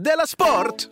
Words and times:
Della 0.00 0.26
Sport! 0.26 0.88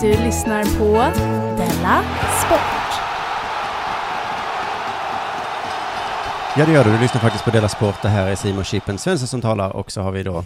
Du 0.00 0.08
lyssnar 0.08 0.78
på 0.78 0.92
Della 1.56 2.02
Sport. 2.44 2.60
Ja 6.56 6.66
det 6.66 6.72
gör 6.72 6.84
du, 6.84 6.92
du 6.92 6.98
lyssnar 6.98 7.20
faktiskt 7.20 7.44
på 7.44 7.50
Dela 7.50 7.68
Sport. 7.68 8.02
Det 8.02 8.08
här 8.08 8.26
är 8.26 8.34
Simon 8.34 8.64
Chippen 8.64 8.98
Svensson 8.98 9.28
som 9.28 9.40
talar 9.40 9.70
och 9.70 9.92
så 9.92 10.00
har 10.00 10.12
vi 10.12 10.22
då 10.22 10.44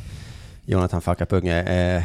Jonathan 0.67 1.01
Facka 1.01 1.27
Punge. 1.27 1.63
Eh, 1.63 2.03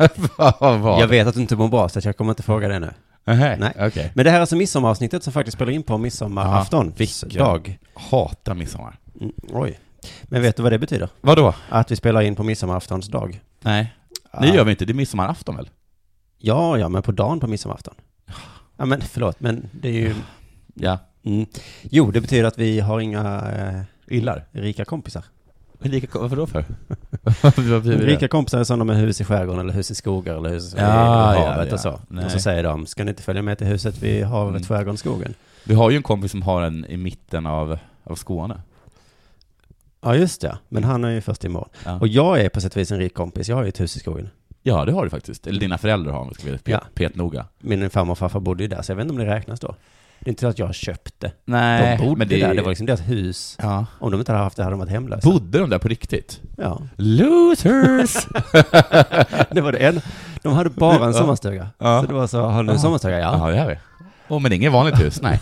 jag 1.00 1.06
vet 1.08 1.26
att 1.26 1.34
du 1.34 1.40
inte 1.40 1.56
mår 1.56 1.68
bra 1.68 1.88
så 1.88 2.00
jag 2.04 2.16
kommer 2.16 2.30
inte 2.32 2.42
fråga 2.42 2.68
det 2.68 2.78
nu. 2.78 2.90
Nej, 3.24 3.56
Nej. 3.58 3.72
okej. 3.78 4.12
Men 4.14 4.24
det 4.24 4.30
här 4.30 4.36
är 4.36 4.40
alltså 4.40 4.56
midsommaravsnittet 4.56 5.22
som 5.22 5.32
faktiskt 5.32 5.54
spelar 5.56 5.72
in 5.72 5.82
på 5.82 5.98
midsommarafton. 5.98 6.94
dag. 7.38 7.78
Hatar 7.94 8.54
midsommar. 8.54 8.98
Mm, 9.20 9.32
oj. 9.52 9.78
Men 10.22 10.42
vet 10.42 10.56
du 10.56 10.62
vad 10.62 10.72
det 10.72 10.78
betyder? 10.78 11.08
Vadå? 11.20 11.54
Att 11.68 11.90
vi 11.90 11.96
spelar 11.96 12.20
in 12.20 12.36
på 12.36 12.42
midsommaraftons 12.42 13.08
dag. 13.08 13.40
Nej. 13.60 13.94
Det 14.40 14.48
gör 14.48 14.64
vi 14.64 14.70
inte, 14.70 14.84
det 14.84 14.92
är 14.92 14.94
midsommarafton 14.94 15.56
väl? 15.56 15.68
Ja, 16.38 16.78
ja, 16.78 16.88
men 16.88 17.02
på 17.02 17.12
dagen 17.12 17.40
på 17.40 17.46
midsommarafton. 17.46 17.94
Ja, 18.76 18.84
men 18.84 19.00
förlåt, 19.00 19.40
men 19.40 19.68
det 19.72 19.88
är 19.88 19.92
ju... 19.92 20.14
Ja. 20.74 20.98
Mm. 21.24 21.46
Jo, 21.82 22.10
det 22.10 22.20
betyder 22.20 22.44
att 22.44 22.58
vi 22.58 22.80
har 22.80 23.00
inga 23.00 23.50
eh, 23.50 24.16
Illar. 24.16 24.44
rika 24.52 24.84
kompisar. 24.84 25.24
Lika, 25.82 26.18
varför 26.18 26.36
då 26.36 26.46
för? 26.46 26.64
Rika 28.06 28.28
kompisar 28.28 28.60
är 28.60 28.64
sådana 28.64 28.84
med 28.84 28.96
hus 28.96 29.20
i 29.20 29.24
skärgården 29.24 29.60
eller 29.60 29.72
hus 29.72 29.90
i 29.90 29.94
skogar 29.94 30.36
eller 30.36 30.48
hus 30.50 30.74
Ja, 30.76 30.80
i 30.82 30.84
ja, 31.38 31.50
havet 31.50 31.68
ja. 31.68 31.74
och 31.74 31.80
så. 31.80 32.00
Nej. 32.08 32.24
Och 32.24 32.30
så 32.30 32.38
säger 32.40 32.62
de, 32.62 32.86
ska 32.86 33.04
ni 33.04 33.10
inte 33.10 33.22
följa 33.22 33.42
med 33.42 33.58
till 33.58 33.66
huset 33.66 34.02
vid 34.02 34.24
havet, 34.24 34.50
Mm. 34.50 34.62
skärgården, 34.62 34.96
skogen? 34.98 35.34
Vi 35.64 35.74
har 35.74 35.90
ju 35.90 35.96
en 35.96 36.02
kompis 36.02 36.30
som 36.30 36.42
har 36.42 36.62
en 36.62 36.84
i 36.84 36.96
mitten 36.96 37.46
av, 37.46 37.78
av 38.04 38.14
Skåne. 38.14 38.60
Ja, 40.00 40.14
just 40.16 40.40
det. 40.40 40.58
Men 40.68 40.84
han 40.84 41.04
är 41.04 41.10
ju 41.10 41.20
först 41.20 41.44
imorgon. 41.44 41.68
Ja. 41.84 41.98
Och 42.00 42.08
jag 42.08 42.40
är 42.40 42.48
på 42.48 42.60
sätt 42.60 42.72
och 42.76 42.80
vis 42.80 42.90
en 42.92 42.98
rik 42.98 43.14
kompis. 43.14 43.48
Jag 43.48 43.56
har 43.56 43.62
ju 43.62 43.68
ett 43.68 43.80
hus 43.80 43.96
i 43.96 43.98
skogen. 44.00 44.28
ja, 44.62 44.84
det 44.84 44.92
har 44.92 45.04
du 45.04 45.10
faktiskt. 45.10 45.46
Eller 45.46 45.60
dina 45.60 45.78
föräldrar 45.78 46.12
har, 46.12 46.20
om 46.20 46.28
vi 46.28 46.34
ska 46.34 46.46
vara 46.46 46.58
pet, 46.58 46.68
Ja. 46.72 46.80
pet 46.94 47.14
noga. 47.16 47.46
Min 47.58 47.90
farmor 47.90 48.12
och 48.12 48.18
farfar 48.18 48.40
bodde 48.40 48.62
ju 48.64 48.68
där, 48.68 48.82
så 48.82 48.92
jag 48.92 48.96
vet 48.96 49.02
inte 49.02 49.12
om 49.12 49.18
det 49.18 49.26
räknas 49.34 49.60
då. 49.60 49.74
Det 50.20 50.28
är 50.28 50.30
inte 50.30 50.40
så 50.40 50.46
att 50.48 50.58
jag 50.58 50.66
har 50.66 50.72
köpt 50.72 51.14
det. 51.20 51.32
Nej, 51.44 51.96
de 51.98 52.04
bodde 52.04 52.18
men 52.18 52.28
det, 52.28 52.40
där, 52.40 52.54
det 52.54 52.62
var 52.62 52.68
liksom 52.68 52.86
deras 52.86 53.00
hus. 53.00 53.56
Ja. 53.62 53.86
Om 53.98 54.10
de 54.10 54.20
inte 54.20 54.32
hade 54.32 54.44
haft 54.44 54.56
det 54.56 54.62
hade 54.62 54.72
de 54.72 54.78
varit 54.80 54.90
hemlösa. 54.90 55.30
Bodde 55.30 55.58
de 55.58 55.70
där 55.70 55.78
på 55.78 55.88
riktigt? 55.88 56.40
Ja. 56.56 56.82
Losers! 56.96 58.16
Det 59.50 59.60
var 59.60 59.72
det 59.72 59.78
en. 59.78 60.00
De 60.42 60.52
hade 60.52 60.70
bara 60.70 61.06
en 61.06 61.14
sommarstuga. 61.14 61.68
Ja. 61.78 62.00
Så 62.00 62.06
det 62.06 62.14
var 62.14 62.26
så, 62.26 62.40
har 62.42 62.62
ni 62.62 62.72
en 62.72 62.78
sommarstuga? 62.78 63.18
Ja. 63.20 63.48
ja, 63.48 63.54
det 63.54 63.60
har 63.60 63.68
vi. 63.68 63.76
Åh, 64.28 64.40
men 64.40 64.52
inget 64.52 64.72
vanligt 64.72 65.00
hus, 65.00 65.20
nej. 65.22 65.40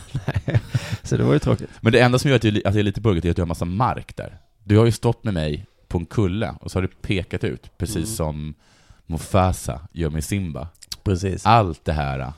Så 1.02 1.16
det 1.16 1.22
var 1.22 1.32
ju 1.32 1.38
tråkigt. 1.38 1.70
Men 1.80 1.92
det 1.92 2.00
enda 2.00 2.18
som 2.18 2.28
gör 2.30 2.36
att, 2.36 2.42
det 2.42 2.66
är 2.66 2.82
lite 2.82 3.00
burgigt 3.00 3.24
är 3.26 3.30
att 3.30 3.36
du 3.36 3.42
har 3.42 3.46
massa 3.46 3.64
mark 3.64 4.16
där. 4.16 4.38
Du 4.64 4.78
har 4.78 4.84
ju 4.84 4.92
stått 4.92 5.24
med 5.24 5.34
mig 5.34 5.66
på 5.88 5.98
en 5.98 6.06
kulle 6.06 6.54
och 6.60 6.70
så 6.70 6.76
har 6.76 6.82
du 6.82 6.88
pekat 6.88 7.44
ut, 7.44 7.70
precis 7.78 7.96
Mm. 7.96 8.06
som 8.06 8.54
Mufasa 9.06 9.80
gör 9.92 10.10
med 10.10 10.24
Simba. 10.24 10.68
Precis. 11.04 11.46
Allt 11.46 11.84
det 11.84 11.92
här 11.92 12.32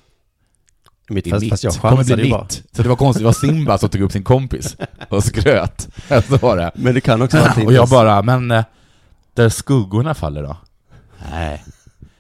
mitt, 1.11 1.31
fast, 1.31 1.43
mitt. 1.43 1.51
fast 1.51 1.65
jag 1.65 1.75
chansade 1.75 2.23
ju 2.23 2.31
bara. 2.31 2.47
Så 2.49 2.83
det 2.83 2.89
var 2.89 2.97
konstigt, 2.97 3.23
det 3.23 3.27
var 3.27 3.33
Simba 3.33 3.79
som 3.79 3.89
tog 3.89 4.03
upp 4.03 4.13
sin 4.13 4.25
kompis 4.25 4.77
och 5.09 5.25
skröt. 5.25 5.89
Så 6.29 6.37
var 6.37 6.57
det. 6.57 6.71
Men 6.75 6.95
det 6.95 7.01
kan 7.01 7.23
också 7.23 7.37
vara 7.37 7.53
det 7.57 7.67
Och 7.67 7.73
jag 7.73 7.89
bara, 7.89 8.23
men 8.23 8.51
äh, 8.51 8.65
där 9.35 9.49
skuggorna 9.49 10.15
faller 10.15 10.43
då? 10.43 10.57
Nej, 11.31 11.65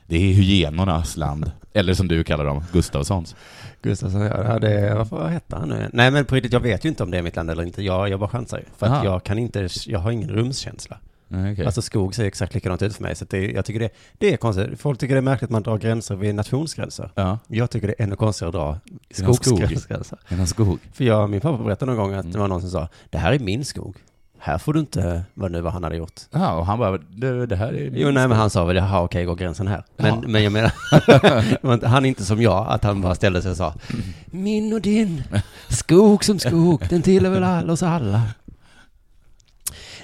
det 0.07 0.17
är 0.17 0.33
hyenornas 0.33 1.17
land. 1.17 1.51
Eller 1.73 1.95
som 1.95 2.09
du 2.09 2.25
kallar 2.25 2.45
dem, 2.45 2.65
Gustavssons. 2.73 3.35
Gustafsson, 3.83 4.21
ja, 4.21 4.59
det, 4.59 4.95
vad, 4.95 5.09
vad 5.09 5.31
hette 5.31 5.57
han 5.57 5.69
nu? 5.69 5.91
Nej 5.93 6.11
men 6.11 6.25
på 6.25 6.35
riktigt, 6.35 6.53
jag 6.53 6.61
vet 6.61 6.85
ju 6.85 6.89
inte 6.89 7.03
om 7.03 7.11
det 7.11 7.19
är 7.19 7.23
mitt 7.23 7.37
land 7.37 7.51
eller 7.51 7.63
inte. 7.63 7.83
Jag, 7.83 8.09
jag 8.09 8.21
bara 8.21 8.31
chansar 8.31 8.59
ju. 8.59 8.65
För 8.79 8.87
att 8.87 8.93
Aha. 8.93 9.05
jag 9.05 9.25
kan 9.25 9.39
inte, 9.39 9.69
jag 9.87 9.99
har 9.99 10.11
ingen 10.11 10.31
rumskänsla. 10.31 10.99
Okej. 11.31 11.65
Alltså 11.67 11.83
skog 11.83 12.15
ser 12.15 12.25
exakt 12.25 12.55
likadant 12.55 12.83
ut 12.83 12.95
för 12.97 13.03
mig. 13.03 13.15
Så 13.15 13.25
det, 13.25 13.51
jag 13.53 13.65
tycker 13.65 13.81
det, 13.81 13.89
det 14.19 14.33
är 14.33 14.37
konstigt. 14.37 14.81
Folk 14.81 14.99
tycker 14.99 15.15
det 15.15 15.19
är 15.19 15.23
märkligt 15.23 15.45
att 15.49 15.51
man 15.53 15.63
drar 15.63 15.79
gränser 15.79 16.17
vid 16.17 16.35
nationsgränser. 16.35 17.11
ja, 17.15 17.39
Jag 17.49 17.71
tycker 17.71 17.87
det 17.87 17.95
är 17.99 18.05
ännu 18.05 18.17
konstigare 18.17 18.49
att 18.49 18.55
dra 18.55 18.79
skog. 19.11 19.35
skogsgränser. 19.45 20.19
en 20.29 20.47
skog. 20.47 20.79
För 20.93 21.05
jag, 21.05 21.31
min 21.31 21.41
pappa 21.41 21.65
berättade 21.65 21.93
någon 21.93 22.01
gång 22.01 22.15
att 22.15 22.21
Mm. 22.25 22.33
det 22.33 22.39
var 22.39 22.49
någon 22.49 22.61
som 22.61 22.71
sa, 22.71 22.89
det 23.11 23.19
här 23.19 23.33
är 23.33 23.39
min 23.39 23.65
skog. 23.65 23.97
Här 24.43 24.59
får 24.59 24.73
du 24.73 24.81
inte, 24.81 25.23
vad 25.35 25.51
nu 25.53 25.61
vad 25.61 25.73
han 25.73 25.85
hade 25.85 25.97
gjort. 25.97 26.21
Ja, 26.31 26.55
och 26.55 26.67
han 26.67 26.79
bara, 26.79 26.99
det, 26.99 27.47
det 27.47 27.57
här 27.57 27.73
är... 27.73 27.91
Jo, 27.95 28.11
nej, 28.11 28.29
men 28.29 28.33
han 28.39 28.51
sa 28.51 28.65
väl, 28.65 28.77
jaha, 28.77 29.03
okej, 29.03 29.25
går 29.25 29.37
gränsen 29.37 29.67
här. 29.67 29.85
Men, 29.97 30.07
Ja. 30.15 30.23
men 30.29 30.43
jag 30.43 30.53
menar, 30.53 30.73
han 31.87 32.05
är 32.05 32.09
inte 32.09 32.25
som 32.25 32.43
jag, 32.43 32.67
att 32.69 32.85
han 32.85 33.01
bara 33.01 33.15
ställde 33.15 33.43
sig 33.43 33.51
och 33.51 33.57
sa, 33.57 33.75
min 34.27 34.73
och 34.73 34.81
din, 34.81 35.23
skog 35.69 36.25
som 36.25 36.39
skog, 36.39 36.83
den 36.91 37.03
tillhör 37.03 37.31
väl 37.41 37.71
oss 37.71 37.83
alla. 37.83 38.23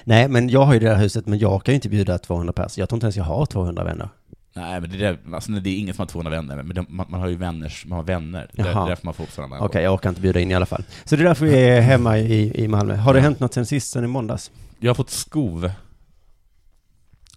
Nej, 0.09 0.27
men 0.27 0.49
jag 0.49 0.65
har 0.65 0.73
ju 0.73 0.79
det 0.79 0.89
här 0.89 1.01
huset, 1.03 1.25
men 1.25 1.39
jag 1.39 1.63
kan 1.63 1.71
ju 1.73 1.75
inte 1.75 1.89
bjuda 1.89 2.17
200 2.17 2.53
pers. 2.53 2.77
Jag 2.77 2.89
tror 2.89 2.97
inte 2.97 3.05
ens 3.05 3.15
jag 3.17 3.23
har 3.23 3.45
200 3.45 3.83
vänner. 3.83 4.09
Nej, 4.53 4.81
men 4.81 4.89
det, 4.89 4.97
där, 4.97 5.17
alltså, 5.33 5.51
det 5.51 5.69
är 5.69 5.77
ingen 5.79 5.95
som 5.95 6.01
har 6.01 6.07
200 6.07 6.31
vänner, 6.31 6.63
men 6.63 6.75
de, 6.75 6.85
man, 6.89 7.05
man 7.09 7.19
har 7.21 7.27
ju 7.27 7.35
vänner, 7.35 7.73
man 7.85 7.95
har 7.95 8.03
vänner. 8.03 8.49
Det 8.53 8.61
är 8.61 8.87
därför 8.87 9.05
man 9.05 9.13
får 9.13 9.25
sådana 9.25 9.59
Okej, 9.59 9.83
jag 9.83 9.93
orkar 9.93 10.09
inte 10.09 10.21
bjuda 10.21 10.39
in 10.39 10.51
i 10.51 10.55
alla 10.55 10.65
fall. 10.65 10.83
Så 11.05 11.15
det 11.15 11.21
är 11.21 11.27
därför 11.27 11.45
vi 11.45 11.59
är 11.59 11.81
hemma 11.81 12.17
i, 12.17 12.63
i 12.63 12.67
Malmö. 12.67 12.95
Har 12.95 13.13
det 13.13 13.19
hänt 13.21 13.39
något 13.39 13.53
sen 13.53 13.65
sist, 13.65 13.91
sen 13.91 14.03
i 14.03 14.07
måndags? 14.07 14.51
Jag 14.79 14.89
har 14.89 14.95
fått 14.95 15.09
skov. 15.09 15.71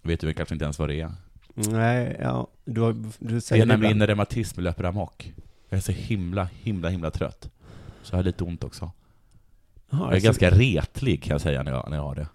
Vet 0.03 0.19
du 0.19 0.33
kanske 0.33 0.55
inte 0.55 0.65
ens 0.65 0.79
vad 0.79 0.89
det 0.89 1.01
är? 1.01 1.11
Nej, 1.53 2.17
ja, 2.21 2.47
du, 2.65 2.81
har, 2.81 2.93
du 3.19 3.35
Det 3.35 3.41
säger 3.41 3.61
är 3.61 3.65
det 3.65 3.73
nämligen 3.73 3.91
ibland. 3.91 3.99
när 3.99 4.07
reumatism 4.07 4.61
löper 4.61 4.83
amok. 4.83 5.33
Jag 5.69 5.77
är 5.77 5.81
så 5.81 5.91
himla, 5.91 6.49
himla, 6.61 6.89
himla 6.89 7.11
trött. 7.11 7.49
Så 8.03 8.13
jag 8.13 8.17
har 8.17 8.23
lite 8.23 8.43
ont 8.43 8.63
också. 8.63 8.91
Jaha, 9.89 10.01
Jag 10.05 10.15
är 10.15 10.19
så- 10.19 10.25
ganska 10.25 10.49
retlig 10.49 11.23
kan 11.23 11.31
jag 11.31 11.41
säga 11.41 11.63
när 11.63 11.71
jag, 11.71 11.89
när 11.89 11.97
jag 11.97 12.03
har 12.03 12.15
det. 12.15 12.27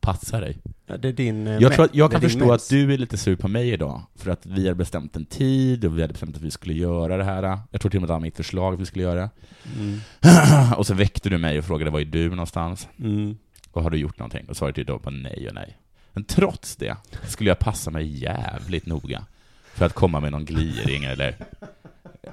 Passa 0.00 0.40
dig. 0.40 0.56
Ja, 0.86 0.96
det 0.96 1.08
är 1.08 1.12
din... 1.12 1.46
eh, 1.46 1.58
Jag 1.58 1.72
tror 1.72 1.84
att 1.84 1.94
jag 1.94 2.10
kan 2.12 2.20
förstå 2.20 2.52
att 2.52 2.68
du 2.70 2.94
är 2.94 2.98
lite 2.98 3.16
sur 3.16 3.36
på 3.36 3.48
mig 3.48 3.72
idag, 3.72 4.02
för 4.16 4.30
att 4.30 4.46
vi 4.46 4.68
har 4.68 4.74
bestämt 4.74 5.16
en 5.16 5.24
tid 5.24 5.84
och 5.84 5.96
vi 5.98 6.00
hade 6.00 6.12
bestämt 6.12 6.36
att 6.36 6.42
vi 6.42 6.50
skulle 6.50 6.74
göra 6.74 7.16
det 7.16 7.24
här. 7.24 7.58
Jag 7.70 7.80
tror 7.80 7.90
till 7.90 7.98
och 7.98 8.02
med 8.02 8.04
att 8.04 8.08
det 8.08 8.12
var 8.12 8.20
mitt 8.20 8.36
förslag 8.36 8.74
att 8.74 8.80
vi 8.80 8.86
skulle 8.86 9.04
göra. 9.04 9.30
Mm. 9.78 10.00
och 10.76 10.86
så 10.86 10.94
väckte 10.94 11.28
du 11.28 11.38
mig 11.38 11.58
och 11.58 11.64
frågade 11.64 11.90
var 11.90 12.00
är 12.00 12.04
du 12.04 12.30
någonstans? 12.30 12.88
Mm. 12.98 13.36
Och 13.70 13.82
har 13.82 13.90
du 13.90 13.96
gjort 13.98 14.18
någonting? 14.18 14.46
Och 14.48 14.56
svaret 14.56 14.78
är 14.78 14.84
då 14.84 14.98
bara 14.98 15.10
nej 15.10 15.48
och 15.48 15.54
nej. 15.54 15.76
Men 16.12 16.24
trots 16.24 16.76
det 16.76 16.96
skulle 17.28 17.50
jag 17.50 17.58
passa 17.58 17.90
mig 17.90 18.22
jävligt 18.22 18.86
noga 18.86 19.24
för 19.74 19.86
att 19.86 19.92
komma 19.92 20.20
med 20.20 20.32
någon 20.32 20.44
gliring 20.44 21.04
eller, 21.04 21.36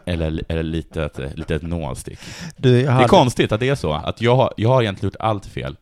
eller, 0.05 0.43
eller 0.49 0.63
lite, 0.63 1.03
ett, 1.03 1.19
lite 1.37 1.55
ett 1.55 1.61
nålstick. 1.61 2.19
Du, 2.57 2.69
jag 2.69 2.83
Det 2.83 2.87
är 2.87 2.91
hade- 2.91 3.07
konstigt 3.07 3.51
att 3.51 3.59
det 3.59 3.69
är 3.69 3.75
så, 3.75 3.93
att 3.93 4.21
jag 4.21 4.35
har, 4.35 4.53
jag 4.57 4.69
har 4.69 4.81
egentligen 4.81 5.07
gjort 5.07 5.21
allt 5.21 5.45
fel, 5.45 5.75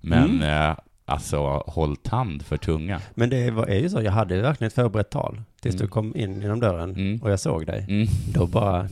men 0.00 0.42
eh, 0.42 0.76
alltså 1.06 1.62
håll 1.66 1.96
tand 1.96 2.42
för 2.46 2.56
tunga. 2.56 3.00
Men 3.14 3.30
det 3.30 3.50
var, 3.50 3.66
är 3.66 3.78
ju 3.78 3.88
så, 3.90 4.02
jag 4.02 4.12
hade 4.12 4.40
verkligen 4.42 4.68
ett 4.68 4.74
förberett 4.74 5.10
tal 5.10 5.40
tills 5.60 5.74
Mm. 5.74 5.86
du 5.86 5.90
kom 5.90 6.16
in 6.16 6.40
genom 6.40 6.60
dörren 6.60 6.90
Mm. 6.90 7.20
och 7.22 7.30
jag 7.30 7.40
såg 7.40 7.66
dig. 7.66 7.84
Mm. 7.88 8.08
Då 8.34 8.46
bara, 8.46 8.88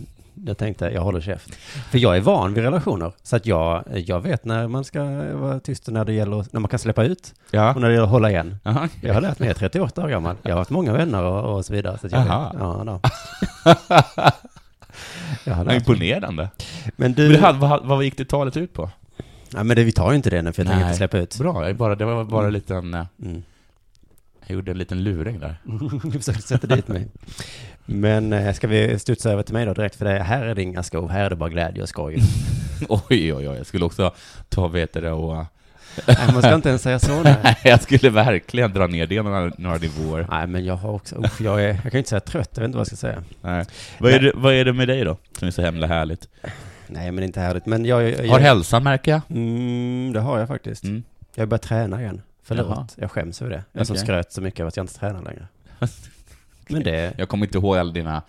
jag 0.46 0.58
tänkte, 0.58 0.84
jag 0.84 1.00
håller 1.02 1.20
käft. 1.20 1.54
För 1.90 1.98
jag 1.98 2.16
är 2.16 2.20
van 2.20 2.54
vid 2.54 2.64
relationer, 2.64 3.12
så 3.22 3.36
att 3.36 3.46
jag, 3.46 3.84
jag 4.06 4.20
vet 4.20 4.44
när 4.44 4.68
man 4.68 4.84
ska 4.84 5.02
vara 5.34 5.60
tyst 5.60 5.86
och 5.88 5.94
när 5.94 6.04
det 6.04 6.12
gäller, 6.12 6.44
när 6.50 6.60
man 6.60 6.68
kan 6.68 6.78
släppa 6.78 7.04
ut 7.04 7.34
Ja. 7.50 7.74
och 7.74 7.80
när 7.80 7.88
det 7.88 7.94
gäller 7.94 8.04
att 8.06 8.10
hålla 8.12 8.30
igen. 8.30 8.56
Aha. 8.64 8.88
Jag 9.00 9.14
har 9.14 9.20
lärt 9.20 9.38
mig, 9.38 9.46
jag 9.48 9.54
är 9.54 9.58
38 9.58 10.04
år 10.04 10.08
gammal, 10.08 10.36
jag 10.42 10.50
har 10.52 10.58
haft 10.58 10.70
många 10.70 10.92
vänner 10.92 11.22
och, 11.22 11.56
och 11.56 11.64
så 11.64 11.72
vidare. 11.72 11.98
Så 11.98 12.06
jag 12.10 12.20
Aha. 12.20 12.50
vet, 12.52 12.60
ja, 12.60 12.82
då. 12.86 13.00
jag 15.44 15.54
har 15.54 15.64
lärt 15.64 15.66
mig. 15.66 15.76
imponerande. 15.76 16.48
Men 16.96 17.12
du, 17.12 17.28
Men 17.28 17.42
det 17.42 17.52
vad, 17.52 17.84
vad 17.86 18.04
gick 18.04 18.16
det 18.18 18.24
talet 18.24 18.56
ut 18.56 18.72
på? 18.72 18.90
Ja, 19.54 19.64
men 19.64 19.76
det, 19.76 19.84
vi 19.84 19.92
tar 19.92 20.10
ju 20.10 20.16
inte 20.16 20.30
det 20.30 20.42
nu 20.42 20.52
för 20.52 20.62
jag 20.62 20.66
tänker 20.66 20.80
Nej. 20.80 20.86
inte 20.88 20.96
släppa 20.96 21.18
ut. 21.18 21.38
Bra, 21.38 21.66
jag 21.66 21.76
bara, 21.76 21.94
det 21.94 22.04
var 22.04 22.24
bara 22.24 22.46
en 22.46 22.52
liten, 22.52 22.94
eh, 22.94 23.06
Mm. 23.22 23.42
jag 24.46 24.54
gjorde 24.54 24.70
en 24.70 24.78
liten 24.78 25.02
luring 25.04 25.40
där. 25.40 25.56
Du 26.04 26.18
försökte 26.18 26.42
sätta 26.42 26.66
dit 26.76 26.88
mig. 26.88 27.08
Men 27.86 28.32
eh, 28.32 28.52
ska 28.54 28.66
vi 28.66 28.98
studsa 28.98 29.30
över 29.30 29.42
till 29.42 29.54
mig 29.54 29.66
då 29.66 29.74
direkt? 29.74 29.96
För 29.96 30.04
det, 30.04 30.22
här 30.22 30.42
är 30.44 30.54
det 30.54 30.62
inga 30.62 30.82
skov, 30.82 31.10
här 31.10 31.24
är 31.24 31.30
det 31.30 31.36
bara 31.36 31.50
glädje 31.50 31.82
och 31.82 31.88
skoj. 31.88 32.18
Oj, 32.88 33.02
oj, 33.10 33.34
oj, 33.34 33.44
jag 33.44 33.66
skulle 33.66 33.84
också 33.84 34.14
ta, 34.48 34.68
vet 34.68 34.92
det, 34.92 35.10
och... 35.12 35.44
Nej, 36.06 36.16
man 36.32 36.42
ska 36.42 36.54
inte 36.54 36.68
ens 36.68 36.82
säga 36.82 36.98
så. 36.98 37.22
Nej, 37.22 37.56
jag 37.64 37.82
skulle 37.82 38.10
verkligen 38.10 38.72
dra 38.72 38.86
ner 38.86 39.06
det 39.06 39.22
några, 39.22 39.52
några 39.58 39.76
nivåer. 39.76 40.26
Nej, 40.30 40.46
men 40.46 40.64
jag 40.64 40.76
har 40.76 40.90
också, 40.90 41.16
usch, 41.24 41.40
jag, 41.40 41.64
är, 41.64 41.68
jag 41.68 41.82
kan 41.82 41.90
ju 41.92 41.98
inte 41.98 42.10
säga 42.10 42.20
trött, 42.20 42.50
jag 42.54 42.60
vet 42.60 42.68
inte 42.68 42.76
vad 42.76 42.80
jag 42.80 42.86
ska 42.86 42.96
säga. 42.96 43.22
Nej. 43.40 43.64
Vad, 43.98 44.12
är 44.12 44.20
det, 44.20 44.32
vad 44.34 44.54
är 44.54 44.64
det 44.64 44.72
med 44.72 44.88
dig 44.88 45.04
då, 45.04 45.16
som 45.38 45.48
är 45.48 45.52
så 45.52 45.62
himla 45.62 45.86
härligt? 45.86 46.28
Nej, 46.94 47.12
men 47.12 47.24
inte 47.24 47.40
härligt. 47.40 47.66
Men 47.66 47.84
jag... 47.84 48.02
jag, 48.02 48.26
jag 48.26 48.32
Har 48.32 48.40
hälsan, 48.40 48.82
märker 48.82 49.10
jag. 49.12 49.20
Mm, 49.30 50.12
det 50.12 50.20
har 50.20 50.38
jag 50.38 50.48
faktiskt. 50.48 50.84
Mm. 50.84 51.02
Jag 51.34 51.42
har 51.42 51.46
börjat 51.46 51.62
träna 51.62 52.00
igen. 52.00 52.22
Förlåt, 52.42 52.66
Jaha. 52.68 52.86
jag 52.96 53.10
skäms 53.10 53.42
över 53.42 53.50
det. 53.50 53.64
Jag 53.72 53.86
som 53.86 53.94
Okej. 53.94 54.04
skröt 54.04 54.32
så 54.32 54.40
mycket 54.40 54.60
över 54.60 54.68
att 54.68 54.76
jag 54.76 54.84
inte 54.84 54.94
tränar 54.98 55.22
längre. 55.22 55.46
Men 56.68 56.82
det, 56.82 57.14
Jag 57.18 57.28
kommer 57.28 57.46
inte 57.46 57.58
ihåg 57.58 57.76
alla 57.76 57.92
dina 57.92 58.22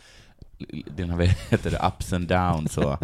dina, 0.95 1.15
vad 1.15 1.25
heter 1.25 1.71
det, 1.71 1.79
ups 1.87 2.13
and 2.13 2.27
downs 2.27 2.77
och 2.77 3.03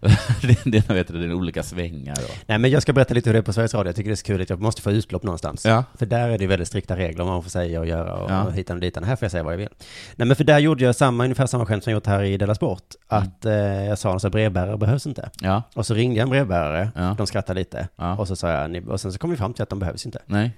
dina, 0.64 0.82
vad 0.88 0.96
heter 0.96 1.12
det, 1.14 1.20
dina 1.20 1.34
olika 1.34 1.62
svängar 1.62 2.12
och... 2.12 2.36
Nej, 2.46 2.58
men 2.58 2.70
jag 2.70 2.82
ska 2.82 2.92
berätta 2.92 3.14
lite 3.14 3.28
hur 3.28 3.32
det 3.34 3.38
är 3.38 3.42
på 3.42 3.52
Sveriges 3.52 3.74
Radio. 3.74 3.88
Jag 3.88 3.96
tycker 3.96 4.10
det 4.10 4.14
är 4.14 4.16
så 4.16 4.24
kul 4.24 4.42
att 4.42 4.50
jag 4.50 4.60
måste 4.60 4.82
få 4.82 4.90
utlopp 4.90 5.22
någonstans. 5.22 5.64
Ja. 5.64 5.84
För 5.94 6.06
där 6.06 6.28
är 6.28 6.38
det 6.38 6.46
väldigt 6.46 6.68
strikta 6.68 6.96
regler 6.96 7.20
om 7.20 7.26
vad 7.26 7.34
man 7.36 7.42
får 7.42 7.50
säga 7.50 7.80
och 7.80 7.86
göra 7.86 8.14
och, 8.14 8.30
Ja. 8.30 8.50
hitan 8.50 8.76
och 8.76 8.80
ditan. 8.80 9.04
Här 9.04 9.16
får 9.16 9.24
jag 9.24 9.30
säga 9.32 9.42
vad 9.42 9.52
jag 9.52 9.58
vill. 9.58 9.68
Nej, 10.16 10.26
men 10.28 10.36
för 10.36 10.44
där 10.44 10.58
gjorde 10.58 10.84
jag 10.84 10.96
samma, 10.96 11.24
ungefär 11.24 11.46
samma 11.46 11.66
skämt 11.66 11.84
som 11.84 11.90
jag 11.90 11.96
gjort 11.96 12.06
här 12.06 12.22
i 12.22 12.36
Della 12.36 12.54
Sport. 12.54 12.84
Att 13.08 13.44
eh, 13.44 13.52
jag 13.54 13.98
sa 13.98 14.14
att 14.16 14.32
brevbärare 14.32 14.76
behövs 14.76 15.06
inte. 15.06 15.30
Ja, 15.40 15.62
Och 15.74 15.86
så 15.86 15.94
ringde 15.94 16.16
jag 16.16 16.22
en 16.22 16.30
brevbärare, 16.30 16.90
Ja. 16.96 17.14
de 17.18 17.26
skrattade 17.26 17.60
lite. 17.60 17.88
Ja. 17.96 18.16
Och 18.16 18.28
så 18.28 18.36
sa 18.36 18.50
jag, 18.50 18.88
och 18.88 19.00
sen 19.00 19.12
så 19.12 19.18
kom 19.18 19.30
vi 19.30 19.36
fram 19.36 19.54
till 19.54 19.62
att 19.62 19.70
de 19.70 19.78
behövs 19.78 20.06
inte. 20.06 20.18
nej. 20.26 20.50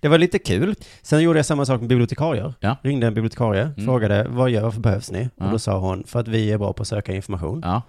Det 0.00 0.08
var 0.08 0.18
lite 0.18 0.38
kul. 0.38 0.74
Sen 1.02 1.20
gjorde 1.22 1.38
jag 1.38 1.46
samma 1.46 1.66
sak 1.66 1.80
med 1.80 1.88
bibliotekarier. 1.88 2.54
Ja. 2.60 2.76
Ringde 2.82 3.06
en 3.06 3.14
bibliotekarie, 3.14 3.62
Mm. 3.62 3.84
frågade, 3.84 4.26
vad 4.28 4.50
gör, 4.50 4.62
varför 4.62 4.80
behövs 4.80 5.10
ni? 5.10 5.28
Ja. 5.36 5.44
Och 5.44 5.50
då 5.52 5.58
sa 5.58 5.78
hon, 5.78 6.04
för 6.06 6.20
att 6.20 6.28
vi 6.28 6.52
är 6.52 6.58
bra 6.58 6.72
på 6.72 6.82
att 6.82 6.88
söka 6.88 7.12
information. 7.14 7.60
Ja, 7.64 7.82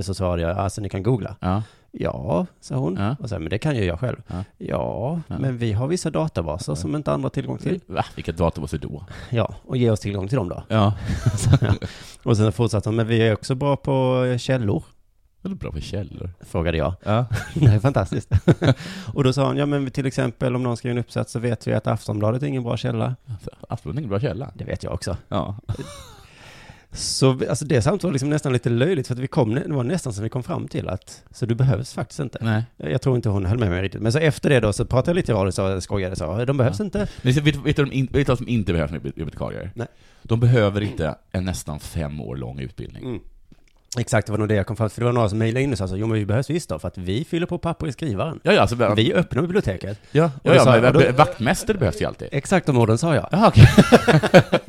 Så 0.00 0.14
svarade 0.14 0.42
jag, 0.42 0.58
alltså 0.58 0.80
ni 0.80 0.88
kan 0.88 1.02
googla. 1.02 1.36
ja, 1.40 1.62
Ja, 1.90 2.46
sa 2.60 2.74
hon. 2.74 2.96
Ja. 2.96 3.16
Och 3.20 3.28
så, 3.28 3.38
men 3.38 3.48
det 3.50 3.58
kan 3.58 3.76
ju 3.76 3.84
jag 3.84 4.00
själv. 4.00 4.22
Ja. 4.26 4.44
Ja, 4.58 5.20
men 5.26 5.58
vi 5.58 5.72
har 5.72 5.88
vissa 5.88 6.10
databaser 6.10 6.74
som 6.74 6.96
inte 6.96 7.12
andra 7.12 7.24
har 7.24 7.30
tillgång 7.30 7.58
till. 7.58 7.80
Va? 7.86 8.04
Vilka 8.14 8.32
databaser 8.32 8.78
då? 8.78 9.04
Ja, 9.30 9.54
och 9.64 9.76
ge 9.76 9.90
oss 9.90 10.00
tillgång 10.00 10.28
till 10.28 10.36
dem 10.36 10.48
då. 10.48 10.62
Ja. 10.68 10.94
Och 12.22 12.36
sen 12.36 12.52
fortsatte 12.52 12.88
hon, 12.88 12.96
men 12.96 13.06
vi 13.06 13.22
är 13.28 13.32
också 13.32 13.54
bra 13.54 13.76
på 13.76 14.24
eh, 14.24 14.38
källor, 14.38 14.82
är 15.42 15.48
bra 15.48 15.72
för 15.72 15.80
källor. 15.80 16.30
frågade 16.40 16.78
jag. 16.78 16.94
Ja. 17.04 17.26
Det 17.54 17.66
är 17.66 17.78
fantastiskt. 17.78 18.30
och 19.14 19.24
då 19.24 19.32
sa 19.32 19.46
hon, 19.46 19.56
ja 19.56 19.66
men 19.66 19.90
till 19.90 20.06
exempel 20.06 20.56
om 20.56 20.62
någon 20.62 20.76
skriver 20.76 20.96
en 20.96 21.00
uppsats 21.00 21.32
så 21.32 21.38
vet 21.38 21.66
vi 21.66 21.72
att 21.74 21.86
Aftonbladet 21.86 22.42
är 22.42 22.46
ingen 22.46 22.62
bra 22.62 22.76
källa. 22.76 23.16
Aftonbladet 23.68 23.96
är 23.96 24.00
ingen 24.00 24.10
bra 24.10 24.20
källa. 24.20 24.50
Det 24.54 24.64
vet 24.64 24.82
jag 24.82 24.92
också. 24.94 25.16
Ja. 25.28 25.56
Så 26.92 27.30
alltså 27.48 27.64
det 27.64 27.82
samtalet 27.82 28.04
var 28.04 28.12
liksom 28.12 28.30
nästan 28.30 28.52
lite 28.52 28.70
löjligt 28.70 29.06
för 29.06 29.14
att 29.14 29.20
vi 29.20 29.26
kom, 29.26 29.54
det 29.54 29.72
var 29.72 29.84
nästan 29.84 30.12
som 30.12 30.24
vi 30.24 30.30
kom 30.30 30.42
fram 30.42 30.68
till 30.68 30.88
att, 30.88 31.24
så 31.30 31.46
du 31.46 31.54
behövs 31.54 31.94
faktiskt 31.94 32.20
inte. 32.20 32.38
Nej. 32.40 32.64
Jag 32.76 33.02
tror 33.02 33.16
inte 33.16 33.28
hon 33.28 33.46
höll 33.46 33.58
med 33.58 33.70
mig 33.70 33.82
riktigt. 33.82 34.02
Men 34.02 34.12
så 34.12 34.18
efter 34.18 34.50
det 34.50 34.60
då 34.60 34.72
så 34.72 34.84
pratade 34.84 35.10
jag 35.10 35.16
lite 35.16 35.32
i 35.32 35.34
radio 35.34 35.76
och 35.76 35.82
skojade 35.82 36.12
och 36.12 36.18
sa, 36.18 36.44
de 36.44 36.56
behövs 36.56 36.78
Ja. 36.78 36.84
inte. 36.84 37.08
Men 37.22 37.32
vet, 37.32 37.44
vet, 37.56 37.76
du, 37.76 37.84
vet 37.84 38.12
du 38.12 38.24
vad 38.24 38.38
som 38.38 38.48
inte 38.48 38.72
behövs 38.72 38.90
med 38.90 39.02
bibliotekarier? 39.02 39.70
Nej. 39.74 39.86
De 40.22 40.40
behöver 40.40 40.80
inte 40.80 41.14
en 41.32 41.44
nästan 41.44 41.80
fem 41.80 42.20
år 42.20 42.36
lång 42.36 42.60
utbildning. 42.60 43.02
Mm. 43.04 43.20
Exakt, 43.98 44.26
det 44.26 44.32
var 44.32 44.38
nog 44.38 44.48
det 44.48 44.54
jag 44.54 44.66
kom 44.66 44.76
fram 44.76 44.88
till. 44.88 44.94
För 44.94 45.00
det 45.00 45.04
var 45.04 45.12
några 45.12 45.28
som 45.28 45.38
mejlade 45.38 45.62
in 45.64 45.72
och 45.72 45.78
sa 45.78 45.88
så, 45.88 45.96
jo 45.96 46.06
men 46.06 46.18
vi 46.18 46.26
behövs 46.26 46.50
visst 46.50 46.68
då, 46.68 46.78
för 46.78 46.88
att 46.88 46.98
vi 46.98 47.24
fyller 47.24 47.46
på 47.46 47.58
papper 47.58 47.86
i 47.86 47.92
skrivaren. 47.92 48.40
Ja, 48.42 48.52
ja, 48.52 48.60
alltså, 48.60 48.94
Vi 48.96 49.12
öppnar 49.14 49.42
biblioteket. 49.42 50.00
ja, 50.12 50.30
ja, 50.42 50.54
ja 50.54 50.64
sa 50.64 50.80
men, 50.80 50.92
då- 50.92 51.12
vaktmästare 51.16 51.78
behövs 51.78 52.00
ju 52.00 52.04
alltid. 52.04 52.28
Exakt 52.32 52.66
de 52.66 52.78
orden 52.78 52.98
sa 52.98 53.14
jag. 53.14 53.28
Jaha, 53.32 53.48
okej. 53.48 53.68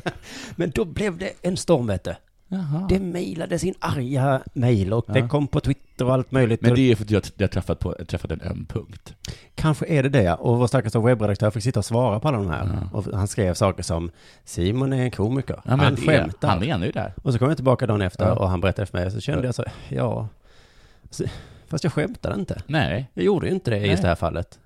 Men 0.56 0.70
då 0.70 0.84
blev 0.84 1.18
det 1.18 1.32
en 1.42 1.56
storm 1.56 1.86
vet 1.86 2.04
du. 2.04 2.14
Jaha. 2.52 2.86
Det 2.88 2.98
mejlades 3.00 3.64
in 3.64 3.74
arga 3.78 4.40
mejl 4.52 4.92
och 4.92 5.04
det 5.08 5.18
Ja. 5.18 5.28
kom 5.28 5.46
på 5.48 5.60
Twitter 5.60 6.04
och 6.06 6.12
allt 6.12 6.30
möjligt. 6.32 6.60
Men 6.60 6.70
Och 6.70 6.76
det 6.76 6.90
är 6.92 6.96
för 6.96 7.04
att 7.04 7.10
jag, 7.10 7.22
jag 7.36 7.46
har 7.46 7.48
träffat, 7.48 7.78
på, 7.78 7.94
träffat 8.08 8.30
en 8.30 8.40
öm 8.40 8.66
punkt. 8.68 9.14
Kanske 9.54 9.86
är 9.86 10.02
det 10.02 10.08
det. 10.08 10.34
Och 10.34 10.58
vår 10.58 10.66
stackars 10.66 10.94
webbredaktör 10.94 11.50
fick 11.50 11.62
sitta 11.62 11.78
och 11.80 11.84
svara 11.84 12.20
på 12.20 12.28
alla 12.28 12.38
de 12.38 12.50
här. 12.50 12.68
Ja. 12.92 12.98
Och 12.98 13.04
han 13.18 13.28
skrev 13.28 13.54
saker 13.54 13.82
som 13.82 14.10
Simon 14.44 14.92
är 14.92 15.02
en 15.02 15.10
komiker. 15.10 15.60
Ja, 15.64 15.70
han 15.76 15.94
det- 15.94 16.00
skämtar. 16.02 16.48
Han 16.48 16.60
menar 16.60 16.86
ju 16.86 16.92
det. 16.92 17.12
Och 17.22 17.32
så 17.32 17.38
kom 17.38 17.48
jag 17.48 17.56
tillbaka 17.56 17.86
dagen 17.86 18.02
efter 18.02 18.38
och 18.38 18.48
han 18.48 18.60
berättade 18.60 18.86
för 18.86 18.98
mig. 18.98 19.10
Så 19.10 19.20
kände 19.20 19.42
Ja. 19.42 19.46
jag 19.46 19.54
så, 19.54 19.64
ja. 19.88 20.28
Fast 21.68 21.84
jag 21.84 21.92
skämtade 21.92 22.34
inte. 22.40 22.62
Nej. 22.66 23.10
Jag 23.14 23.24
gjorde 23.24 23.46
ju 23.46 23.52
inte 23.54 23.70
det 23.70 23.78
i 23.78 23.90
just 23.90 24.02
det 24.02 24.08
här 24.08 24.14
fallet. 24.14 24.58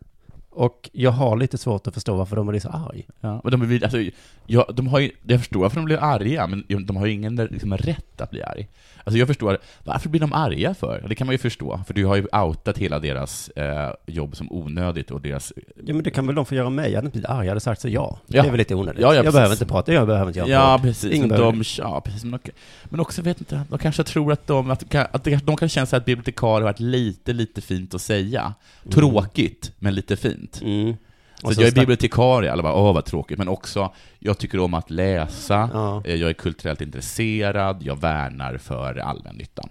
Och 0.55 0.91
jag 0.93 1.11
har 1.11 1.37
lite 1.37 1.59
svårt 1.59 1.87
att 1.87 1.95
förstå 1.95 2.17
varför 2.17 2.37
de 2.37 2.47
blir 2.47 2.61
så 2.61 2.69
arg. 2.69 3.07
Ja, 3.21 3.41
men 3.45 3.69
de, 3.69 3.81
alltså, 3.85 3.99
ja, 4.47 4.67
de 4.75 4.87
har 4.87 4.99
ju, 4.99 5.11
jag 5.27 5.41
förstår 5.41 5.61
varför 5.61 5.77
de 5.77 5.85
blir 5.85 5.99
arga, 6.03 6.47
men 6.47 6.65
de 6.87 6.97
har 6.97 7.07
ju 7.07 7.13
ingen 7.13 7.37
liksom, 7.37 7.77
rätt 7.77 8.21
att 8.21 8.31
bli 8.31 8.43
arg. 8.43 8.69
Alltså 9.05 9.19
jag 9.19 9.29
förstår, 9.29 9.59
varför 9.85 10.09
blir 10.09 10.21
de 10.21 10.33
arga 10.33 10.75
för? 10.75 11.05
Det 11.09 11.15
kan 11.15 11.27
man 11.27 11.35
ju 11.35 11.39
förstå, 11.39 11.81
för 11.87 11.95
du 11.95 12.05
har 12.07 12.17
ju 12.17 12.27
outat 12.33 12.79
hela 12.79 12.99
deras 12.99 13.49
eh, 13.49 13.91
jobb 14.07 14.37
som 14.37 14.53
onödigt 14.53 15.11
och 15.11 15.21
deras... 15.21 15.53
Ja 15.85 15.95
men 15.95 16.03
det 16.03 16.11
kan 16.11 16.27
väl 16.27 16.37
de 16.37 16.47
få 16.47 16.55
göra 16.55 16.71
mig. 16.71 16.91
Jag 16.91 16.97
hade 16.97 17.07
inte 17.07 17.13
blivit 17.19 17.31
arg, 17.31 17.47
jag 17.47 17.51
hade 17.51 17.61
sagt 17.61 17.81
så 17.81 17.89
ja. 17.89 18.19
Ja. 18.27 18.43
Det 18.43 18.49
är 18.49 18.51
väl 18.51 18.59
lite 18.59 18.75
onödigt. 18.75 19.01
Ja, 19.03 19.09
ja, 19.09 19.15
jag 19.15 19.25
precis. 19.25 19.35
behöver 19.35 19.55
inte 19.55 19.67
prata, 19.67 19.93
jag 19.93 20.07
behöver 20.07 20.27
inte 20.27 20.39
göra 20.39 20.49
Ja, 20.49 20.79
precis. 20.83 21.13
Ingen 21.13 21.29
behöver 21.29 21.53
de, 21.53 21.63
ja, 21.79 22.01
precis. 22.01 22.25
Men, 22.25 22.41
de, 22.45 22.51
men 22.85 23.01
också, 23.01 23.23
vet 23.23 23.39
inte, 23.41 23.61
de 23.71 23.79
kanske 23.79 24.05
tror 24.05 24.33
att 24.33 24.47
de, 24.47 24.71
att, 24.71 24.95
att 24.95 25.25
det- 25.25 25.47
de 25.47 25.57
kan 25.57 25.69
känna 25.69 25.87
sig 25.87 25.97
att 25.97 26.05
bibliotekarier 26.05 26.61
har 26.67 26.73
varit 26.73 26.81
lite, 26.81 27.33
lite 27.33 27.61
fint 27.61 27.95
att 27.95 28.03
säga. 28.03 28.55
Tråkigt, 28.91 29.73
men 29.79 29.95
lite 29.95 30.17
fint. 30.17 30.44
Mm. 30.63 30.95
Så, 31.43 31.53
jag 31.63 31.69
är 31.69 31.73
bibliotekarie, 31.73 32.53
alla 32.53 32.63
bara 32.63 32.75
åh 32.75 32.95
vad 32.95 33.05
tråkigt, 33.05 33.39
men 33.39 33.49
också, 33.49 33.93
jag 34.19 34.39
tycker 34.39 34.61
om 34.61 34.75
att 34.75 34.91
läsa, 34.91 35.71
Ja. 35.73 36.03
eh, 36.05 36.15
jag 36.15 36.31
är 36.31 36.35
kulturellt 36.35 36.81
intresserad, 36.81 37.83
jag 37.83 38.01
värnar 38.01 38.59
för 38.59 38.97
allmännyttan. 38.99 39.69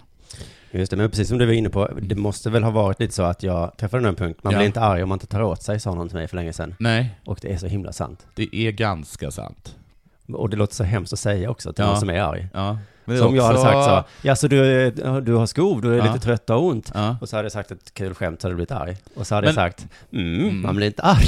Just 0.72 0.92
det, 0.92 0.98
men 0.98 1.10
precis 1.10 1.28
som 1.28 1.38
du 1.38 1.46
var 1.46 1.54
inne 1.54 1.70
på, 1.70 1.88
det 2.02 2.16
måste 2.16 2.50
väl 2.50 2.64
ha 2.64 2.72
varit 2.72 3.00
lite 3.00 3.14
så 3.14 3.24
att 3.24 3.44
jag 3.44 3.78
träffade 3.78 4.08
en 4.08 4.16
punkt. 4.16 4.40
Man 4.44 4.54
Ja. 4.54 4.60
blir 4.60 4.66
inte 4.68 4.82
arg 4.82 5.04
om 5.04 5.10
man 5.10 5.16
inte 5.16 5.28
tar 5.28 5.42
åt 5.42 5.62
sig, 5.64 5.80
sa 5.80 5.94
någon 5.96 6.08
till 6.10 6.18
mig 6.18 6.28
för 6.28 6.36
länge 6.36 6.54
sedan. 6.54 6.76
Nej, 6.80 7.10
Och 7.26 7.40
det 7.42 7.54
är 7.54 7.58
så 7.58 7.68
himla 7.68 7.92
sant. 7.94 8.28
det 8.36 8.56
är 8.56 8.72
ganska 8.72 9.32
sant. 9.32 9.76
Och 10.34 10.50
det 10.50 10.58
låter 10.58 10.76
så 10.76 10.84
hemskt 10.84 11.14
att 11.14 11.20
säga 11.20 11.50
också 11.50 11.74
till 11.74 11.84
Ja. 11.84 11.90
någon 11.92 12.00
som 12.00 12.10
är 12.10 12.20
arg. 12.22 12.48
Ja. 12.54 12.78
Som 13.06 13.14
är 13.14 13.18
jag 13.38 13.44
hade 13.44 13.58
också- 13.60 13.64
sagt 13.72 13.86
så, 13.86 14.04
ja 14.28 14.36
så 14.36 14.48
du, 14.48 14.92
du 15.22 15.34
har 15.34 15.46
skov, 15.46 15.82
du 15.82 15.94
är 15.94 15.98
Ja. 15.98 16.14
lite 16.14 16.26
trött 16.26 16.50
och 16.50 16.64
ont. 16.66 16.92
Ja. 16.94 17.18
Och 17.22 17.30
så 17.30 17.36
hade 17.36 17.46
jag 17.46 17.52
sagt 17.52 17.72
ett 17.72 17.94
kul 17.94 18.14
skämt 18.14 18.42
så 18.42 18.48
hade 18.48 18.54
du 18.54 18.56
blivit 18.56 18.72
arg. 18.72 18.98
Och 19.16 19.28
så 19.28 19.36
hade 19.36 19.48
Men- 19.48 19.56
jag 19.56 19.64
sagt, 19.72 19.88
mm, 20.14 20.42
Mm. 20.42 20.62
man 20.62 20.76
blir 20.76 20.88
inte 20.88 21.02
arg 21.02 21.28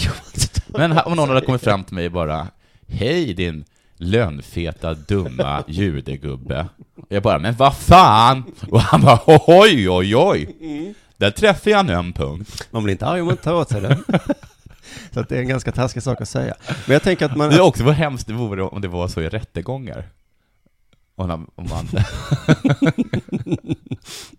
Men 0.68 0.98
om 0.98 1.16
någon 1.16 1.30
hade 1.30 1.42
kommit 1.42 1.62
fram 1.64 1.84
till 1.84 1.96
mig 1.96 2.10
bara 2.10 2.48
Hej 2.88 3.34
din 3.34 3.66
lönfeta, 3.98 4.94
dumma 4.94 5.64
judegubbe. 5.68 6.68
Jag 7.10 7.24
bara, 7.24 7.40
men 7.40 7.56
vad 7.56 7.78
fan? 7.78 8.44
Och 8.72 8.82
han 8.82 9.02
bara, 9.02 9.20
oj, 9.48 9.90
oj, 9.90 10.16
oj. 10.16 10.56
Där 11.18 11.32
träffade 11.32 11.70
jag 11.72 11.80
en 11.80 11.90
öm 11.90 12.14
punkt. 12.14 12.68
Man 12.72 12.84
blir 12.84 12.92
inte 12.92 13.06
arg 13.06 13.22
om 13.22 13.28
man 13.28 13.38
tar 13.38 13.54
åt 13.54 13.70
sig 13.70 13.82
det. 13.82 13.98
så 15.14 15.22
det 15.22 15.36
är 15.36 15.40
en 15.40 15.48
ganska 15.48 15.72
taskig 15.72 16.04
sak 16.04 16.22
att 16.22 16.30
säga. 16.30 16.56
Men 16.86 16.94
jag 16.94 17.04
tänker 17.04 17.26
att 17.26 17.36
man... 17.38 17.50
Det 17.50 17.56
är 17.56 17.62
också 17.62 17.84
vad 17.84 17.94
hemskt 17.96 18.28
det 18.28 18.34
vore 18.34 18.62
om 18.64 18.82
det 18.82 18.88
var 18.88 19.08
så 19.08 19.22
i 19.22 19.30
rättegångar. 19.30 20.04
Man, 21.18 21.32
om 21.32 21.48
man 21.70 21.88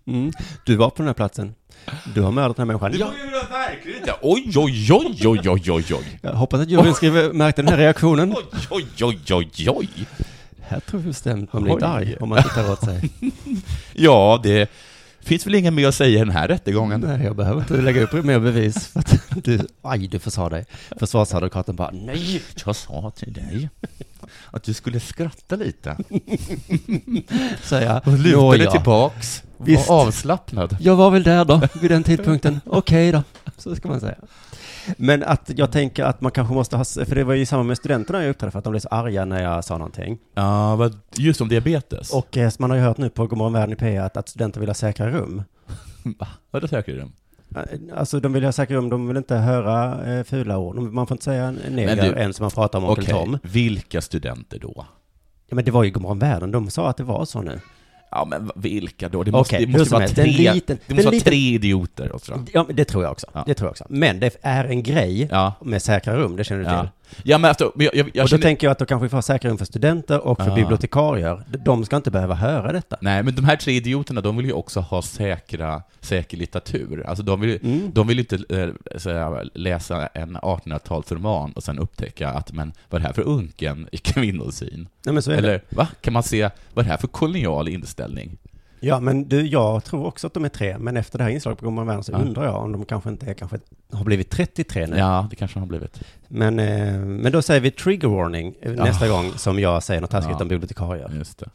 Mm, 0.05 0.31
du 0.65 0.75
var 0.75 0.89
på 0.89 0.95
den 0.97 1.07
här 1.07 1.13
platsen. 1.13 1.55
Du 2.15 2.21
har 2.21 2.31
mördat 2.31 2.57
den 2.57 2.69
här 2.69 2.77
människan. 2.79 2.91
Det 2.91 2.97
Ja, 2.97 3.05
var 3.07 3.13
ju 3.13 3.47
verkligen 3.71 3.97
inte. 3.99 4.13
Oj, 4.21 4.51
oj, 4.55 4.93
oj, 4.93 5.27
oj, 5.27 5.49
oj, 5.49 5.71
oj, 5.71 5.93
oj. 5.93 6.19
jag 6.21 6.33
hoppas 6.33 6.61
att 6.61 6.69
juryn 6.69 6.93
skriver, 6.93 7.33
märkte 7.33 7.61
den 7.61 7.69
här 7.71 7.77
reaktionen. 7.77 8.35
Oj, 8.37 8.45
oj, 8.69 8.85
oj, 9.01 9.33
oj, 9.33 9.69
oj. 9.69 9.89
Här 10.61 10.79
tror 10.79 10.99
vi 10.99 11.07
bestämt 11.07 11.53
man 11.53 11.63
blir 11.63 11.73
inte 11.73 11.85
Oj. 11.85 11.91
arg 11.91 12.15
om 12.19 12.29
man 12.29 12.37
inte 12.37 12.49
tar 12.49 12.71
åt 12.71 12.83
sig. 12.85 13.09
Ja, 13.93 14.39
det 14.43 14.71
finns 15.21 15.45
väl 15.47 15.55
inget 15.55 15.73
mer 15.73 15.87
att 15.87 15.95
säga 15.95 16.15
i 16.15 16.19
den 16.19 16.29
här 16.29 16.47
rättegången. 16.47 17.01
Nej, 17.01 17.23
jag 17.23 17.35
behöver 17.35 17.61
inte 17.61 17.81
lägga 17.81 18.03
upp 18.03 18.13
mer 18.25 18.39
bevis. 18.39 18.87
För 18.87 18.99
att 18.99 19.15
du, 19.43 19.59
aj, 19.81 20.07
du 20.07 20.19
försade 20.19 20.55
dig. 20.55 20.65
Försvarsadvokaten 20.99 21.75
bara, 21.75 21.91
nej. 21.91 22.41
Jag 22.65 22.75
sa 22.75 23.11
till 23.15 23.33
dig 23.33 23.69
att 24.57 24.63
du 24.63 24.73
skulle 24.73 24.99
skratta 24.99 25.55
lite. 25.55 25.97
Säger 27.63 27.87
jag. 27.87 28.07
Och 28.07 28.19
luta 28.19 28.37
Nåja. 28.37 28.63
dig 28.63 28.71
tillbaks. 28.71 29.43
Visst. 29.57 29.89
Var 29.89 30.01
avslappnad. 30.01 30.77
Jag 30.79 30.95
var 30.95 31.11
väl 31.11 31.23
där 31.23 31.45
då, 31.45 31.61
vid 31.81 31.91
den 31.91 32.03
tidpunkten. 32.03 32.61
Okej 32.65 33.11
då, 33.11 33.23
så 33.57 33.75
ska 33.75 33.87
man 33.87 33.99
säga. 33.99 34.15
Men 34.97 35.23
att 35.23 35.51
jag 35.55 35.71
tänker 35.71 36.03
att 36.03 36.21
man 36.21 36.31
kanske 36.31 36.53
måste 36.53 36.77
ha, 36.77 36.83
för 36.85 37.15
det 37.15 37.23
var 37.23 37.33
ju 37.33 37.45
samma 37.45 37.63
med 37.63 37.77
studenterna 37.77 38.23
jag 38.23 38.29
uppträdde 38.29 38.51
för 38.51 38.59
att 38.59 38.63
de 38.63 38.71
blev 38.71 38.79
så 38.79 38.87
arga 38.87 39.25
när 39.25 39.43
jag 39.43 39.63
sa 39.63 39.77
någonting. 39.77 40.17
Ja, 40.33 40.91
just 41.15 41.41
om 41.41 41.47
diabetes. 41.47 42.13
Och 42.13 42.37
eh, 42.37 42.51
man 42.59 42.69
har 42.69 42.77
ju 42.77 42.83
hört 42.83 42.97
nu 42.97 43.09
på 43.09 43.27
Godmorgon 43.27 43.53
Världen 43.53 43.73
i 43.73 43.75
P 43.75 43.97
att, 43.97 44.17
att 44.17 44.29
studenter 44.29 44.59
vill 44.59 44.69
ha 44.69 44.73
säkra 44.73 45.09
rum. 45.09 45.43
Va? 46.03 46.27
Vadå 46.51 46.67
säkert 46.67 46.95
rum? 46.95 47.11
Eh, 47.63 47.99
Alltså 47.99 48.19
de 48.19 48.33
vill 48.33 48.43
ha 48.45 48.51
säkra 48.51 48.77
rum, 48.77 48.89
de 48.89 49.07
vill 49.07 49.17
inte 49.17 49.35
höra 49.35 50.05
eh, 50.17 50.23
fula 50.23 50.57
ord. 50.57 50.75
Man 50.77 51.07
får 51.07 51.15
inte 51.15 51.23
säga 51.23 51.43
en 51.43 51.55
neger 51.75 52.13
än 52.13 52.33
som 52.33 52.43
man 52.43 52.51
pratar 52.51 52.79
om 52.79 52.85
Onkel 52.85 53.03
Okej, 53.03 53.13
Tom. 53.13 53.39
vilka 53.43 54.01
studenter 54.01 54.59
då? 54.59 54.85
Ja, 55.49 55.55
men 55.55 55.65
det 55.65 55.71
var 55.71 55.83
ju 55.83 55.91
Godmorgon 55.91 56.19
Världen, 56.19 56.51
de 56.51 56.69
sa 56.69 56.89
att 56.89 56.97
det 56.97 57.03
var 57.03 57.25
så 57.25 57.41
nu. 57.41 57.59
Ja, 58.11 58.25
men 58.29 58.51
vilka 58.55 59.09
då? 59.09 59.23
Det 59.23 59.31
måste, 59.31 59.55
Okej, 59.55 59.65
det 59.65 59.77
måste 59.79 59.93
vara 59.93 60.07
tre, 60.07 60.47
en 60.47 60.53
liten- 60.55 60.77
det 60.87 60.93
måste 60.93 61.05
vara 61.05 61.11
liten- 61.13 61.29
tre 61.29 61.37
idioter. 61.53 62.15
Också. 62.15 62.43
Ja, 62.53 62.63
men 62.67 62.75
det 62.75 62.85
tror 62.85 63.03
jag 63.03 63.11
också. 63.11 63.27
Ja. 63.33 63.43
Det 63.47 63.53
tror 63.53 63.67
jag 63.67 63.71
också. 63.71 63.85
Men 63.89 64.19
det 64.19 64.37
är 64.41 64.65
en 64.65 64.83
grej 64.83 65.27
Ja. 65.31 65.53
med 65.61 65.81
säkra 65.81 66.15
rum, 66.17 66.35
det 66.35 66.43
känner 66.43 66.59
du 66.61 66.65
till. 66.65 66.73
ja, 66.73 66.89
men 67.23 67.45
alltså, 67.45 67.71
jag, 67.75 67.95
jag, 67.95 67.97
jag 67.97 68.07
och 68.07 68.11
då 68.13 68.27
känner... 68.27 68.41
tänker 68.41 68.67
jag 68.67 68.71
att 68.71 68.79
då 68.79 68.85
kanske 68.85 69.03
vi 69.05 69.09
får 69.09 69.17
ha 69.17 69.21
säkra 69.21 69.49
rum 69.49 69.57
för 69.57 69.65
studenter 69.65 70.19
och 70.27 70.37
för 70.37 70.49
Ja. 70.49 70.55
bibliotekarier. 70.55 71.43
De 71.65 71.85
ska 71.85 71.95
inte 71.95 72.11
behöva 72.11 72.35
höra 72.35 72.71
detta. 72.71 72.97
Nej, 73.01 73.23
men 73.23 73.35
de 73.35 73.45
här 73.45 73.55
tre 73.55 73.73
idioterna, 73.73 74.21
de 74.21 74.37
vill 74.37 74.45
ju 74.45 74.51
också 74.53 74.79
ha 74.79 75.01
säkra, 75.01 75.81
säker 76.01 76.37
litteratur. 76.37 77.03
Alltså 77.07 77.23
de 77.23 77.39
vill, 77.41 77.59
Mm. 77.63 77.91
de 77.93 78.07
vill 78.07 78.19
inte 78.19 78.39
säga, 78.97 79.43
läsa 79.53 80.07
en 80.07 80.37
1800-talsroman 80.37 81.53
och 81.53 81.63
sen 81.63 81.79
upptäcka 81.79 82.29
att, 82.29 82.51
men 82.51 82.73
vad 82.89 82.99
är 82.99 83.03
det 83.03 83.07
här 83.07 83.13
för 83.13 83.21
unken 83.27 83.87
i 83.91 83.97
kvinnosyn? 83.97 84.87
Nej, 85.05 85.13
men 85.13 85.23
så 85.23 85.31
är 85.31 85.35
det. 85.41 85.47
Eller, 85.47 85.61
va? 85.69 85.87
Kan 86.01 86.13
man 86.13 86.23
se, 86.23 86.49
vad 86.73 86.83
är 86.83 86.87
det 86.87 86.91
här 86.91 86.97
för 86.97 87.07
kolonial 87.07 87.67
inställning? 87.67 88.37
Ja, 88.79 88.99
men 88.99 89.29
du, 89.29 89.47
jag 89.47 89.83
tror 89.83 90.05
också 90.05 90.27
att 90.27 90.33
de 90.33 90.45
är 90.45 90.49
tre, 90.49 90.77
men 90.77 90.97
efter 90.97 91.17
det 91.17 91.23
här 91.23 91.31
inslaget 91.31 91.59
på 91.59 91.65
Godmorgon 91.65 91.87
Världen 91.87 92.03
så 92.03 92.11
Ja. 92.11 92.17
undrar 92.17 92.45
jag 92.45 92.55
om 92.63 92.71
de 92.71 92.85
kanske 92.85 93.09
inte 93.09 93.25
är, 93.25 93.33
kanske 93.33 93.59
har 93.91 94.05
blivit 94.05 94.29
33 94.29 94.87
nu. 94.87 94.97
Ja, 94.97 95.27
det 95.29 95.35
kanske 95.35 95.59
har 95.59 95.65
blivit. 95.67 96.01
Men, 96.27 96.59
eh, 96.59 96.99
men 96.99 97.31
då 97.31 97.41
säger 97.41 97.61
vi 97.61 97.71
trigger 97.71 98.07
warning 98.07 98.55
eh, 98.61 98.71
nästa 98.73 99.07
gång 99.07 99.31
som 99.31 99.59
jag 99.59 99.83
säger 99.83 100.01
något 100.01 100.09
taskigt 100.11 100.35
Ja. 100.39 100.41
om 100.43 100.47
bibliotekarier. 100.47 101.11
Just 101.15 101.39
det. 101.39 101.49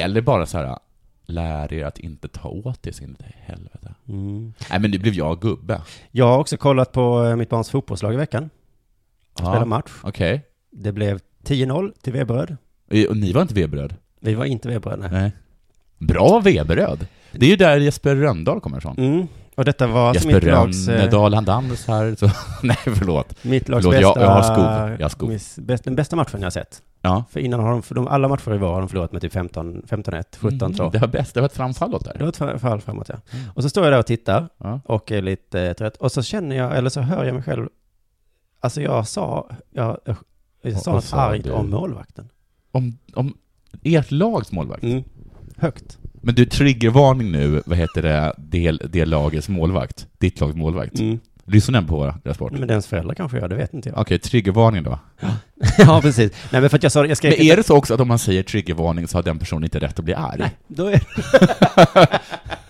Eller 0.00 0.20
bara 0.20 0.46
så 0.46 0.58
här, 0.58 0.78
lär 1.26 1.72
er 1.72 1.84
att 1.84 1.98
inte 1.98 2.28
ta 2.28 2.48
åt 2.48 2.86
er 2.86 2.92
sin 2.92 3.16
helvete. 3.36 3.94
Mm. 4.08 4.52
Nej, 4.70 4.80
men 4.80 4.90
nu 4.90 4.98
blev 4.98 5.14
jag 5.14 5.40
gubbe. 5.40 5.80
Jag 6.10 6.26
har 6.28 6.38
också 6.38 6.56
kollat 6.56 6.92
på 6.92 7.24
eh, 7.24 7.36
mitt 7.36 7.48
barns 7.48 7.70
fotbollslag 7.70 8.14
i 8.14 8.16
veckan. 8.16 8.50
Ja, 9.38 9.64
match. 9.64 9.92
Okej. 10.02 10.42
Det 10.70 10.92
blev 10.92 11.20
10-0 11.44 11.92
till 12.02 12.12
Veberöd. 12.12 12.56
Eh, 12.90 13.06
Och 13.08 13.16
ni 13.16 13.32
var 13.32 13.42
inte 13.42 13.54
vebröd? 13.54 13.94
Vi 14.20 14.34
var 14.34 14.44
inte 14.44 14.68
Veberöd, 14.68 14.98
nej. 14.98 15.08
Nej. 15.12 15.32
Bra 15.98 16.40
vebröd. 16.40 17.06
Det 17.32 17.46
är 17.46 17.50
ju 17.50 17.56
där 17.56 17.76
Jesper 17.76 18.14
Röndahl 18.16 18.60
kommer 18.60 18.78
ifrån. 18.78 18.94
Mm. 18.98 19.26
Och 19.54 19.64
detta 19.64 19.86
var 19.86 20.08
alltså 20.08 20.28
Jesper 20.28 20.40
mitt 20.46 20.52
lags, 20.54 20.88
eh, 20.88 20.92
Rönnedahl, 20.96 21.34
han 21.34 21.44
dansar 21.44 22.14
så... 22.14 22.30
Nej, 22.66 22.76
förlåt. 22.84 23.44
mitt 23.44 23.68
lags 23.68 23.84
Förlåt, 23.84 24.00
jag- 24.00 24.14
bästa, 24.14 24.20
jag 24.20 24.30
har 24.30 24.42
skov. 24.42 24.96
Jag 25.00 25.04
har 25.04 25.08
skov. 25.08 25.28
miss- 25.28 25.58
bäst, 25.58 25.84
den 25.84 25.96
bästa 25.96 26.16
matchen 26.16 26.40
jag 26.40 26.46
har 26.46 26.50
sett. 26.50 26.82
Ja. 27.02 27.24
För 27.30 27.40
innan 27.40 27.60
har 27.60 27.70
de, 27.70 27.82
för 27.82 27.94
de, 27.94 28.08
alla 28.08 28.28
matcher 28.28 28.54
i 28.54 28.58
vår 28.58 28.66
har 28.72 28.78
de 28.80 28.88
förlorat 28.88 29.12
med 29.12 29.22
typ 29.22 29.32
15, 29.32 29.82
15-1, 29.88 30.24
17-2. 30.40 30.80
Mm, 30.80 30.90
det 30.92 30.98
var 30.98 31.08
bäst, 31.08 31.34
det 31.34 31.40
var 31.40 31.46
ett 31.46 31.56
framfallot 31.56 32.04
Det 32.04 32.12
där. 32.12 32.20
var 32.20 32.28
ett 32.28 32.36
fall- 32.36 32.58
fall 32.58 32.80
framåt, 32.80 33.08
ja. 33.08 33.14
Mm. 33.32 33.44
Och 33.54 33.62
så 33.62 33.68
står 33.68 33.84
jag 33.84 33.92
där 33.92 33.98
och 33.98 34.06
tittar 34.06 34.48
Ja. 34.58 34.80
och 34.84 35.12
är 35.12 35.22
lite 35.22 35.60
eh, 35.62 35.72
trött. 35.72 35.96
Och 35.96 36.12
så 36.12 36.22
känner 36.22 36.56
jag, 36.56 36.76
eller 36.76 36.90
så 36.90 37.00
hör 37.00 37.24
jag 37.24 37.34
mig 37.34 37.42
själv, 37.42 37.68
alltså 38.60 38.82
jag 38.82 39.06
sa, 39.08 39.50
jag, 39.70 39.98
jag, 40.04 40.16
jag 40.62 40.80
sa 40.80 40.90
Vad 40.90 40.94
något 40.96 41.04
sa 41.04 41.16
argt 41.16 41.46
om 41.46 41.70
målvakten. 41.70 42.28
Om, 42.72 42.98
om 43.14 43.36
ert 43.82 44.10
lags 44.10 44.52
målvakt. 44.52 44.82
Mm. 44.82 45.04
Högt. 45.56 45.98
Men 46.22 46.34
du, 46.34 46.44
triggervarning 46.44 47.32
nu, 47.32 47.62
vad 47.66 47.78
heter 47.78 48.02
det, 48.02 48.34
det, 48.38 48.72
det 48.72 49.04
lagets 49.04 49.48
målvakt? 49.48 50.06
Ditt 50.18 50.40
lags 50.40 50.54
målvakt. 50.54 50.98
Mm. 50.98 51.18
Lyssnar 51.46 51.80
den 51.80 51.88
på 51.88 52.14
deras 52.24 52.36
sport? 52.36 52.52
Men 52.52 52.68
dens 52.68 52.86
föräldrar 52.86 53.14
kanske 53.14 53.38
gör 53.38 53.48
det, 53.48 53.56
vet 53.56 53.74
inte 53.74 53.88
jag. 53.88 53.98
Okej, 53.98 54.18
triggervarning 54.18 54.82
då. 54.82 54.98
ja, 55.78 56.00
precis. 56.02 56.32
Nej, 56.50 56.60
men 56.60 56.70
för 56.70 56.76
att 56.76 56.82
jag 56.82 56.92
sa, 56.92 57.06
jag 57.06 57.16
skrev... 57.16 57.34
Men 57.38 57.46
är 57.46 57.56
det 57.56 57.62
så 57.62 57.76
också 57.76 57.94
att 57.94 58.00
om 58.00 58.08
man 58.08 58.18
säger 58.18 58.42
triggervarning 58.42 59.08
så 59.08 59.18
har 59.18 59.22
den 59.22 59.38
personen 59.38 59.64
inte 59.64 59.78
rätt 59.78 59.98
att 59.98 60.04
bli 60.04 60.14
arg? 60.14 60.38
Nej, 60.38 60.56
då 60.66 60.86
är 60.86 61.00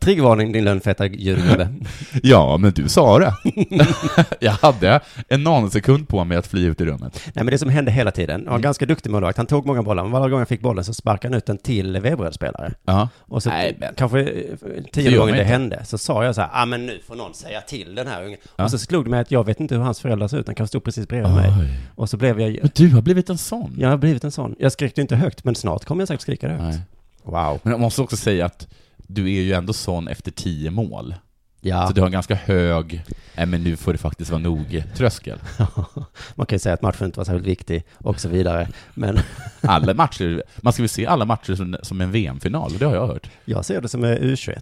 Triggervarning, 0.00 0.52
din 0.52 0.64
lönnfeta 0.64 1.06
julgubbe. 1.06 1.68
Ja, 2.22 2.56
men 2.56 2.72
du 2.72 2.88
sa 2.88 3.18
det. 3.18 3.34
jag 4.40 4.52
hade 4.52 5.00
en 5.28 5.42
nanosekund 5.42 6.08
på 6.08 6.24
mig 6.24 6.36
att 6.38 6.46
fly 6.46 6.66
ut 6.66 6.80
i 6.80 6.84
rummet. 6.84 7.20
Nej, 7.24 7.32
men 7.44 7.46
det 7.46 7.58
som 7.58 7.68
hände 7.68 7.90
hela 7.90 8.10
tiden, 8.10 8.34
han 8.40 8.44
var 8.44 8.52
Mm. 8.52 8.62
ganska 8.62 8.86
duktig 8.86 9.10
målvakt, 9.10 9.36
han 9.36 9.46
tog 9.46 9.66
många 9.66 9.82
bollar, 9.82 10.02
men 10.02 10.12
varje 10.12 10.30
gång 10.30 10.38
han 10.40 10.46
fick 10.46 10.60
bollen 10.60 10.84
så 10.84 10.94
sparkade 10.94 11.34
han 11.34 11.38
ut 11.38 11.46
den 11.46 11.58
till 11.58 12.00
Veberöd-spelare. 12.00 12.72
Ja. 12.84 13.08
Och 13.18 13.42
så 13.42 13.48
Nej, 13.48 13.76
men- 13.80 13.94
kanske 13.96 14.20
eh, 14.20 14.26
Det 14.26 14.90
tio 14.92 15.10
gör 15.10 15.18
gånger 15.18 15.32
man 15.32 15.36
det 15.36 15.42
inte. 15.42 15.52
hände, 15.52 15.84
så 15.84 15.98
sa 15.98 16.24
jag 16.24 16.34
så 16.34 16.40
här, 16.40 16.50
ah 16.52 16.66
men 16.66 16.86
nu 16.86 17.00
får 17.06 17.14
någon 17.16 17.34
säga 17.34 17.60
till 17.60 17.94
den 17.94 18.06
här 18.06 18.24
ungen. 18.24 18.38
Ja. 18.56 18.64
Och 18.64 18.70
så 18.70 18.78
slog 18.78 19.04
det 19.04 19.10
mig 19.10 19.20
att 19.20 19.30
jag 19.30 19.46
vet 19.46 19.60
inte 19.60 19.74
hur 19.74 19.82
hans 19.82 20.00
föräldrar 20.00 20.28
ser 20.28 20.38
ut, 20.38 20.46
han 20.46 20.54
kanske 20.54 20.68
stod 20.70 20.84
precis 20.84 21.08
bredvid 21.08 21.32
mig. 21.34 21.50
Oj. 21.60 21.78
Och 21.94 22.10
så 22.10 22.16
blev 22.16 22.40
jag, 22.40 22.58
Men 22.62 22.70
du 22.74 22.88
har 22.90 23.02
blivit 23.02 23.30
en 23.30 23.38
sån. 23.38 23.74
jag 23.78 23.88
har 23.88 23.96
blivit 23.96 24.24
en 24.24 24.30
sån. 24.32 24.54
Jag 24.58 24.72
skrek 24.72 24.98
inte 24.98 25.16
högt, 25.16 25.44
men 25.44 25.54
snart 25.54 25.84
kommer 25.84 26.00
jag 26.02 26.08
säkert 26.08 26.22
skrika 26.22 26.48
det 26.48 26.52
högt. 26.54 26.62
Nej. 26.76 26.80
Wow. 27.22 27.58
Men 27.62 27.70
jag 27.70 27.80
måste 27.80 28.02
också 28.02 28.16
säga 28.16 28.46
att 28.46 28.68
du 29.14 29.24
är 29.36 29.40
ju 29.42 29.52
ändå 29.52 29.72
sån 29.72 30.08
efter 30.08 30.30
tio 30.30 30.70
mål. 30.70 31.14
Ja, 31.60 31.86
Så 31.86 31.92
du 31.92 32.00
har 32.00 32.06
en 32.06 32.12
ganska 32.12 32.34
hög, 32.34 33.04
nej 33.36 33.46
men 33.46 33.64
nu 33.64 33.76
får 33.76 33.92
det 33.92 33.98
faktiskt 33.98 34.30
vara 34.30 34.42
nog, 34.42 34.84
tröskel. 34.94 35.38
man 36.34 36.46
kan 36.46 36.54
ju 36.56 36.58
säga 36.58 36.74
att 36.74 36.82
matchen 36.82 37.06
inte 37.06 37.18
var 37.18 37.24
särskilt 37.24 37.46
viktig 37.46 37.84
och 37.98 38.20
så 38.20 38.28
vidare. 38.28 38.68
Men 38.94 39.18
Alla 39.60 39.94
matcher, 39.94 40.42
man 40.62 40.72
ska 40.72 40.82
väl 40.82 40.88
se 40.88 41.06
alla 41.06 41.24
matcher 41.24 41.54
som, 41.54 41.76
som 41.82 42.00
en 42.00 42.10
VM-final, 42.12 42.78
det 42.78 42.84
har 42.84 42.94
jag 42.94 43.06
hört. 43.06 43.30
jag 43.44 43.64
ser 43.64 43.80
det 43.80 43.88
som 43.88 44.04
är 44.04 44.18
U21. 44.18 44.60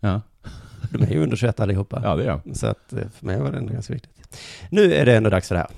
Ja, 0.00 0.20
De 0.90 1.02
är 1.02 1.10
ju 1.10 1.22
under 1.22 1.36
21 1.36 1.60
allihopa. 1.60 2.00
ja 2.04 2.16
det 2.16 2.22
är 2.22 2.26
jag. 2.26 2.56
Så 2.56 2.66
att 2.66 2.92
eh, 2.92 2.98
för 3.18 3.26
mig 3.26 3.40
var 3.40 3.52
det 3.52 3.58
ändå 3.58 3.72
ganska 3.72 3.92
viktigt. 3.94 4.36
Nu 4.70 4.94
är 4.94 5.06
det 5.06 5.16
ändå 5.16 5.30
dags 5.30 5.48
för 5.48 5.54
det 5.54 5.60
här. 5.60 5.70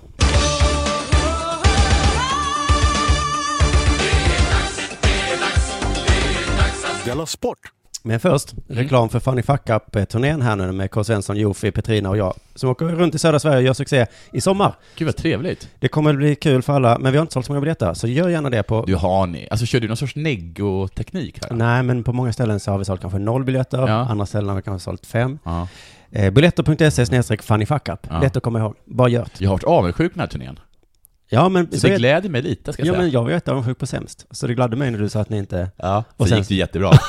Della 7.04 7.26
Sport! 7.26 7.58
Men 8.02 8.21
först, 8.21 8.52
Mm. 8.52 8.83
reklam 8.83 9.09
för 9.09 9.21
Funny 9.21 9.42
Fuck 9.42 9.69
Up-turnén 9.71 10.42
här 10.42 10.57
nu 10.57 10.73
med 10.73 10.90
K. 10.90 11.04
Svensson, 11.04 11.37
Jofi, 11.37 11.71
Petrina 11.71 12.09
och 12.11 12.16
jag, 12.16 12.35
som 12.54 12.71
åker 12.71 12.85
runt 12.85 13.14
i 13.14 13.19
södra 13.19 13.38
Sverige 13.38 13.57
och 13.57 13.62
gör 13.62 13.73
succé 13.73 14.07
i 14.33 14.40
sommar. 14.40 14.75
Gud 14.97 15.07
vad 15.07 15.16
trevligt. 15.16 15.69
Det 15.78 15.88
kommer 15.88 16.11
att 16.11 16.16
bli 16.16 16.35
kul 16.35 16.62
för 16.62 16.73
alla, 16.73 16.99
men 16.99 17.12
vi 17.12 17.19
har 17.19 17.23
inte 17.23 17.33
sålt 17.33 17.47
så 17.47 17.52
många 17.52 17.61
biljetter, 17.61 17.95
så 17.95 18.07
gör 18.09 18.28
gärna 18.28 18.50
det 18.50 18.62
på... 18.62 18.85
Du 18.87 18.95
har 18.95 19.26
ni, 19.26 19.49
alltså 19.50 19.66
kör 19.66 19.80
du 19.80 19.88
någon 19.88 19.97
sorts 19.97 20.16
neggo-teknik 20.16 21.38
här? 21.42 21.57
Nej, 21.57 21.83
men 21.83 22.04
på 22.04 22.12
många 22.12 22.33
ställen 22.33 22.61
så 22.61 22.71
har 22.71 22.78
vi 22.78 22.85
sålt 22.85 23.00
kanske 23.00 23.19
noll 23.19 23.45
biljetter, 23.45 23.78
Ja. 23.78 23.95
andra 23.95 24.26
ställen 24.26 24.49
har 24.49 24.57
vi 24.57 24.62
kanske 24.62 24.85
sålt 24.85 25.07
fem. 25.07 25.38
Ja. 25.45 25.69
Eh, 26.12 26.30
Biljetter.se 26.30 27.07
snedstreck 27.07 27.42
funnyfuckup. 27.42 28.07
Ja. 28.11 28.21
Lätt 28.21 28.37
att 28.37 28.42
komma 28.42 28.59
ihåg. 28.59 28.75
Bara 28.85 29.09
gör 29.09 29.23
det. 29.25 29.30
Jag 29.45 29.49
har 29.50 29.54
varit 29.54 29.64
avundsjuk 29.64 30.12
den 30.14 30.21
här 30.21 30.26
turnén. 30.26 30.59
Ja, 31.32 31.49
men... 31.49 31.70
Så 31.72 31.78
så 31.80 31.87
det 31.88 31.96
gläder 31.96 32.28
mig 32.28 32.42
lite, 32.42 32.72
ska 32.72 32.82
jag 32.82 32.87
Ja, 32.88 32.92
säga. 32.92 33.02
men 33.02 33.10
jag 33.10 33.22
var 33.25 33.30
jätteavundsjuk 33.30 33.78
på 33.78 33.87
sämst. 33.87 34.26
Så 34.30 34.46
det 34.46 34.54
gladde 34.54 34.76
mig 34.76 34.90
när 34.90 34.99
du 34.99 35.08
sa 35.08 35.20
att 35.20 35.28
ni 35.28 35.38
inte... 35.38 35.70
Ja, 35.76 36.04
Och 36.16 36.28
sen- 36.28 36.38
gick 36.38 36.49
det 36.49 36.54
jättebra. 36.54 36.90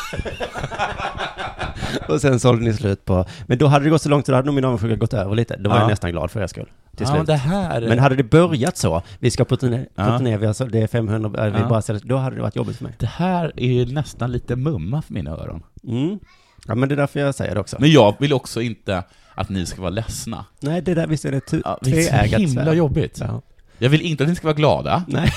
Och 2.09 2.21
sen 2.21 2.39
sålde 2.39 2.63
ni 2.63 2.73
slut 2.73 3.05
på... 3.05 3.25
Men 3.47 3.57
då 3.57 3.67
hade 3.67 3.85
det 3.85 3.89
gått 3.91 4.01
så 4.01 4.09
långt 4.09 4.25
så 4.25 4.31
då 4.31 4.35
hade 4.35 4.45
nog 4.45 4.55
min 4.55 4.65
avundsjuka 4.65 4.95
gått 4.95 5.13
över 5.13 5.35
lite. 5.35 5.57
Då 5.57 5.69
var 5.69 5.77
Ja. 5.77 5.81
jag 5.81 5.89
nästan 5.89 6.11
glad 6.11 6.31
för 6.31 6.41
er 6.41 6.47
skull. 6.47 6.65
Till 6.65 6.71
ja, 6.99 7.05
slut. 7.07 7.17
men 7.17 7.25
det 7.25 7.35
här... 7.35 7.81
Men 7.81 7.99
hade 7.99 8.15
det 8.15 8.23
börjat 8.23 8.77
så, 8.77 9.01
vi 9.19 9.31
ska 9.31 9.45
på 9.45 9.57
turné, 9.57 9.77
på 9.95 10.01
Ja. 10.01 10.17
turné 10.17 10.37
vi 10.37 10.45
har, 10.45 10.69
det 10.69 10.79
är 10.81 10.87
500, 10.87 11.45
äh, 11.47 11.53
vi 11.53 11.59
Ja. 11.59 11.67
bara 11.67 11.81
säljer, 11.81 12.03
då 12.05 12.17
hade 12.17 12.35
det 12.35 12.41
varit 12.41 12.55
jobbigt 12.55 12.77
för 12.77 12.83
mig. 12.83 12.93
Det 12.97 13.05
här 13.05 13.51
är 13.55 13.67
ju 13.67 13.85
nästan 13.93 14.31
lite 14.31 14.55
mumma 14.55 15.01
för 15.01 15.13
mina 15.13 15.31
öron. 15.31 15.63
Mm. 15.87 16.19
Ja, 16.67 16.75
men 16.75 16.89
det 16.89 16.95
är 16.95 16.97
därför 16.97 17.19
jag 17.19 17.35
säger 17.35 17.53
det 17.55 17.61
också. 17.61 17.77
Men 17.79 17.91
jag 17.91 18.15
vill 18.19 18.33
också 18.33 18.61
inte 18.61 19.03
att 19.35 19.49
ni 19.49 19.65
ska 19.65 19.81
vara 19.81 19.89
ledsna. 19.91 20.45
Nej, 20.59 20.81
det 20.81 20.93
där, 20.93 21.07
visst 21.07 21.25
är 21.25 21.31
det 21.31 21.39
tu- 21.39 21.61
Ja, 21.65 21.77
det 21.81 22.07
är 22.07 22.27
så 22.27 22.35
himla 22.37 22.73
jobbigt. 22.73 23.17
Ja. 23.19 23.41
Jag 23.81 23.89
vill 23.89 24.01
inte 24.01 24.23
att 24.23 24.29
ni 24.29 24.35
ska 24.35 24.47
vara 24.47 24.55
glada. 24.55 25.03
Nej. 25.07 25.31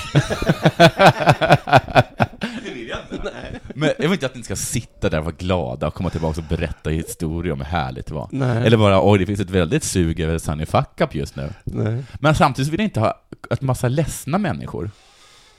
Men 3.75 3.89
jag 3.97 4.03
vill 4.03 4.11
inte 4.11 4.25
att 4.25 4.35
ni 4.35 4.43
ska 4.43 4.55
sitta 4.55 5.09
där 5.09 5.17
och 5.19 5.25
vara 5.25 5.35
glada 5.37 5.87
och 5.87 5.93
komma 5.93 6.09
tillbaka 6.09 6.41
och 6.41 6.47
berätta 6.49 6.89
historier 6.89 7.53
om 7.53 7.59
hur 7.59 7.65
härligt 7.65 8.05
det 8.05 8.13
var. 8.13 8.27
Nej. 8.31 8.65
Eller 8.67 8.77
bara, 8.77 9.09
oj, 9.11 9.19
det 9.19 9.25
finns 9.25 9.39
ett 9.39 9.49
väldigt 9.49 9.83
sug 9.83 10.19
över 10.19 10.37
Sunny 10.37 10.65
Fuck 10.65 11.01
Up 11.01 11.15
just 11.15 11.35
nu. 11.35 11.49
Nej. 11.63 12.03
Men 12.13 12.35
samtidigt 12.35 12.73
vill 12.73 12.79
jag 12.79 12.85
inte 12.85 12.99
ha 12.99 13.21
ett 13.51 13.61
massa 13.61 13.87
ledsna 13.87 14.37
människor 14.37 14.91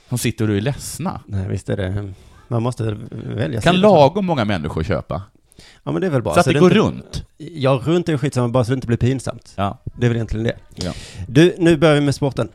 som 0.09 0.17
sitter 0.17 0.49
och 0.49 0.55
är 0.55 0.61
ledsna. 0.61 1.21
Nej, 1.25 1.47
visst 1.47 1.69
är 1.69 1.77
det. 1.77 2.13
Man 2.47 2.63
måste 2.63 2.97
välja 3.11 3.61
Kan 3.61 3.79
lagom 3.79 4.25
många 4.25 4.45
människor 4.45 4.83
köpa? 4.83 5.21
Ja, 5.83 5.91
men 5.91 6.01
det 6.01 6.07
är 6.07 6.11
väl 6.11 6.21
bra. 6.21 6.33
Så 6.33 6.39
att 6.39 6.45
det 6.45 6.51
är 6.51 6.59
går 6.59 6.71
inte- 6.71 6.79
runt? 6.79 7.23
Ja, 7.37 7.81
runt 7.85 8.09
är 8.09 8.17
skitsamma, 8.17 8.47
bara 8.47 8.63
så 8.63 8.71
det 8.71 8.75
inte 8.75 8.87
blir 8.87 8.97
pinsamt. 8.97 9.53
Ja. 9.55 9.77
Det 9.97 10.05
är 10.05 10.09
väl 10.09 10.17
egentligen 10.17 10.43
det. 10.43 10.55
Ja. 10.75 10.93
Du, 11.27 11.55
nu 11.57 11.77
börjar 11.77 11.95
vi 11.95 12.01
med 12.01 12.15
sporten. 12.15 12.49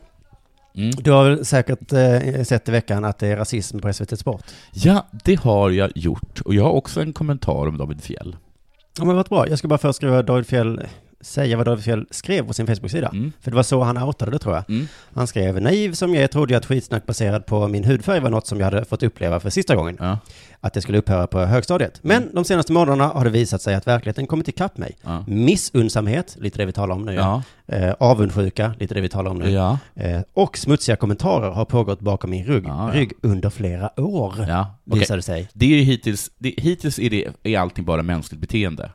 Mm. 0.75 0.91
Du 0.91 1.11
har 1.11 1.29
väl 1.29 1.45
säkert 1.45 1.93
eh, 1.93 2.43
sett 2.43 2.69
i 2.69 2.71
veckan 2.71 3.05
att 3.05 3.19
det 3.19 3.27
är 3.27 3.37
rasism 3.37 3.79
på 3.79 3.93
SVT 3.93 4.19
Sport? 4.19 4.43
Ja, 4.73 5.05
det 5.11 5.35
har 5.39 5.69
jag 5.69 5.91
gjort. 5.95 6.41
Och 6.41 6.55
jag 6.55 6.63
har 6.63 6.71
också 6.71 7.01
en 7.01 7.13
kommentar 7.13 7.67
om 7.67 7.77
David 7.77 8.03
Fjell. 8.03 8.35
Ja, 8.97 9.05
men 9.05 9.15
vad 9.15 9.25
bra. 9.25 9.47
Jag 9.47 9.59
ska 9.59 9.67
bara 9.67 9.77
först 9.77 9.95
skriva 9.95 10.21
David 10.21 10.47
Fjell, 10.47 10.81
säga 11.23 11.57
vad 11.57 11.65
David 11.65 11.83
Fjell 11.83 12.05
skrev 12.11 12.47
på 12.47 12.53
sin 12.53 12.67
Facebook-sida. 12.67 13.07
Mm. 13.09 13.31
För 13.41 13.51
det 13.51 13.55
var 13.55 13.63
så 13.63 13.81
han 13.83 13.97
outade 13.97 14.31
det 14.31 14.39
tror 14.39 14.55
jag. 14.55 14.69
Mm. 14.69 14.87
Han 15.13 15.27
skrev, 15.27 15.61
naiv 15.61 15.93
som 15.93 16.15
jag 16.15 16.31
trodde 16.31 16.53
jag 16.53 16.59
att 16.59 16.65
skitsnack 16.65 17.05
baserad 17.05 17.45
på 17.45 17.67
min 17.67 17.83
hudfärg 17.83 18.19
var 18.19 18.29
något 18.29 18.47
som 18.47 18.59
jag 18.59 18.65
hade 18.65 18.85
fått 18.85 19.03
uppleva 19.03 19.39
för 19.39 19.49
sista 19.49 19.75
gången. 19.75 19.97
Ja. 19.99 20.17
Att 20.59 20.73
det 20.73 20.81
skulle 20.81 20.97
upphöra 20.97 21.27
på 21.27 21.39
högstadiet. 21.39 21.99
Men 22.03 22.23
Mm. 22.23 22.35
de 22.35 22.45
senaste 22.45 22.73
månaderna 22.73 23.07
har 23.07 23.23
det 23.23 23.29
visat 23.29 23.61
sig 23.61 23.75
att 23.75 23.87
verkligheten 23.87 24.27
kommit 24.27 24.47
ikapp 24.47 24.77
mig. 24.77 24.97
Ja. 25.01 25.23
Missunnsamhet, 25.27 26.37
lite 26.39 26.57
det 26.57 26.65
vi 26.65 26.71
talar 26.71 26.95
om 26.95 27.05
nu. 27.05 27.13
Ja. 27.13 27.43
Eh, 27.67 27.93
avundsjuka, 27.99 28.73
lite 28.79 28.93
det 28.93 29.01
vi 29.01 29.09
talar 29.09 29.31
om 29.31 29.37
nu. 29.39 29.51
Ja. 29.51 29.77
Eh, 29.95 30.21
och 30.33 30.57
smutsiga 30.57 30.95
kommentarer 30.95 31.49
har 31.51 31.65
pågått 31.65 31.99
bakom 31.99 32.29
min 32.29 32.45
rygg, 32.45 32.65
rygg 32.93 33.11
under 33.21 33.49
flera 33.49 33.99
år. 34.01 34.33
ja. 34.47 34.75
Visade 34.83 35.21
sig. 35.21 35.49
Det 35.53 35.65
är 35.65 35.69
ju 35.69 35.81
hittills, 35.83 36.31
det, 36.37 36.53
hittills 36.57 36.99
är, 36.99 37.09
det, 37.09 37.27
är 37.43 37.59
allting 37.59 37.85
bara 37.85 38.03
mänskligt 38.03 38.41
beteende. 38.41 38.91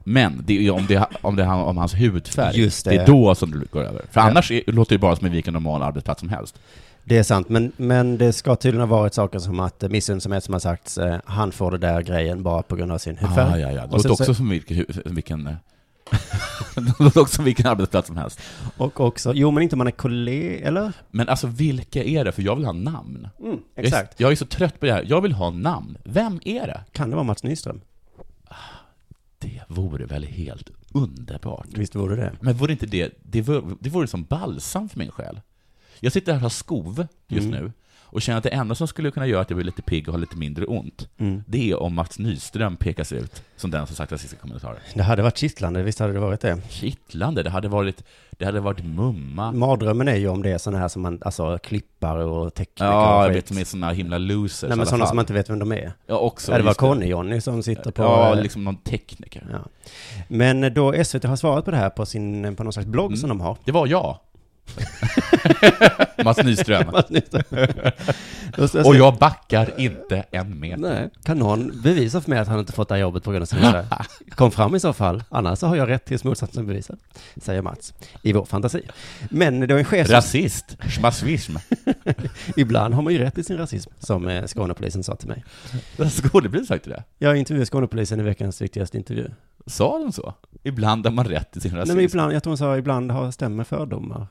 Men 0.00 0.42
det 0.46 0.66
är 0.66 0.70
om 0.70 0.86
det, 0.86 1.06
om 1.22 1.36
det 1.36 1.44
handlar 1.44 1.66
om 1.68 1.76
hans 1.76 1.94
hudfärg, 1.94 2.56
Just 2.60 2.84
det. 2.84 2.90
det 2.90 2.96
är 3.02 3.06
då 3.06 3.34
som 3.34 3.50
det 3.50 3.70
går 3.70 3.82
över. 3.82 4.02
För 4.10 4.20
annars 4.20 4.50
är, 4.50 4.62
låter 4.66 4.94
det 4.94 4.98
bara 4.98 5.16
som 5.16 5.30
vilken 5.30 5.52
normal 5.54 5.82
arbetsplats 5.82 6.20
som 6.20 6.28
helst. 6.28 6.58
Det 7.06 7.18
är 7.18 7.22
sant, 7.22 7.48
men, 7.48 7.72
men 7.76 8.18
det 8.18 8.32
ska 8.32 8.56
tydligen 8.56 8.88
ha 8.88 8.96
varit 8.98 9.14
saker 9.14 9.38
som 9.38 9.60
att 9.60 9.82
eh, 9.82 9.88
missunnsamhet 9.88 10.44
som 10.44 10.52
har 10.54 10.58
sagts, 10.60 10.98
eh, 10.98 11.16
han 11.24 11.52
får 11.52 11.70
det 11.70 11.78
där 11.78 12.02
grejen 12.02 12.42
bara 12.42 12.62
på 12.62 12.76
grund 12.76 12.92
av 12.92 12.98
sin 12.98 13.16
hudfärg. 13.16 13.52
Ah, 13.52 13.58
ja, 13.58 13.70
ja. 13.72 13.80
Det 13.80 13.86
Och 13.86 13.92
låter 13.96 14.10
också 14.10 14.24
så- 14.24 14.34
som 14.34 14.48
vilken, 14.48 14.84
vilken 15.04 15.46
eh, 15.46 15.54
det 16.74 17.04
låter 17.04 17.20
också 17.20 17.34
som 17.36 17.44
vilken 17.44 17.66
arbetsplats 17.66 18.06
som 18.06 18.16
helst. 18.16 18.40
Och 18.76 19.00
också, 19.00 19.32
jo 19.34 19.50
men 19.50 19.62
inte 19.62 19.74
om 19.74 19.78
man 19.78 19.86
är 19.86 19.90
kollega, 19.90 20.68
eller? 20.68 20.92
Men 21.10 21.28
alltså 21.28 21.46
vilka 21.46 22.04
är 22.04 22.24
det? 22.24 22.32
För 22.32 22.42
jag 22.42 22.56
vill 22.56 22.64
ha 22.64 22.72
namn. 22.72 23.28
Mm, 23.42 23.58
Jag 23.74 23.84
är, 23.84 23.88
exakt. 23.88 24.20
jag 24.20 24.32
är 24.32 24.36
så 24.36 24.46
trött 24.46 24.80
på 24.80 24.86
det 24.86 24.92
här. 24.92 25.04
Jag 25.08 25.20
vill 25.20 25.32
ha 25.32 25.50
namn. 25.50 25.98
Vem 26.04 26.40
är 26.44 26.66
det? 26.66 26.80
Kan 26.92 27.10
det 27.10 27.16
vara 27.16 27.24
Mats 27.24 27.42
Nyström? 27.42 27.80
Det 29.44 29.60
vore 29.68 30.06
väl 30.06 30.24
helt 30.24 30.70
underbart. 30.92 31.66
Visst 31.74 31.94
vore 31.94 32.16
det? 32.16 32.32
Men 32.40 32.54
vore 32.54 32.72
inte 32.72 32.86
det, 32.86 33.12
det 33.22 33.42
vore, 33.42 33.76
det 33.80 33.90
vore 33.90 34.06
som 34.06 34.24
balsam 34.24 34.88
för 34.88 34.98
min 34.98 35.10
själ. 35.10 35.40
Jag 36.00 36.12
sitter 36.12 36.32
här 36.32 36.38
och 36.38 36.42
har 36.42 36.48
skov 36.48 37.06
just 37.28 37.46
Mm. 37.46 37.64
nu, 37.64 37.72
och 38.14 38.22
känner 38.22 38.38
att 38.38 38.44
det 38.44 38.50
enda 38.50 38.74
som 38.74 38.88
skulle 38.88 39.10
kunna 39.10 39.26
göra 39.26 39.40
att 39.40 39.50
jag 39.50 39.56
blir 39.56 39.64
lite 39.66 39.82
pigg 39.82 40.08
och 40.08 40.14
har 40.14 40.18
lite 40.20 40.36
mindre 40.36 40.64
ont, 40.64 41.08
Mm. 41.18 41.42
det 41.46 41.70
är 41.70 41.82
om 41.82 41.94
Mats 41.94 42.18
Nyström 42.18 42.76
pekas 42.76 43.12
ut 43.12 43.42
som 43.56 43.70
den 43.70 43.86
som 43.86 43.96
sagt 43.96 44.12
rasistiska 44.12 44.40
kommentarer. 44.42 44.78
Det 44.94 45.02
hade 45.02 45.22
varit 45.22 45.36
kittlande, 45.38 45.82
visst 45.82 45.98
hade 45.98 46.12
det 46.12 46.18
varit 46.20 46.40
det. 46.40 46.58
Kittlande, 46.70 47.42
det 47.42 47.50
hade 47.50 47.68
varit, 47.68 48.04
det 48.30 48.44
hade 48.44 48.60
varit 48.60 48.84
mumma. 48.84 49.52
Mardrömmen 49.52 50.08
är 50.08 50.16
ju 50.16 50.28
om 50.28 50.42
det 50.42 50.50
är 50.50 50.58
sådana 50.58 50.78
här 50.78 50.88
som 50.88 51.02
man, 51.02 51.18
alltså 51.24 51.58
klippare 51.58 52.24
och 52.24 52.54
tekniker 52.54 52.84
Ja, 52.84 53.18
och 53.18 53.24
jag 53.24 53.30
vet, 53.34 53.46
de 53.48 53.58
är 53.60 53.64
såna 53.64 53.90
himla 53.90 54.18
losers 54.18 54.68
Nej 54.68 54.76
men 54.76 54.86
sådana 54.86 55.00
fall. 55.02 55.08
som 55.08 55.16
man 55.16 55.22
inte 55.22 55.32
vet 55.32 55.50
vem 55.50 55.58
de 55.58 55.72
är. 55.72 55.92
Ja, 56.06 56.16
också. 56.18 56.52
Ja, 56.52 56.58
det 56.58 56.64
var 56.64 56.70
just 56.70 56.80
Conny-Johnny 56.80 57.40
som 57.40 57.62
sitter 57.62 57.90
på... 57.90 58.02
Ja, 58.02 58.36
eh, 58.36 58.42
liksom 58.42 58.64
någon 58.64 58.76
tekniker. 58.76 59.46
ja. 59.52 59.58
Men 60.28 60.74
då 60.74 61.04
SVT 61.04 61.24
har 61.24 61.36
svarat 61.36 61.64
på 61.64 61.70
det 61.70 61.76
här 61.76 61.90
på 61.90 62.06
sin, 62.06 62.56
på 62.56 62.62
någon 62.64 62.72
slags 62.72 62.86
blogg 62.88 63.06
Mm. 63.06 63.16
som 63.16 63.28
de 63.28 63.40
har. 63.40 63.56
Det 63.64 63.72
var 63.72 63.86
jag. 63.86 64.18
Mats 66.24 66.38
Nyström. 66.44 66.84
Då 68.56 68.68
står- 68.68 68.86
Och 68.88 68.96
jag 68.96 69.16
backar 69.18 69.80
inte 69.80 70.24
en 70.30 70.60
meter. 70.60 70.80
Nej. 70.80 71.10
Kan 71.24 71.38
någon 71.38 71.80
bevisa 71.82 72.20
för 72.20 72.30
mig 72.30 72.38
att 72.38 72.48
han 72.48 72.58
inte 72.58 72.72
fått 72.72 72.88
det 72.88 72.94
här 72.94 73.00
jobbet 73.02 73.24
på 73.24 73.30
grund 73.30 73.42
av 73.42 73.46
sin? 73.46 73.58
Kom 74.30 74.50
fram 74.50 74.74
i 74.74 74.80
så 74.80 74.92
fall, 74.92 75.22
annars 75.28 75.58
så 75.58 75.66
har 75.66 75.76
jag 75.76 75.88
rätt 75.88 76.04
tills 76.04 76.24
motsatsen 76.24 76.66
bevisad, 76.66 76.98
säger 77.36 77.62
Mats, 77.62 77.94
i 78.22 78.32
vår 78.32 78.44
fantasi. 78.44 78.82
Men 79.30 79.60
det 79.60 79.66
var 79.74 79.78
en 79.78 79.84
chef 79.84 80.06
som, 80.06 80.14
Rasist. 80.16 80.76
Schmasvism. 80.80 81.56
ibland 82.56 82.94
har 82.94 83.02
man 83.02 83.12
ju 83.12 83.18
rätt 83.18 83.38
i 83.38 83.44
sin 83.44 83.56
rasism, 83.56 83.90
som 83.98 84.28
eh, 84.28 84.44
Skånepolisen 84.46 85.04
sa 85.04 85.16
till 85.16 85.28
mig. 85.28 85.44
Skådespelare 86.10 86.66
sagt 86.66 86.84
det? 86.84 87.04
Jag 87.18 87.36
intervjuade 87.36 87.66
Skånepolisen 87.66 88.20
i 88.20 88.22
veckans 88.22 88.62
viktigaste 88.62 88.96
intervju. 88.96 89.30
Sa 89.66 89.98
de 89.98 90.12
så? 90.12 90.34
Ibland 90.62 91.06
har 91.06 91.12
man 91.12 91.24
rätt 91.24 91.56
i 91.56 91.60
sin 91.60 91.70
rasism. 91.76 91.88
Nej, 91.88 91.96
men 91.96 92.04
ibland, 92.04 92.32
jag 92.32 92.42
tror 92.42 92.50
hon 92.50 92.58
sa 92.58 92.76
ibland 92.76 93.10
har 93.10 93.30
stämmer 93.30 93.64
fördomar. 93.64 94.26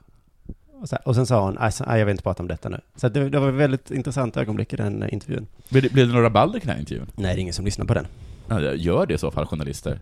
Och, 0.84 0.90
så, 0.90 0.98
och 1.06 1.16
sen 1.16 1.26
sa 1.26 1.44
hon, 1.46 1.58
"Aj, 1.60 1.72
så- 1.72 1.84
aj, 1.88 2.00
jag 2.00 2.06
vill 2.06 2.12
inte 2.14 2.24
prata 2.24 2.44
om 2.44 2.48
detta 2.48 2.70
nu. 2.70 2.80
Så 2.96 3.10
det, 3.10 3.30
det 3.30 3.40
var 3.40 3.50
ett 3.50 3.54
väldigt 3.56 3.92
intressant 3.92 4.38
ögonblick 4.38 4.74
i 4.74 4.76
den 4.76 5.04
eh, 5.04 5.14
intervjun. 5.14 5.48
Blev 5.70 5.84
det, 5.84 5.90
blev 5.94 6.08
det 6.08 6.14
några 6.14 6.26
rabalder 6.26 6.60
kring 6.60 6.68
den 6.68 6.76
här 6.76 6.80
intervjun? 6.80 7.08
Nej, 7.16 7.36
det 7.36 7.40
är 7.40 7.42
ingen 7.42 7.54
som 7.54 7.66
lyssnar 7.66 7.86
på 7.86 7.94
den. 7.94 8.08
Gör 8.78 9.06
det 9.06 9.14
i 9.14 9.18
så 9.18 9.32
fall, 9.32 9.46
journalister. 9.46 10.00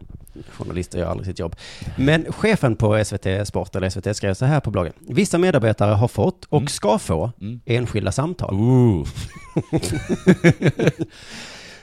Journalister 0.57 0.99
gör 0.99 1.05
aldrig 1.07 1.25
sitt 1.27 1.39
jobb. 1.39 1.55
Men 1.97 2.25
chefen 2.31 2.75
på 2.75 3.03
SVT 3.05 3.45
Sport, 3.47 3.75
eller 3.75 3.89
SVT, 3.89 4.13
skrev 4.15 4.33
så 4.33 4.45
här 4.45 4.59
på 4.59 4.71
bloggen. 4.71 4.93
Vissa 4.99 5.37
medarbetare 5.37 5.93
har 5.93 6.07
fått 6.07 6.45
och 6.45 6.57
Mm. 6.57 6.67
ska 6.67 6.97
få 6.99 7.31
Mm. 7.41 7.59
enskilda 7.65 8.11
samtal. 8.11 8.55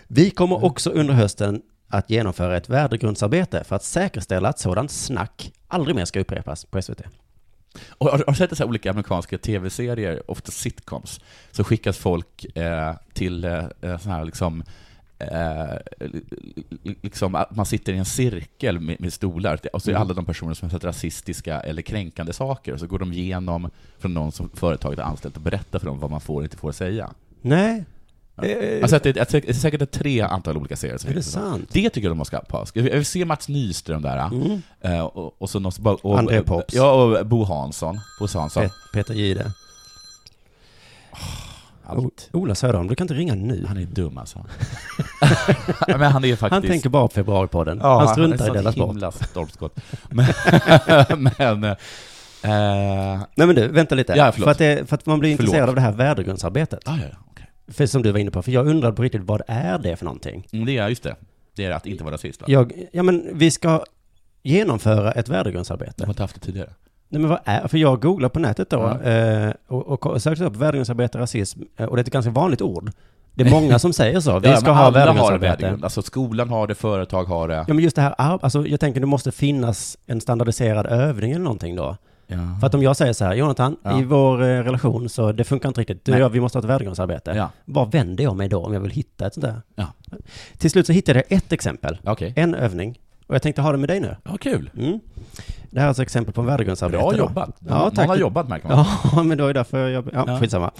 Vi 0.07 0.31
kommer 0.31 0.65
också 0.65 0.91
under 0.91 1.15
hösten 1.15 1.63
att 1.89 2.11
genomföra 2.11 2.57
ett 2.57 2.69
värdegrundsarbete 2.69 3.65
för 3.65 3.77
att 3.77 3.85
säkerställa 3.85 4.49
att 4.49 4.59
sådant 4.59 4.91
snack 4.91 5.53
aldrig 5.69 5.97
mer 5.97 6.05
ska 6.05 6.21
upprepas 6.21 6.65
på 6.65 6.83
SVT. 6.83 7.01
Och 7.91 8.07
har, 8.07 8.25
har 8.27 8.35
sett 8.35 8.57
så 8.57 8.63
här 8.63 8.69
olika 8.69 8.91
amerikanska 8.91 9.39
tv-serier, 9.39 10.31
ofta 10.31 10.53
sitcoms, 10.53 11.21
så 11.51 11.65
skickas 11.65 11.99
folk 11.99 12.57
eh, 12.57 12.95
till 13.13 13.45
eh, 13.45 13.99
sån 13.99 14.13
här 14.13 14.25
liksom 14.25 14.63
Eh, 15.21 15.79
liksom 16.83 17.35
att 17.35 17.57
man 17.57 17.67
sitter 17.67 17.93
i 17.93 17.97
en 17.97 18.05
cirkel 18.05 18.81
med, 18.81 19.01
med 19.01 19.13
stolar 19.13 19.61
och 19.73 19.83
så 19.83 19.91
är 19.91 19.93
Mm. 19.93 20.03
alla 20.03 20.15
de 20.15 20.25
personer 20.25 20.55
som 20.55 20.71
har 20.71 20.79
sett 20.79 20.85
rasistiska 20.85 21.61
eller 21.61 21.83
kränkande 21.83 22.33
saker 22.33 22.73
och 22.73 22.81
så 22.81 22.87
går 22.87 22.99
de 22.99 23.13
igenom 23.13 23.71
från 23.99 24.15
någon 24.15 24.33
som 24.33 24.49
företaget 24.49 24.99
har 24.99 25.07
anställt 25.07 25.37
och 25.37 25.43
berättar 25.43 25.79
för 25.79 25.87
dem 25.87 25.99
vad 25.99 26.11
man 26.11 26.21
får 26.21 26.37
och 26.37 26.43
inte 26.43 26.57
får 26.57 26.73
säga. 26.73 27.11
Nej. 27.41 27.85
Eh, 28.43 28.83
Alltså 28.83 28.97
att 28.97 29.03
det, 29.03 29.19
att 29.19 29.29
det 29.29 29.49
är 29.49 29.53
säkert 29.53 29.83
ett 29.83 29.91
tre 29.91 30.21
antal 30.21 30.57
olika 30.57 30.77
serier 30.77 30.99
som 30.99 31.11
är 31.11 31.15
det 31.15 31.23
finns. 31.23 31.33
sant? 31.33 31.69
Det 31.73 31.91
tycker 31.91 32.07
jag 32.09 32.11
de 32.11 32.19
måste 32.19 32.41
ha. 32.49 32.67
Jag 32.75 32.83
vill 32.83 33.07
se 33.07 33.25
Mats 33.25 33.49
Nyström 33.49 34.03
där. 34.03 34.27
Mm. 34.27 34.63
eh, 34.81 35.01
Och, 35.01 35.43
och 35.43 35.51
så 35.51 35.59
någon, 35.59 35.73
och, 35.85 36.05
och, 36.05 36.19
André 36.19 36.43
Pops. 36.43 36.75
Ja, 36.75 36.93
och 36.93 37.27
Bo 37.27 37.45
Hansson. 37.45 38.01
Bo 38.21 38.27
Hansson. 38.39 38.63
Pet, 38.63 38.73
Peter 38.93 39.15
Gide. 39.15 39.53
Allt. 41.91 42.29
Ola 42.33 42.55
Söderholm, 42.55 42.89
du 42.89 42.95
kan 42.95 43.05
inte 43.05 43.15
ringa 43.15 43.35
nu. 43.35 43.65
Han 43.69 43.77
är 43.77 43.85
dum 43.85 44.19
alltså. 44.19 44.45
Men 45.89 46.03
han 46.03 46.25
är 46.25 46.37
faktiskt... 46.37 46.53
Han 46.53 46.63
tänker 46.63 46.89
bara 46.89 47.09
på 47.09 47.15
februaripodden. 47.15 47.79
Ja, 47.83 47.99
han 47.99 48.09
struntar 48.09 48.47
är 48.47 48.51
i 48.51 48.55
Della 48.55 48.73
Sport. 48.73 48.89
himla 48.91 49.13
stolpskott. 49.13 49.81
Men... 50.09 50.27
men 51.19 51.65
eh, 51.65 53.21
Nej 53.35 53.47
men 53.47 53.55
du, 53.55 53.69
vänta 53.69 53.95
lite. 53.95 54.13
Ja, 54.17 54.33
för, 54.33 54.51
att 54.51 54.59
det, 54.59 54.89
för 54.89 54.97
att 54.97 55.07
man 55.07 55.19
blir 55.19 55.37
Förlåt. 55.37 55.45
intresserad 55.49 55.69
av 55.69 55.75
det 55.75 55.81
här 55.81 55.93
värdegrundsarbetet. 55.93 56.81
ah, 56.89 56.97
ja. 57.11 57.17
För 57.69 57.87
som 57.87 58.03
du 58.03 58.13
var 58.13 58.19
inne 58.19 58.31
på, 58.31 58.43
för 58.43 58.53
jag 58.53 58.67
undrade 58.67 58.97
på 58.97 59.03
riktigt, 59.03 59.23
vad 59.25 59.43
är 59.47 59.79
det 59.79 59.97
för 59.97 60.05
någonting? 60.05 60.47
Mm, 60.53 60.67
Det 60.67 60.79
är 60.79 60.89
just 60.89 61.03
det. 61.03 61.17
Det 61.57 61.65
är 61.65 61.71
att 61.71 61.87
inte 61.87 62.05
vara 62.05 62.15
rasist 62.15 62.41
va? 62.41 62.47
Jag, 62.51 62.73
ja 62.93 63.03
men 63.03 63.27
vi 63.33 63.51
ska 63.51 63.85
genomföra 64.43 65.13
ett 65.13 65.29
värdegrundsarbete. 65.29 65.95
Jag 65.97 66.07
har 66.07 66.13
inte 66.13 66.23
haft 66.23 66.35
det 66.35 66.41
tidigare. 66.41 66.71
Nej 67.09 67.21
men 67.21 67.31
vad 67.31 67.39
är, 67.45 67.69
för 67.69 67.79
jag 67.79 68.03
googlade 68.03 68.33
på 68.35 68.41
nätet 68.41 68.71
då, 68.71 68.99
Ja. 69.05 69.11
eh, 69.11 69.53
och, 69.67 70.07
och 70.07 70.23
sökte 70.23 70.45
upp 70.45 70.57
värdegrundsarbete, 70.57 71.19
rasism, 71.19 71.63
eh, 71.77 71.87
och 71.87 71.97
det 71.97 72.01
är 72.01 72.05
ett 72.05 72.13
ganska 72.13 72.31
vanligt 72.31 72.63
ord. 72.63 72.91
Det 73.35 73.45
är 73.45 73.51
många 73.61 73.79
som 73.79 73.93
säger 73.93 74.21
så, 74.21 74.39
vi 74.39 74.49
Ja, 74.49 74.57
ska 74.57 74.71
ha 74.71 74.91
värdegrundsarbete. 74.91 75.47
värdegrund. 75.49 75.85
Alltså 75.85 76.03
skolan 76.03 76.49
har 76.49 76.67
det, 76.67 76.75
företag 76.75 77.25
har 77.25 77.49
det. 77.49 77.55
Ja 77.69 77.75
men 77.75 77.79
just 77.85 77.97
det 77.97 78.03
här, 78.03 78.15
alltså 78.19 78.67
jag 78.67 78.81
tänker 78.81 79.01
det 79.01 79.07
måste 79.07 79.33
finnas 79.33 79.99
en 80.07 80.21
standardiserad 80.21 80.87
övning 80.87 81.31
eller 81.33 81.45
någonting 81.45 81.77
då. 81.77 81.97
Ja. 82.31 82.37
För 82.61 82.67
att 82.67 82.75
om 82.75 82.83
jag 82.83 82.97
säger 82.97 83.13
så 83.13 83.25
här, 83.25 83.35
Jonathan, 83.35 83.77
Ja. 83.83 84.01
i 84.01 84.05
vår 84.05 84.43
eh, 84.43 84.47
relation 84.47 85.09
så 85.09 85.33
det 85.33 85.45
funkar 85.45 85.69
inte 85.69 85.81
riktigt, 85.81 86.05
du 86.05 86.13
och 86.13 86.19
jag, 86.19 86.29
vi 86.29 86.41
måste 86.41 86.59
ha 86.59 86.61
ett 86.61 86.69
värdegrundsarbete. 86.71 87.33
Ja, 87.37 87.51
Vad 87.65 87.93
vänder 87.93 88.25
jag 88.25 88.37
mig 88.37 88.49
då 88.49 88.65
om 88.65 88.73
jag 88.75 88.81
vill 88.81 88.91
hitta 88.91 89.27
ett 89.27 89.35
sånt 89.35 89.47
där? 89.47 89.61
Ja. 89.75 89.87
Till 90.59 90.71
slut 90.71 90.87
så 90.87 90.93
hittade 90.93 91.19
jag 91.29 91.39
ett 91.39 91.53
exempel, 91.53 91.99
okej. 92.05 92.33
en 92.37 92.55
övning, 92.55 92.99
och 93.27 93.35
jag 93.35 93.43
tänkte 93.43 93.63
ha 93.63 93.73
det 93.73 93.79
med 93.79 93.89
dig 93.89 94.01
nu. 94.01 94.17
Ja, 94.25 94.37
kul. 94.37 94.71
Mm. 94.79 95.01
Det 95.71 95.79
här 95.81 95.85
är 95.85 95.89
alltså 95.89 96.03
exempel 96.03 96.35
på 96.35 96.41
en 96.41 96.47
värdegrundsarbete. 96.47 97.03
Bra 97.03 97.11
då. 97.13 97.19
jobbat. 97.19 97.57
Ja, 97.69 97.79
Någon 97.79 97.95
tack. 97.95 98.09
har 98.09 98.17
jobbat 98.17 98.49
märker 98.49 98.69
man. 98.69 98.87
Ja, 99.15 99.23
men 99.23 99.39
då 99.39 99.45
är 99.45 99.49
det 99.55 99.61
därför 99.61 99.89
jag... 99.89 100.09
Ja, 100.13 100.25
Ja. 100.27 100.39
skitsamma. 100.41 100.71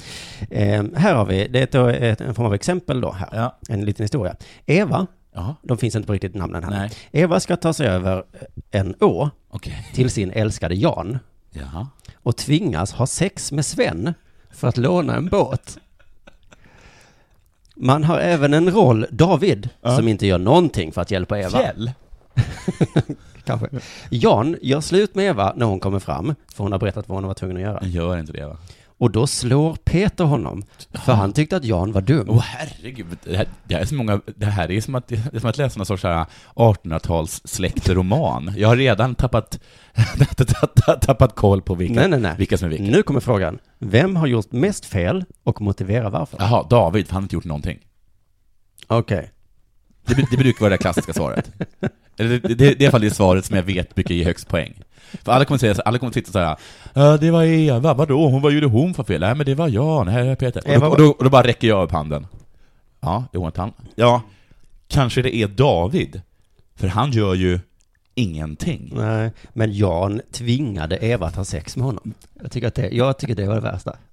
Eh, 0.51 0.85
här 0.97 1.15
har 1.15 1.25
vi, 1.27 1.49
det 1.49 1.75
är 1.75 1.81
då 1.81 1.87
ett, 1.89 2.21
en 2.21 2.35
form 2.35 2.47
av 2.47 2.55
exempel 2.55 3.01
då 3.01 3.13
här. 3.13 3.29
Ja. 3.33 3.59
En 3.69 3.85
liten 3.85 4.05
historia. 4.05 4.37
Eva, 4.67 5.07
Jaha. 5.35 5.55
de 5.63 5.79
finns 5.79 5.97
inte 5.97 6.07
på 6.07 6.13
riktigt 6.13 6.35
namnen 6.35 6.65
här. 6.65 6.71
Nej. 6.71 6.91
Eva 7.13 7.41
ska 7.41 7.57
ta 7.57 7.73
sig 7.73 7.87
över 7.89 8.23
en 8.71 8.95
å 9.01 9.31
Okej. 9.51 9.87
till 9.95 10.11
sin 10.11 10.31
älskade 10.31 10.75
Jan 10.75 11.19
Jaha. 11.51 11.89
och 12.15 12.37
tvingas 12.37 12.93
ha 12.93 13.07
sex 13.07 13.53
med 13.53 13.67
Sven 13.67 14.15
för 14.51 14.69
att 14.69 14.77
låna 14.77 15.17
en 15.17 15.29
båt. 15.29 15.79
Man 17.77 18.05
har 18.05 18.19
även 18.19 18.55
en 18.55 18.71
roll, 18.71 19.07
David, 19.11 19.69
Ja. 19.81 19.97
som 19.97 20.09
inte 20.09 20.27
gör 20.27 20.39
någonting 20.39 20.93
för 20.93 21.01
att 21.01 21.11
hjälpa 21.11 21.39
Eva. 21.39 21.59
Fjäll? 21.59 21.93
Kanske. 23.45 23.69
Jan 24.11 24.57
gör 24.63 24.81
slut 24.81 25.15
med 25.15 25.25
Eva 25.27 25.53
när 25.57 25.67
hon 25.67 25.81
kommer 25.81 25.99
fram, 25.99 26.35
för 26.55 26.65
hon 26.65 26.73
har 26.73 26.79
berättat 26.79 27.09
vad 27.09 27.17
hon 27.17 27.27
var 27.27 27.35
tvungen 27.35 27.57
att 27.57 27.63
göra. 27.63 27.85
Gör 27.85 28.19
inte 28.19 28.33
det 28.33 28.47
va? 28.47 28.57
Och 28.99 29.11
då 29.11 29.27
slår 29.27 29.75
Peter 29.75 30.25
honom, 30.25 30.63
för 31.05 31.13
han 31.13 31.33
tyckte 31.33 31.57
att 31.57 31.65
Jan 31.65 31.93
var 31.93 32.01
dum. 32.01 32.27
Åh 32.31 32.41
herregud, 32.43 33.07
det 33.25 33.37
här, 33.37 33.47
det 33.65 33.75
här 33.75 33.81
är 33.81 33.87
så 33.87 33.95
många, 33.95 34.21
det 34.37 34.47
här 34.47 34.71
är 34.71 34.81
som 34.81 34.95
att, 34.95 35.09
det 35.09 35.35
är 35.35 35.41
som 35.41 35.51
att 35.51 35.59
läsa 35.59 35.79
någon 35.79 35.87
sorts 35.87 36.03
så 36.03 36.09
här 36.09 36.27
1800-tals 36.55 37.41
släkteroman. 37.45 38.53
Jag 38.57 38.69
har 38.69 38.77
redan 38.77 39.15
tappat, 39.15 39.61
tappat 41.01 41.35
koll 41.35 41.63
på 41.63 41.75
vilka, 41.75 41.95
Nej, 41.95 42.09
nej, 42.09 42.21
nej. 42.21 42.35
vilka 42.39 42.59
som 42.59 42.67
är 42.67 42.71
vilka. 42.71 42.97
Nu 42.97 43.03
kommer 43.03 43.21
frågan. 43.21 43.59
Vem 43.79 44.17
har 44.17 44.27
gjort 44.27 44.53
mest 44.53 44.85
fel 44.85 45.25
och 45.45 45.61
motivera 45.61 46.11
varför? 46.11 46.37
Jaha, 46.41 46.67
David, 46.71 47.07
för 47.07 47.13
han 47.15 47.23
har 47.23 47.25
inte 47.25 47.37
gjort 47.37 47.45
någonting. 47.45 47.79
Okej. 48.87 49.31
Det, 50.09 50.27
det 50.31 50.37
brukar 50.37 50.61
vara 50.61 50.71
det 50.71 50.79
klassiska 50.79 51.13
svaret. 51.13 51.51
Eller 52.17 52.31
det, 52.39 52.49
det, 52.49 52.55
det 52.55 52.67
är 52.67 52.83
i 52.83 52.85
alla 52.85 52.91
fall 52.91 53.01
det 53.01 53.11
svaret 53.11 53.45
som 53.45 53.57
jag 53.57 53.63
vet 53.63 53.95
brukar 53.95 54.15
ge 54.15 54.25
högst 54.25 54.49
poäng. 54.49 54.75
För 55.23 55.33
alla 55.33 55.45
kommer 55.45 55.59
säga 55.59 55.75
så- 55.75 55.83
alla 55.83 55.99
kommer 55.99 56.13
sitta 56.13 56.33
så 56.33 56.39
här, 56.39 56.57
"Ja, 56.95 57.17
det 57.17 57.31
var 57.31 57.43
Eva, 57.45 57.95
vadå, 57.95 58.29
hon, 58.29 58.43
vad 58.43 58.53
gjorde 58.53 58.67
hon 58.67 58.95
för 58.95 59.05
fel? 59.05 59.21
Nej 59.21 59.35
men 59.35 59.47
det 59.47 59.55
var 59.55 59.69
jag, 59.69 60.07
nej 60.07 60.25
det 60.25 60.31
är 60.31 60.35
Peter. 60.37 60.63
Och 60.67 60.73
då, 60.75 60.81
var- 60.81 60.89
och, 60.91 60.99
då, 60.99 61.09
och 61.11 61.25
då 61.25 61.31
bara 61.31 61.47
räcker 61.47 61.69
jag 61.69 61.85
upp 61.85 61.93
handen. 61.93 62.27
Ja, 63.01 63.25
Jonathan. 63.33 63.73
Ja, 63.95 64.23
kanske 64.89 65.23
det 65.23 65.37
är 65.37 65.49
David. 65.49 66.21
För 66.77 66.89
han 66.89 67.13
gör 67.13 67.35
ju 67.35 67.61
ingenting. 68.15 68.93
Nej, 68.97 69.31
men 69.53 69.73
Jan 69.73 70.21
tvingade 70.33 70.97
Eva 71.05 71.27
att 71.27 71.37
ha 71.37 71.45
sex 71.45 71.77
med 71.77 71.87
honom. 71.87 72.15
Jag 72.43 72.53
tycker 72.53 72.69
att 72.69 72.75
det, 72.75 72.89
jag 72.89 73.19
tycker 73.19 73.35
det 73.35 73.47
var 73.47 73.55
det 73.55 73.61
värsta. 73.61 73.97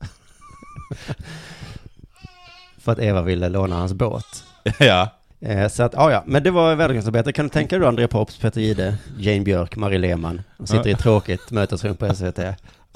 För 2.77 2.91
att 2.91 2.99
Eva 2.99 3.21
ville 3.21 3.49
låna 3.49 3.75
hans 3.75 3.93
båt. 3.93 4.43
ja. 4.79 5.09
Eh, 5.39 5.67
så 5.67 5.83
att, 5.83 5.93
ja, 5.93 6.11
ja, 6.11 6.23
men 6.27 6.43
det 6.43 6.51
var 6.51 6.75
värdegrundsarbete. 6.75 7.33
Kan 7.33 7.45
du 7.45 7.49
tänka 7.49 7.75
dig 7.75 7.81
då 7.81 7.87
André 7.87 8.07
Pops, 8.07 8.37
Peter 8.37 8.61
Gide, 8.61 8.97
Jane 9.17 9.41
Björk, 9.41 9.75
Marie 9.75 9.97
Lehmann. 9.99 10.41
De 10.57 10.67
sitter 10.67 10.87
i 10.87 10.91
ett 10.91 10.99
tråkigt 10.99 11.51
mötesrum 11.51 11.95
på 11.95 12.15
SVT. 12.15 12.39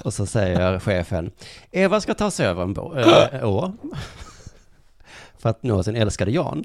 Och 0.04 0.14
så 0.14 0.26
säger 0.26 0.78
chefen, 0.78 1.30
Eva 1.70 2.00
ska 2.00 2.14
ta 2.14 2.30
sig 2.30 2.46
över 2.46 2.62
en 2.62 2.76
äh, 2.76 3.44
å. 3.48 3.72
För 5.38 5.48
att 5.48 5.62
nå 5.62 5.82
sin 5.82 5.96
älskade 5.96 6.30
Jan. 6.30 6.64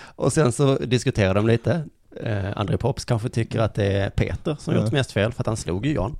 Och 0.00 0.32
sen 0.32 0.52
så 0.52 0.74
diskuterar 0.78 1.34
de 1.34 1.46
lite. 1.46 1.84
Eh, 2.22 2.56
André 2.56 2.76
Pops 2.76 3.04
kanske 3.04 3.28
tycker 3.28 3.58
att 3.60 3.74
det 3.74 3.84
är 3.92 4.10
Peter 4.10 4.56
som 4.58 4.74
Ja. 4.74 4.80
gjort 4.82 4.92
mest 4.92 5.12
fel, 5.12 5.32
för 5.32 5.42
att 5.42 5.46
han 5.46 5.56
slog 5.56 5.86
ju 5.86 5.94
Jan. 5.94 6.16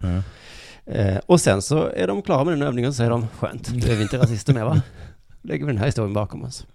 Eh, 0.87 1.17
och 1.27 1.41
sen 1.41 1.63
så 1.63 1.87
är 1.97 2.07
de 2.07 2.23
klara 2.23 2.45
med 2.45 2.53
den 2.53 2.63
övningen 2.63 2.89
och 2.89 2.95
säger 2.95 3.11
de, 3.11 3.29
skönt, 3.39 3.69
då 3.69 3.93
är 3.93 3.97
vi 3.97 4.03
inte 4.03 4.19
rasister 4.19 4.55
mer 4.55 4.65
va? 4.65 4.83
Lägger 5.43 5.65
vi 5.67 5.73
den 5.73 5.79
här 5.79 5.87
historien 5.87 6.15
bakom 6.15 6.45
oss. 6.45 6.67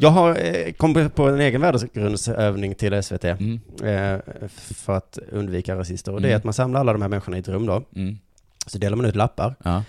Jag 0.00 0.10
har 0.10 0.30
eh, 0.44 0.72
kommit 0.72 1.14
på 1.14 1.28
en 1.28 1.40
egen 1.40 1.60
värdegrundsövning 1.60 2.74
till 2.74 3.02
SVT 3.02 3.24
Mm. 3.24 3.60
eh, 3.82 4.20
för 4.58 4.96
att 4.96 5.18
undvika 5.32 5.76
rasister. 5.76 6.12
Och 6.14 6.20
det 6.20 6.28
är 6.28 6.30
Mm. 6.30 6.38
att 6.38 6.44
man 6.44 6.54
samlar 6.54 6.80
alla 6.80 6.92
de 6.92 7.02
här 7.02 7.08
människorna 7.08 7.36
i 7.36 7.40
ett 7.40 7.48
rum 7.48 7.66
då. 7.66 7.82
Mm. 7.96 8.18
Så 8.66 8.78
delar 8.78 8.96
man 8.96 9.06
ut 9.06 9.16
lappar. 9.16 9.54
Ja. 9.64 9.82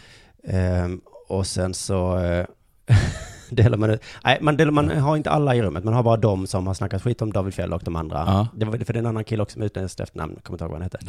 Eh, 0.43 0.87
och 1.27 1.47
sen 1.47 1.73
så 1.73 2.17
eh, 2.19 2.45
delar 3.49 3.77
man 3.77 3.89
ut. 3.89 4.01
Nej, 4.23 4.37
man, 4.41 4.57
delar, 4.57 4.71
man 4.71 4.89
har 4.89 5.17
inte 5.17 5.29
alla 5.29 5.55
i 5.55 5.61
rummet, 5.61 5.83
man 5.83 5.93
har 5.93 6.03
bara 6.03 6.17
de 6.17 6.47
som 6.47 6.67
har 6.67 6.73
snackat 6.73 7.01
skit 7.03 7.21
om 7.21 7.33
David 7.33 7.53
Fjell 7.53 7.73
och 7.73 7.81
de 7.83 7.95
andra. 7.95 8.17
Ja. 8.27 8.47
Det 8.55 8.65
var, 8.65 8.77
för 8.77 8.93
det 8.93 8.97
är 8.97 9.01
en 9.01 9.05
annan 9.05 9.23
kille 9.23 9.43
också 9.43 9.53
som 9.53 9.61
är 9.61 9.65
utländsk 9.65 9.99
efternamn, 9.99 10.33
jag 10.35 10.43
kommer 10.43 10.55
inte 10.55 10.63
ihåg 10.63 10.71
vad 10.71 10.81
han 10.81 10.89
hette. 10.91 10.99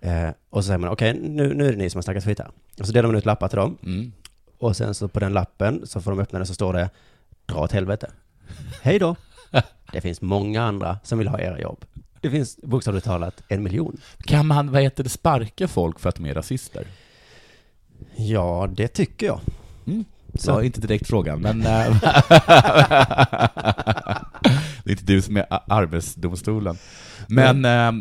Nej. 0.00 0.24
Eh, 0.24 0.30
och 0.50 0.64
så 0.64 0.66
säger 0.66 0.78
man, 0.78 0.90
okej, 0.90 1.18
nu, 1.22 1.54
nu 1.54 1.66
är 1.66 1.70
det 1.72 1.78
ni 1.78 1.90
som 1.90 1.98
har 1.98 2.02
snackat 2.02 2.24
skit 2.24 2.38
här. 2.38 2.48
Och 2.80 2.86
så 2.86 2.92
delar 2.92 3.08
man 3.08 3.16
ut 3.16 3.26
lappar 3.26 3.48
till 3.48 3.58
dem, 3.58 3.76
Mm. 3.84 4.12
och 4.58 4.76
sen 4.76 4.94
så 4.94 5.08
på 5.08 5.20
den 5.20 5.32
lappen 5.32 5.80
så 5.86 6.00
får 6.00 6.10
de 6.10 6.20
öppna 6.20 6.38
den 6.38 6.46
så 6.46 6.54
står 6.54 6.72
det, 6.72 6.90
dra 7.48 7.60
åt 7.60 7.72
helvete. 7.72 8.10
Hej 8.82 8.98
då. 8.98 9.16
Det 9.92 10.00
finns 10.00 10.20
många 10.20 10.62
andra 10.62 10.98
som 11.04 11.18
vill 11.18 11.28
ha 11.28 11.40
era 11.40 11.60
jobb. 11.60 11.84
Det 12.20 12.30
finns 12.30 12.56
bokstavligt 12.62 13.06
talat 13.06 13.42
en 13.48 13.62
miljon. 13.62 14.00
Kan 14.24 14.46
man, 14.46 14.70
vad 14.72 14.82
heter 14.82 15.04
det, 15.04 15.10
sparka 15.10 15.68
folk 15.68 15.98
för 16.00 16.08
att 16.08 16.14
de 16.14 16.26
är 16.26 16.34
rasister? 16.34 16.86
Ja, 18.16 18.68
det 18.76 18.88
tycker 18.88 19.26
jag. 19.26 19.40
Mm. 19.86 20.04
Så- 20.34 20.38
Så 20.54 20.62
inte 20.62 20.80
direkt 20.80 21.06
frågan, 21.08 21.40
men... 21.40 21.60
eh, 21.60 21.66
det 24.84 24.90
är 24.90 24.90
inte 24.90 25.04
du 25.04 25.22
som 25.22 25.36
är 25.36 25.46
Arbetsdomstolen. 25.66 26.76
Men, 27.26 27.64
eh, 27.64 27.92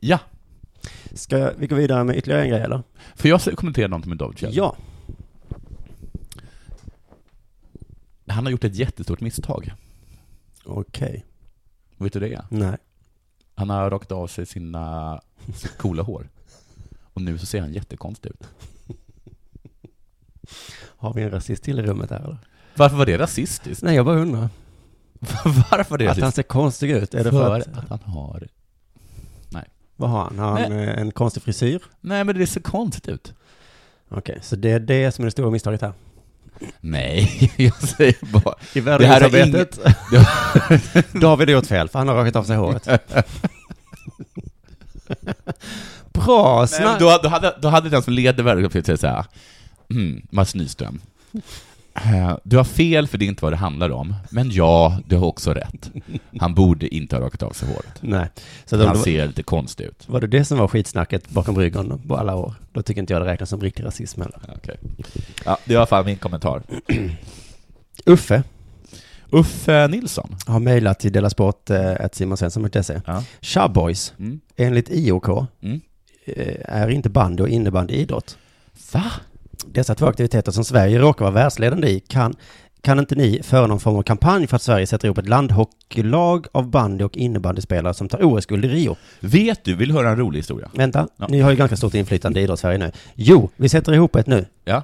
ja. 0.00 0.18
Ska 1.14 1.50
vi 1.58 1.66
gå 1.66 1.74
vidare 1.74 2.04
med 2.04 2.16
ytterligare 2.16 2.42
en 2.42 2.48
grej 2.50 2.60
eller? 2.60 2.82
Får 3.16 3.30
jag 3.30 3.40
kommentera 3.40 3.88
någonting 3.88 4.08
med 4.08 4.18
David 4.18 4.38
Fjell? 4.38 4.56
Ja. 4.56 4.76
Han 8.28 8.44
har 8.44 8.50
gjort 8.50 8.64
ett 8.64 8.74
jättestort 8.74 9.20
misstag. 9.20 9.72
Okej. 10.64 11.24
Vet 11.96 12.12
du 12.12 12.20
det? 12.20 12.44
Nej. 12.50 12.76
Han 13.54 13.70
har 13.70 13.90
rakat 13.90 14.12
av 14.12 14.26
sig 14.26 14.46
sina 14.46 15.20
coola 15.78 16.02
hår. 16.02 16.28
Och 17.02 17.22
nu 17.22 17.38
så 17.38 17.46
ser 17.46 17.60
han 17.60 17.72
jättekonstig 17.72 18.30
ut. 18.30 18.48
Har 20.96 21.14
vi 21.14 21.22
en 21.22 21.30
rasist 21.30 21.62
till 21.62 21.78
i 21.78 21.82
rummet 21.82 22.10
här 22.10 22.20
eller? 22.20 22.38
Varför 22.76 22.96
var 22.96 23.06
det 23.06 23.18
rasistiskt? 23.18 23.82
Nej, 23.82 23.96
jag 23.96 24.06
bara 24.06 24.18
undrar. 24.18 24.48
Varför 25.44 25.90
var 25.90 25.98
det 25.98 26.08
Att 26.10 26.16
han 26.16 26.22
rasistiskt? 26.22 26.36
ser 26.36 26.42
konstig 26.42 26.90
ut, 26.90 27.14
är 27.14 27.24
det 27.24 27.30
för 27.30 27.30
för 27.30 27.60
att, 27.60 27.68
att... 27.68 27.88
han 27.88 28.12
har... 28.12 28.48
Vad 29.96 30.10
har 30.10 30.24
han? 30.24 30.38
Har 30.38 30.60
han 30.60 30.72
eh, 30.72 30.98
en 30.98 31.10
konstig 31.10 31.42
frisyr? 31.42 31.82
Nej, 32.00 32.24
men 32.24 32.38
det 32.38 32.46
ser 32.46 32.60
konstigt 32.60 33.08
ut. 33.08 33.34
Okej, 34.08 34.38
så 34.42 34.56
det 34.56 34.70
är 34.70 34.80
det 34.80 35.12
som 35.12 35.22
är 35.22 35.26
det 35.26 35.30
stora 35.30 35.50
misstaget 35.50 35.82
här. 35.82 35.92
Nej, 36.80 37.52
jag 37.56 37.74
säger 37.74 38.16
bara... 38.20 38.54
I 38.72 38.80
här 38.80 38.98
värdegrundsarbetet, 38.98 39.78
då 41.12 41.28
har 41.28 41.36
vi 41.36 41.44
det 41.44 41.52
gjort 41.52 41.66
fel, 41.66 41.88
för 41.88 41.98
han 41.98 42.08
har 42.08 42.14
rakat 42.14 42.36
av 42.36 42.44
sig 42.44 42.56
håret. 42.56 42.88
Bra 46.12 46.66
snack! 46.66 47.00
då, 47.00 47.18
då, 47.22 47.28
hade, 47.28 47.56
då 47.62 47.68
hade 47.68 47.88
den 47.88 48.02
som 48.02 48.12
leder 48.12 48.42
värdegrundsarbetet 48.42 49.00
säga 49.00 49.26
mm, 49.90 50.26
Mats 50.30 50.54
Nyström. 50.54 51.00
Eh, 52.04 52.36
Du 52.44 52.56
har 52.56 52.64
fel 52.64 53.06
för 53.08 53.18
det 53.18 53.24
är 53.24 53.26
inte 53.26 53.44
vad 53.44 53.52
det 53.52 53.56
handlar 53.56 53.90
om, 53.90 54.14
men 54.30 54.50
ja, 54.50 54.98
du 55.06 55.16
har 55.16 55.26
också 55.26 55.54
rätt. 55.54 55.90
Han 56.40 56.54
borde 56.54 56.94
inte 56.94 57.16
ha 57.16 57.22
rakat 57.22 57.42
av 57.42 57.50
sig 57.50 57.68
håret. 57.68 57.94
Nej, 58.00 58.28
så 58.64 58.86
Han 58.86 58.98
ser 58.98 59.26
lite 59.26 59.42
konstig 59.42 59.84
ut. 59.84 60.04
var 60.08 60.20
det 60.20 60.26
det 60.26 60.44
som 60.44 60.58
var 60.58 60.68
skitsnacket 60.68 61.28
bakom 61.28 61.58
ryggen 61.58 62.02
på 62.08 62.16
alla 62.16 62.34
år? 62.36 62.54
Då 62.72 62.82
tycker 62.82 63.00
inte 63.00 63.12
jag 63.12 63.22
det 63.22 63.26
räknas 63.26 63.48
som 63.50 63.60
riktig 63.60 63.84
rasism 63.84 64.20
heller. 64.20 64.40
Okay. 64.56 64.76
Ja, 65.44 65.58
det 65.64 65.74
var 65.74 65.74
i 65.74 65.76
alla 65.76 65.86
fall 65.86 66.04
min 66.04 66.16
kommentar. 66.16 66.62
Uffe 68.06 68.42
Uffe 69.30 69.86
Nilsson. 69.88 70.36
har 70.46 70.60
mejlat 70.60 71.00
till 71.00 71.12
delasport.simonsvensson.se. 71.12 73.00
Ja. 73.06 73.22
Tja 73.40 73.68
boys, 73.68 74.14
Mm. 74.18 74.40
enligt 74.56 74.90
IOK 74.90 75.28
Mm. 75.62 75.80
eh, 76.24 76.56
är 76.64 76.88
inte 76.88 77.08
bandy 77.08 77.42
och 77.42 77.48
innebandy 77.48 77.94
idrott. 77.94 78.38
Va? 78.92 79.04
Dessa 79.72 79.94
två 79.94 80.06
aktiviteter 80.06 80.52
som 80.52 80.64
Sverige 80.64 80.98
råkar 80.98 81.24
vara 81.24 81.34
världsledande 81.34 81.88
i 81.88 82.00
kan, 82.00 82.34
kan 82.80 82.98
inte 82.98 83.14
ni 83.14 83.40
föra 83.42 83.66
någon 83.66 83.80
form 83.80 83.96
av 83.96 84.02
kampanj 84.02 84.46
för 84.46 84.56
att 84.56 84.62
Sverige 84.62 84.86
sätter 84.86 85.06
ihop 85.08 85.18
ett 85.18 85.28
landhockeylag 85.28 86.46
av 86.52 86.70
bandy 86.70 87.04
och 87.04 87.16
innebandyspelare 87.16 87.94
som 87.94 88.08
tar 88.08 88.24
OS-guld 88.24 88.64
i 88.64 88.68
Rio? 88.68 88.96
Vet 89.20 89.64
du, 89.64 89.74
vill 89.74 89.92
höra 89.92 90.10
en 90.10 90.16
rolig 90.16 90.38
historia? 90.38 90.70
Vänta, 90.74 91.08
Ja. 91.16 91.26
ni 91.28 91.40
har 91.40 91.50
ju 91.50 91.56
ganska 91.56 91.76
stort 91.76 91.94
inflytande 91.94 92.40
i 92.40 92.42
idrotts-Sverige 92.42 92.78
nu. 92.78 92.92
Jo, 93.14 93.50
vi 93.56 93.68
sätter 93.68 93.92
ihop 93.94 94.16
ett 94.16 94.26
nu. 94.26 94.46
Ja. 94.64 94.82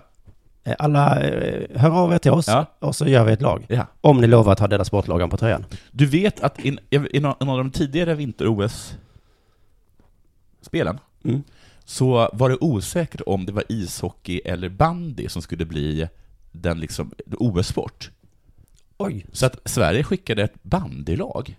Eh, 0.65 0.75
Alla, 0.79 1.21
eh, 1.21 1.81
hör 1.81 1.91
av 1.91 2.13
er 2.13 2.19
till 2.19 2.31
oss 2.31 2.49
Ja. 2.49 2.67
och 2.79 2.97
så 2.97 3.07
gör 3.07 3.25
vi 3.25 3.33
ett 3.33 3.43
lag. 3.43 3.67
ja. 3.69 3.87
Om 4.01 4.21
ni 4.21 4.27
lovar 4.27 4.53
att 4.53 4.61
ha 4.61 4.69
deras 4.69 4.87
sportlagen 4.87 5.31
på 5.31 5.37
tröjan. 5.37 5.65
Du 5.91 6.07
vet 6.07 6.41
att 6.41 6.59
i 6.65 6.79
någon 7.21 7.49
av 7.49 7.59
de 7.59 7.71
tidigare 7.71 8.15
vinter-OS-spelen 8.15 10.99
Mm. 11.25 11.43
Så 11.93 12.31
var 12.33 12.49
det 12.49 12.57
osäkert 12.61 13.21
om 13.27 13.47
det 13.47 13.53
var 13.53 13.65
ishockey 13.69 14.41
eller 14.45 14.69
bandy 14.69 15.29
som 15.29 15.43
skulle 15.43 15.65
bli 15.65 16.09
den 16.53 16.81
liksom 16.81 17.13
OS-sport. 17.39 18.11
Oj. 18.99 19.27
Så 19.33 19.47
att 19.47 19.57
Sverige 19.65 20.05
skickade 20.05 20.43
ett 20.43 20.63
bandylag. 20.63 21.59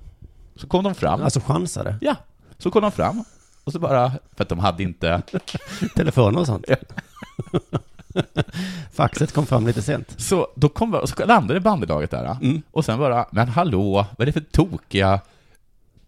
Så 0.55 0.67
kom 0.67 0.83
de 0.83 0.95
fram. 0.95 1.21
Alltså 1.21 1.39
chansade. 1.39 1.95
Ja, 2.01 2.15
så 2.57 2.71
kom 2.71 2.81
de 2.81 2.91
fram. 2.91 3.23
Och 3.63 3.71
så 3.71 3.79
bara, 3.79 4.11
för 4.35 4.43
att 4.43 4.49
de 4.49 4.59
hade 4.59 4.83
inte... 4.83 5.21
Telefoner 5.95 6.39
och 6.39 6.47
sånt. 6.47 6.65
Ja. 6.67 6.75
Faxet 8.91 9.31
kom 9.31 9.45
fram 9.45 9.67
lite 9.67 9.81
sent. 9.81 10.15
Så 10.17 10.47
då 10.55 10.69
kom, 10.69 11.01
så 11.05 11.25
landade 11.25 11.59
bandylaget 11.59 12.11
där. 12.11 12.37
Mm. 12.41 12.61
Och 12.71 12.85
sen 12.85 12.99
bara, 12.99 13.25
men 13.31 13.47
hallå, 13.47 14.05
vad 14.17 14.21
är 14.21 14.25
det 14.25 14.31
för 14.31 14.51
tokiga, 14.51 15.19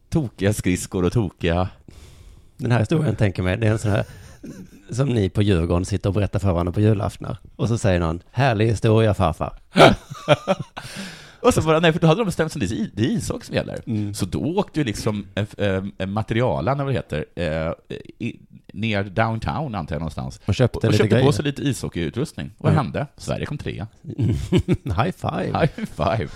tokiga 0.10 0.54
skridskor 0.54 1.04
och 1.04 1.14
tokiga... 1.14 1.70
Den 2.58 2.72
här 2.72 2.80
historien 2.80 3.16
tänker 3.16 3.44
mig, 3.44 3.58
det 3.58 3.68
är 3.68 3.72
en 3.72 3.80
sån 3.80 3.92
här 3.92 4.06
som 4.92 5.10
ni 5.10 5.30
på 5.30 5.42
Djurgården 5.42 5.86
sitter 5.86 6.10
och 6.10 6.14
berättar 6.14 6.40
för 6.40 6.52
varandra 6.52 6.72
på 6.74 6.82
julaftnar. 6.82 7.38
Och 7.56 7.68
så 7.68 7.78
säger 7.78 8.00
någon, 8.00 8.22
härlig 8.32 8.68
historia 8.68 9.14
farfar. 9.14 9.54
Och 11.40 11.54
så 11.54 11.62
bara, 11.62 11.80
nej, 11.80 11.94
för 11.94 12.00
då 12.00 12.08
hade 12.08 12.22
de 12.22 12.26
bestämt 12.26 12.52
sig, 12.52 12.90
det 12.94 13.04
är 13.06 13.10
ishockey 13.10 13.46
som 13.46 13.56
gäller. 13.56 13.80
Mm. 13.88 14.14
Så 14.14 14.26
då 14.26 14.40
åkte 14.40 14.80
ju 14.80 14.84
liksom 14.84 15.26
materialen, 16.08 16.74
eller 16.74 16.84
vad 16.84 16.94
det 16.94 16.98
heter, 16.98 17.76
i, 18.20 18.40
ner 18.74 19.04
downtown 19.04 19.76
antar 19.76 19.96
jag 19.96 20.00
någonstans. 20.00 20.40
Och 20.46 20.56
köpte 20.56 20.78
Och, 20.78 20.84
och 20.84 20.92
lite 20.92 21.04
köpte 21.04 21.16
grejer. 21.16 21.26
på 21.26 21.32
sig 21.32 21.46
lite 21.46 21.62
ishockeyutrustning. 21.62 22.52
Vad 22.58 22.72
Mm. 22.74 22.86
hände? 22.86 23.08
Sverige 23.18 23.46
kom 23.46 23.58
trea. 23.58 23.88
High 24.84 25.12
five. 25.12 25.60
High 25.60 25.86
five. 25.86 26.28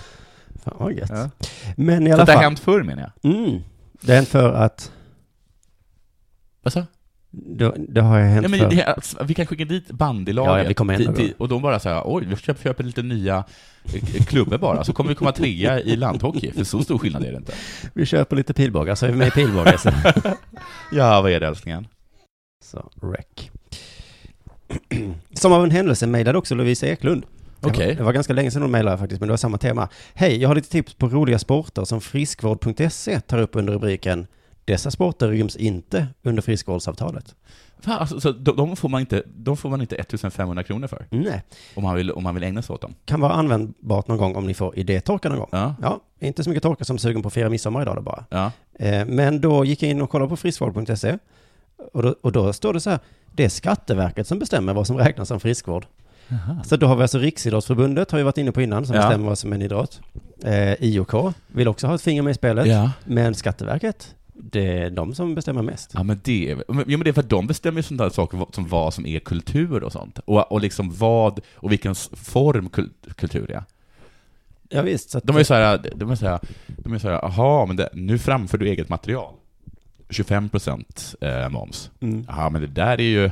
Fan 0.64 0.74
vad 0.78 0.92
gött. 0.92 1.10
Ja. 1.10 1.30
Men 1.76 2.06
i 2.06 2.10
Så 2.10 2.14
alla 2.14 2.24
det 2.24 2.32
har 2.32 2.36
fall. 2.36 2.44
hänt 2.44 2.58
förr 2.58 2.82
menar 2.82 3.10
jag. 3.22 3.34
Mm. 3.34 3.60
Det 4.00 4.12
har 4.12 4.16
hänt 4.16 4.28
för 4.28 4.52
att, 4.52 4.92
Vad 6.62 6.72
sa 6.72 6.86
det, 7.32 7.72
det 7.88 8.00
har 8.00 8.20
hänt 8.20 8.42
Ja, 8.42 8.48
men 8.48 8.70
det, 8.76 8.84
alltså, 8.84 9.24
vi 9.24 9.34
kan 9.34 9.46
skicka 9.46 9.64
dit 9.64 9.90
bandylaget. 9.90 10.50
Ja, 10.50 10.62
ja, 10.62 10.68
vi 10.68 10.74
kommer 10.74 10.96
till- 10.96 11.14
till- 11.14 11.34
Och 11.38 11.48
de 11.48 11.62
bara 11.62 11.78
säger 11.78 12.02
oj, 12.04 12.24
vi 12.26 12.36
köper, 12.36 12.62
köper 12.62 12.84
lite 12.84 13.02
nya 13.02 13.44
eh, 13.94 14.24
klubbor 14.24 14.58
bara, 14.58 14.84
så 14.84 14.92
kommer 14.92 15.08
vi 15.08 15.14
komma 15.14 15.32
trea 15.32 15.80
i 15.80 15.96
landhockey, 15.96 16.52
för 16.52 16.64
så 16.64 16.82
stor 16.82 16.98
skillnad 16.98 17.24
är 17.24 17.30
det 17.32 17.36
inte. 17.38 17.52
Vi 17.94 18.06
köper 18.06 18.36
lite 18.36 18.54
pilbågar 18.54 18.94
så 18.94 19.06
är 19.06 19.10
vi 19.10 19.16
med 19.16 19.28
i 19.28 19.30
pilbågar 19.30 19.76
sen. 19.76 19.92
Ja, 20.92 21.20
vad 21.22 21.30
är 21.32 21.40
det 21.40 21.46
älsklingen? 21.46 21.86
Så, 22.64 22.90
rec. 23.02 23.50
Som 25.32 25.52
av 25.52 25.64
en 25.64 25.70
händelse 25.70 26.06
mejlade 26.06 26.38
också 26.38 26.54
Lovisa 26.54 26.86
Eklund. 26.86 27.26
Okej. 27.60 27.94
Det 27.94 28.02
var 28.02 28.12
ganska 28.12 28.32
länge 28.32 28.50
sedan 28.50 28.62
hon 28.62 28.70
mejlade 28.70 28.98
faktiskt, 28.98 29.20
men 29.20 29.26
det 29.28 29.32
var 29.32 29.36
samma 29.36 29.58
tema. 29.58 29.88
Hej, 30.14 30.36
jag 30.42 30.48
har 30.48 30.54
lite 30.54 30.70
tips 30.70 30.94
på 30.94 31.08
roliga 31.08 31.38
sporter 31.38 31.84
som 31.84 32.00
friskvård.se 32.00 33.20
tar 33.20 33.38
upp 33.38 33.56
under 33.56 33.72
rubriken 33.72 34.26
Dessa 34.70 34.90
sporter 34.90 35.28
ryms 35.28 35.56
inte 35.56 36.06
under 36.22 36.42
friskvårdsavtalet. 36.42 37.34
Fan, 37.80 37.98
alltså, 37.98 38.20
så 38.20 38.32
de, 38.32 38.56
de, 38.56 38.76
får 38.76 38.88
man 38.88 39.00
inte, 39.00 39.22
de 39.36 39.56
får 39.56 39.70
man 39.70 39.80
inte 39.80 39.96
1500 39.96 40.62
kronor 40.64 40.86
för, 40.86 41.06
Nej, 41.10 41.42
om 41.74 41.82
man 41.82 41.96
vill, 41.96 42.10
om 42.10 42.22
man 42.22 42.34
vill 42.34 42.44
ägna 42.44 42.62
sig 42.62 42.74
åt 42.74 42.80
dem. 42.80 42.94
kan 43.04 43.20
vara 43.20 43.32
användbart 43.32 44.08
någon 44.08 44.18
gång 44.18 44.36
om 44.36 44.46
ni 44.46 44.54
får 44.54 44.78
idétorka 44.78 45.28
någon 45.28 45.38
gång. 45.38 45.48
Ja, 45.52 45.74
Ja, 45.82 46.00
inte 46.18 46.44
så 46.44 46.50
mycket 46.50 46.62
torka 46.62 46.84
som 46.84 46.98
sugen 46.98 47.22
på 47.22 47.26
att 47.26 47.34
fira 47.34 47.48
midsommar 47.48 47.82
idag 47.82 47.96
då 47.96 48.02
bara. 48.02 48.24
ja. 48.30 48.52
Eh, 48.78 49.06
Men 49.06 49.40
då 49.40 49.64
gick 49.64 49.82
jag 49.82 49.90
in 49.90 50.02
och 50.02 50.10
kollade 50.10 50.28
på 50.28 50.36
friskvård.se 50.36 51.18
och 51.92 52.02
då, 52.02 52.14
och 52.22 52.32
då 52.32 52.52
står 52.52 52.72
det 52.74 52.80
så 52.80 52.90
här, 52.90 52.98
det 53.32 53.44
är 53.44 53.48
Skatteverket 53.48 54.26
som 54.26 54.38
bestämmer 54.38 54.74
vad 54.74 54.86
som 54.86 54.98
räknas 54.98 55.28
som 55.28 55.40
friskvård. 55.40 55.86
Så 56.64 56.76
då 56.76 56.86
har 56.86 56.96
vi 56.96 57.02
alltså 57.02 57.18
Riksidrottsförbundet, 57.18 58.10
har 58.10 58.18
vi 58.18 58.24
varit 58.24 58.38
inne 58.38 58.52
på 58.52 58.62
innan, 58.62 58.86
som 58.86 58.96
Ja. 58.96 59.02
bestämmer 59.02 59.26
vad 59.28 59.38
som 59.38 59.50
är 59.52 59.56
en 59.56 59.62
idrott. 59.62 60.00
Eh, 60.44 60.72
IOK 60.84 61.34
vill 61.46 61.68
också 61.68 61.86
ha 61.86 61.94
ett 61.94 62.02
finger 62.02 62.22
med 62.22 62.30
i 62.30 62.34
spelet, 62.34 62.66
Ja. 62.66 62.90
men 63.04 63.34
Skatteverket, 63.34 64.14
det 64.44 64.78
är 64.78 64.90
de 64.90 65.14
som 65.14 65.34
bestämmer 65.34 65.62
mest. 65.62 65.90
Ja 65.94 66.02
men 66.02 66.20
det 66.24 66.50
är, 66.50 66.56
ja, 66.68 66.74
men 66.86 67.00
det 67.00 67.10
är 67.10 67.12
för 67.12 67.20
att 67.20 67.28
de 67.28 67.46
bestämmer 67.46 67.82
sådana 67.82 68.04
där 68.04 68.10
saker 68.10 68.46
som 68.52 68.68
vad 68.68 68.94
som 68.94 69.06
är 69.06 69.18
kultur 69.18 69.82
och 69.82 69.92
sånt. 69.92 70.18
Och, 70.18 70.52
och 70.52 70.60
liksom 70.60 70.90
vad, 70.90 71.40
och 71.54 71.72
vilken 71.72 71.94
form 72.12 72.68
kul, 72.68 72.90
kultur 73.16 73.50
är. 73.50 73.64
Ja, 74.68 74.82
visst, 74.82 75.16
De 75.24 75.36
är 75.36 75.40
ju 75.40 75.44
såhär, 75.44 75.80
de 75.94 76.10
är 76.10 76.14
såhär, 76.14 76.40
de 76.66 76.92
är 76.92 76.98
såhär, 76.98 77.24
aha, 77.24 77.66
men 77.66 77.76
det, 77.76 77.88
nu 77.92 78.18
framför 78.18 78.58
du 78.58 78.68
eget 78.68 78.88
material. 78.88 79.34
25% 80.08 81.16
eh, 81.20 81.48
moms. 81.48 81.90
Mm. 82.00 82.24
Jaha, 82.28 82.50
men 82.50 82.60
det 82.60 82.66
där 82.66 83.00
är 83.00 83.02
ju 83.02 83.30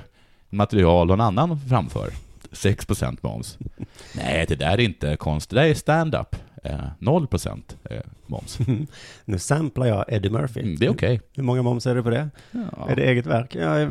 material 0.51 1.07
någon 1.07 1.21
annan 1.21 1.61
framför. 1.68 2.11
6% 2.53 3.18
moms. 3.21 3.59
Nej, 4.16 4.47
det 4.49 4.55
där 4.55 4.73
är 4.73 4.81
inte 4.81 5.16
konst, 5.16 5.51
det 5.51 5.57
där 5.57 5.64
är 5.64 5.75
stand-up. 5.75 6.37
Eh, 6.64 6.79
0% 7.01 7.61
eh, 7.90 7.97
moms. 8.27 8.59
Nu 9.25 9.38
samplar 9.38 9.87
jag 9.87 10.05
Eddie 10.09 10.31
Murphy. 10.31 10.61
Mm, 10.61 10.77
det 10.77 10.87
är 10.87 10.90
okej. 10.90 11.21
Hur 11.37 11.42
många 11.42 11.62
moms 11.62 11.87
är 11.87 11.94
det 11.94 12.03
på 12.03 12.11
det? 12.11 12.29
Ja. 12.51 12.88
Är 12.90 12.97
det 12.97 13.03
eget 13.03 13.27
verk? 13.27 13.55
Ja, 13.55 13.81
ja. 13.81 13.88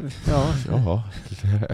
Ja. 0.70 1.04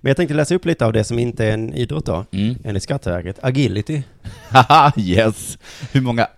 Men 0.00 0.10
jag 0.10 0.16
tänkte 0.16 0.34
läsa 0.34 0.54
upp 0.54 0.64
lite 0.64 0.86
av 0.86 0.92
det 0.92 1.04
som 1.04 1.18
inte 1.18 1.46
är 1.46 1.52
en 1.54 1.74
idrott 1.74 2.06
då, 2.06 2.24
Mm. 2.32 2.54
enligt 2.64 2.82
Skatteverket. 2.82 3.38
Agility. 3.44 4.02
Haha, 4.48 4.92
yes! 4.96 5.58
Hur 5.92 6.00
många... 6.00 6.28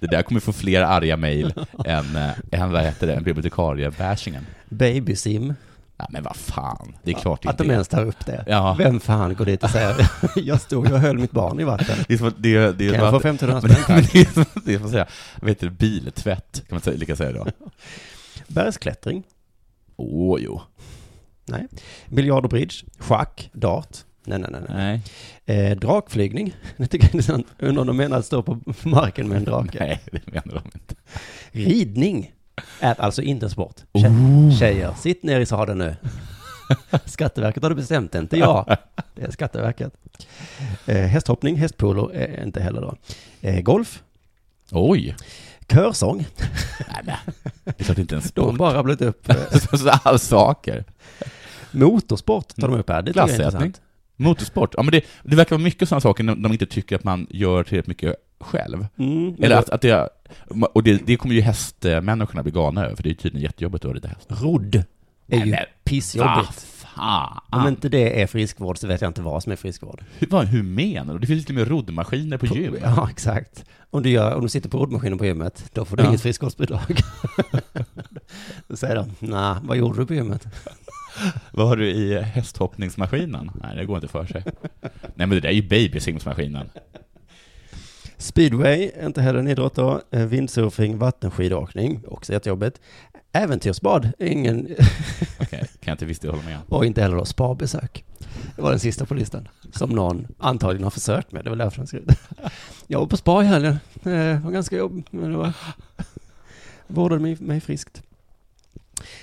det 0.00 0.06
där 0.10 0.22
kommer 0.22 0.40
få 0.40 0.52
fler 0.52 0.82
arga 0.82 1.16
mejl 1.16 1.54
än, 1.86 2.16
eh, 2.16 2.30
än, 2.60 2.72
vad 2.72 2.82
heter 2.82 3.06
det, 3.06 3.20
bibliotekarie-bashingen. 3.20 4.46
Babysim. 4.68 5.54
Ja, 6.02 6.08
men 6.10 6.22
vad 6.22 6.36
fan, 6.36 6.96
det 7.02 7.10
är 7.10 7.14
klart 7.14 7.42
det 7.42 7.48
Att 7.48 7.58
de 7.58 7.70
ens 7.70 7.88
tar 7.88 8.04
upp 8.04 8.26
det. 8.26 8.44
Ja. 8.46 8.74
Vem 8.78 9.00
fan 9.00 9.34
går 9.34 9.44
dit 9.44 9.64
och 9.64 9.70
säger 9.70 10.10
jag 10.36 10.60
stod 10.60 10.92
och 10.92 10.98
höll 11.00 11.18
mitt 11.18 11.30
barn 11.30 11.60
i 11.60 11.64
vatten. 11.64 11.96
Det 12.08 12.14
är 12.14 12.18
som, 12.18 12.32
det, 12.38 12.56
är- 12.56 12.72
det 12.72 12.88
är 12.88 12.92
Kan 12.94 13.00
jag 13.04 13.10
få 13.10 13.16
att- 13.16 13.24
1500 13.24 13.60
men, 13.68 13.76
spänn 13.82 14.02
tack? 14.02 14.12
det 14.12 14.20
är 14.20 14.24
som, 14.32 14.44
det 14.64 14.74
är 14.74 14.76
som 14.78 14.86
att 14.86 14.92
säga, 14.92 15.06
vad 15.40 15.50
heter 15.50 15.66
det, 15.66 15.72
biltvätt, 15.72 16.52
kan 16.68 16.74
man 16.76 16.80
säga, 16.80 16.96
lika 16.96 17.16
säga 17.16 17.32
då? 17.32 17.46
Bergsklättring. 18.48 19.22
Åh, 19.96 20.38
jo. 20.40 20.60
Nej. 21.46 21.66
Biljard 22.08 22.44
och 22.44 22.50
bridge. 22.50 22.74
Schack. 22.98 23.50
Dart. 23.52 23.96
Nej, 24.24 24.38
nej, 24.38 24.50
nej. 24.52 24.60
nej. 24.68 25.02
Nej. 25.46 25.70
Eh, 25.70 25.78
drakflygning. 25.78 26.54
Det 26.76 26.86
tycker 26.86 27.04
jag 27.06 27.10
är 27.10 27.14
intressant. 27.14 27.46
Undrar 27.58 27.80
om 27.80 27.86
de 27.86 27.96
menar 27.96 28.18
att 28.18 28.26
stå 28.26 28.42
på 28.42 28.60
marken 28.82 29.28
med 29.28 29.38
en 29.38 29.44
drake. 29.44 29.78
Nej, 29.80 30.00
det 30.12 30.26
menar 30.32 30.54
de 30.54 30.70
inte. 30.74 30.94
Ridning 31.52 32.32
är 32.80 33.00
alltså 33.00 33.22
inte 33.22 33.46
en 33.46 33.50
sport. 33.50 33.74
Oh. 33.92 34.02
Tje- 34.02 34.58
Tjejer, 34.58 34.94
sitt 34.94 35.22
ner 35.22 35.40
i 35.40 35.46
sadeln 35.46 35.78
nu. 35.78 35.96
Skatteverket 37.04 37.62
har 37.62 37.70
det 37.70 37.76
bestämt, 37.76 38.14
inte 38.14 38.36
jag. 38.38 38.76
Det 39.14 39.22
är 39.22 39.30
Skatteverket. 39.30 39.92
Eh, 40.86 40.96
hästhoppning, 40.96 41.56
hästpolo 41.56 42.10
är 42.14 42.42
inte 42.44 42.60
heller 42.62 42.80
då. 42.80 42.96
Eh, 43.40 43.60
golf, 43.60 44.02
Oj! 44.70 45.16
körsång. 45.72 46.18
Nej, 47.06 47.16
det 47.64 47.80
är 47.80 47.84
klart 47.84 47.98
inte 47.98 48.14
en 48.16 48.22
De 48.34 48.40
har 48.40 48.48
sport. 48.48 48.58
bara 48.58 48.74
rabblat 48.74 49.00
upp. 49.02 49.28
Eh, 49.28 49.36
Sådana 49.70 50.18
saker. 50.18 50.84
motorsport 51.70 52.56
tar 52.56 52.68
de 52.68 52.76
upp 52.80 52.88
här. 52.88 53.02
Det 53.02 53.10
intressant. 53.10 53.80
Motorsport. 54.16 54.74
Ja, 54.76 54.82
men 54.82 54.92
det, 54.92 55.04
det 55.22 55.36
verkar 55.36 55.56
vara 55.56 55.62
mycket 55.64 55.88
sådana 55.88 56.00
saker 56.00 56.24
när 56.24 56.34
de 56.34 56.52
inte 56.52 56.66
tycker 56.66 56.96
att 56.96 57.04
man 57.04 57.26
gör 57.30 57.64
tillräckligt 57.64 57.86
mycket 57.86 58.14
själv. 58.42 58.86
Mm, 58.98 59.34
Eller 59.38 59.56
att, 59.56 59.70
att 59.70 59.80
det, 59.80 60.08
och 60.72 60.82
det, 60.82 61.06
det 61.06 61.16
kommer 61.16 61.34
ju 61.34 61.40
hästmänniskorna 61.40 62.42
bli 62.42 62.52
galna 62.52 62.84
över, 62.84 62.96
för 62.96 63.02
det 63.02 63.10
är 63.10 63.14
tydligen 63.14 63.42
jättejobbigt 63.42 63.84
att 63.84 63.94
rida 63.94 64.08
häst. 64.08 64.26
Rodd 64.28 64.82
är 65.28 65.44
ju 65.44 65.50
men 65.50 65.60
pissjobbigt. 65.84 66.60
Fan! 66.94 67.40
Om 67.50 67.68
inte 67.68 67.88
det 67.88 68.22
är 68.22 68.26
friskvård 68.26 68.78
så 68.78 68.86
vet 68.86 69.00
jag 69.00 69.08
inte 69.10 69.22
vad 69.22 69.42
som 69.42 69.52
är 69.52 69.56
friskvård. 69.56 70.04
Hur, 70.18 70.26
vad, 70.30 70.46
hur 70.46 70.62
menar 70.62 71.12
du? 71.14 71.18
Det 71.20 71.26
finns 71.26 71.44
till 71.46 71.54
och 71.54 71.58
med 71.58 71.68
roddmaskiner 71.68 72.38
på 72.38 72.46
gym. 72.46 72.76
Ja, 72.82 73.08
exakt. 73.10 73.64
Om 73.90 74.02
du, 74.02 74.10
gör, 74.10 74.34
om 74.34 74.42
du 74.42 74.48
sitter 74.48 74.68
på 74.68 74.78
roddmaskinen 74.78 75.18
på 75.18 75.26
gymmet, 75.26 75.70
då 75.72 75.84
får 75.84 75.96
du 75.96 76.02
Ja. 76.02 76.08
inget 76.08 76.22
friskvårdsbidrag. 76.22 76.96
då 78.68 78.76
säger 78.76 78.94
de, 78.96 79.10
nej, 79.18 79.56
vad 79.62 79.76
gjorde 79.76 79.98
du 80.00 80.06
på 80.06 80.14
gymmet? 80.14 80.46
Vad 81.50 81.68
har 81.68 81.76
du 81.76 81.90
i 81.90 82.20
hästhoppningsmaskinen? 82.22 83.50
Nej, 83.62 83.76
det 83.76 83.84
går 83.84 83.96
inte 83.96 84.08
för 84.08 84.26
sig. 84.26 84.42
Nej, 84.82 85.26
men 85.26 85.30
det 85.30 85.40
där 85.40 85.48
är 85.48 85.52
ju 85.52 85.68
babysimsmaskinen. 85.68 86.68
Speedway, 88.22 88.90
inte 89.02 89.22
heller 89.22 89.38
en 89.38 89.48
idrott 89.48 89.74
då. 89.74 90.00
Eh, 90.10 90.26
Windsurfing, 90.26 90.98
vattenskidåkning, 90.98 92.00
också 92.08 92.32
jättejobbigt. 92.32 92.80
Äventyrsbad, 93.32 94.12
ingen, 94.18 94.66
Okej, 95.40 95.58
kan 95.58 95.68
jag 95.80 95.94
inte 95.94 96.04
visst 96.04 96.24
hålla 96.24 96.42
med. 96.42 96.58
och 96.68 96.86
inte 96.86 97.02
heller 97.02 97.16
då 97.16 97.24
spabesök. 97.24 98.04
Det 98.56 98.62
var 98.62 98.70
den 98.70 98.80
sista 98.80 99.06
på 99.06 99.14
listan, 99.14 99.48
som 99.72 99.90
någon 99.90 100.26
antagligen 100.38 100.84
har 100.84 100.90
försökt 100.90 101.32
med. 101.32 101.44
Det 101.44 101.50
var 101.50 101.56
därför 101.56 101.76
han 101.76 101.86
skrev. 101.86 102.02
Jag 102.86 102.98
var 102.98 103.06
på 103.06 103.16
spa 103.16 103.42
i 103.42 103.46
helgen, 103.46 103.78
det 104.02 104.40
var 104.44 104.50
ganska 104.50 104.76
jobbigt, 104.76 105.12
men 105.12 105.30
det 105.30 105.36
var... 105.36 105.52
Vårdade 106.86 107.20
mig, 107.20 107.36
mig 107.40 107.60
friskt. 107.60 108.02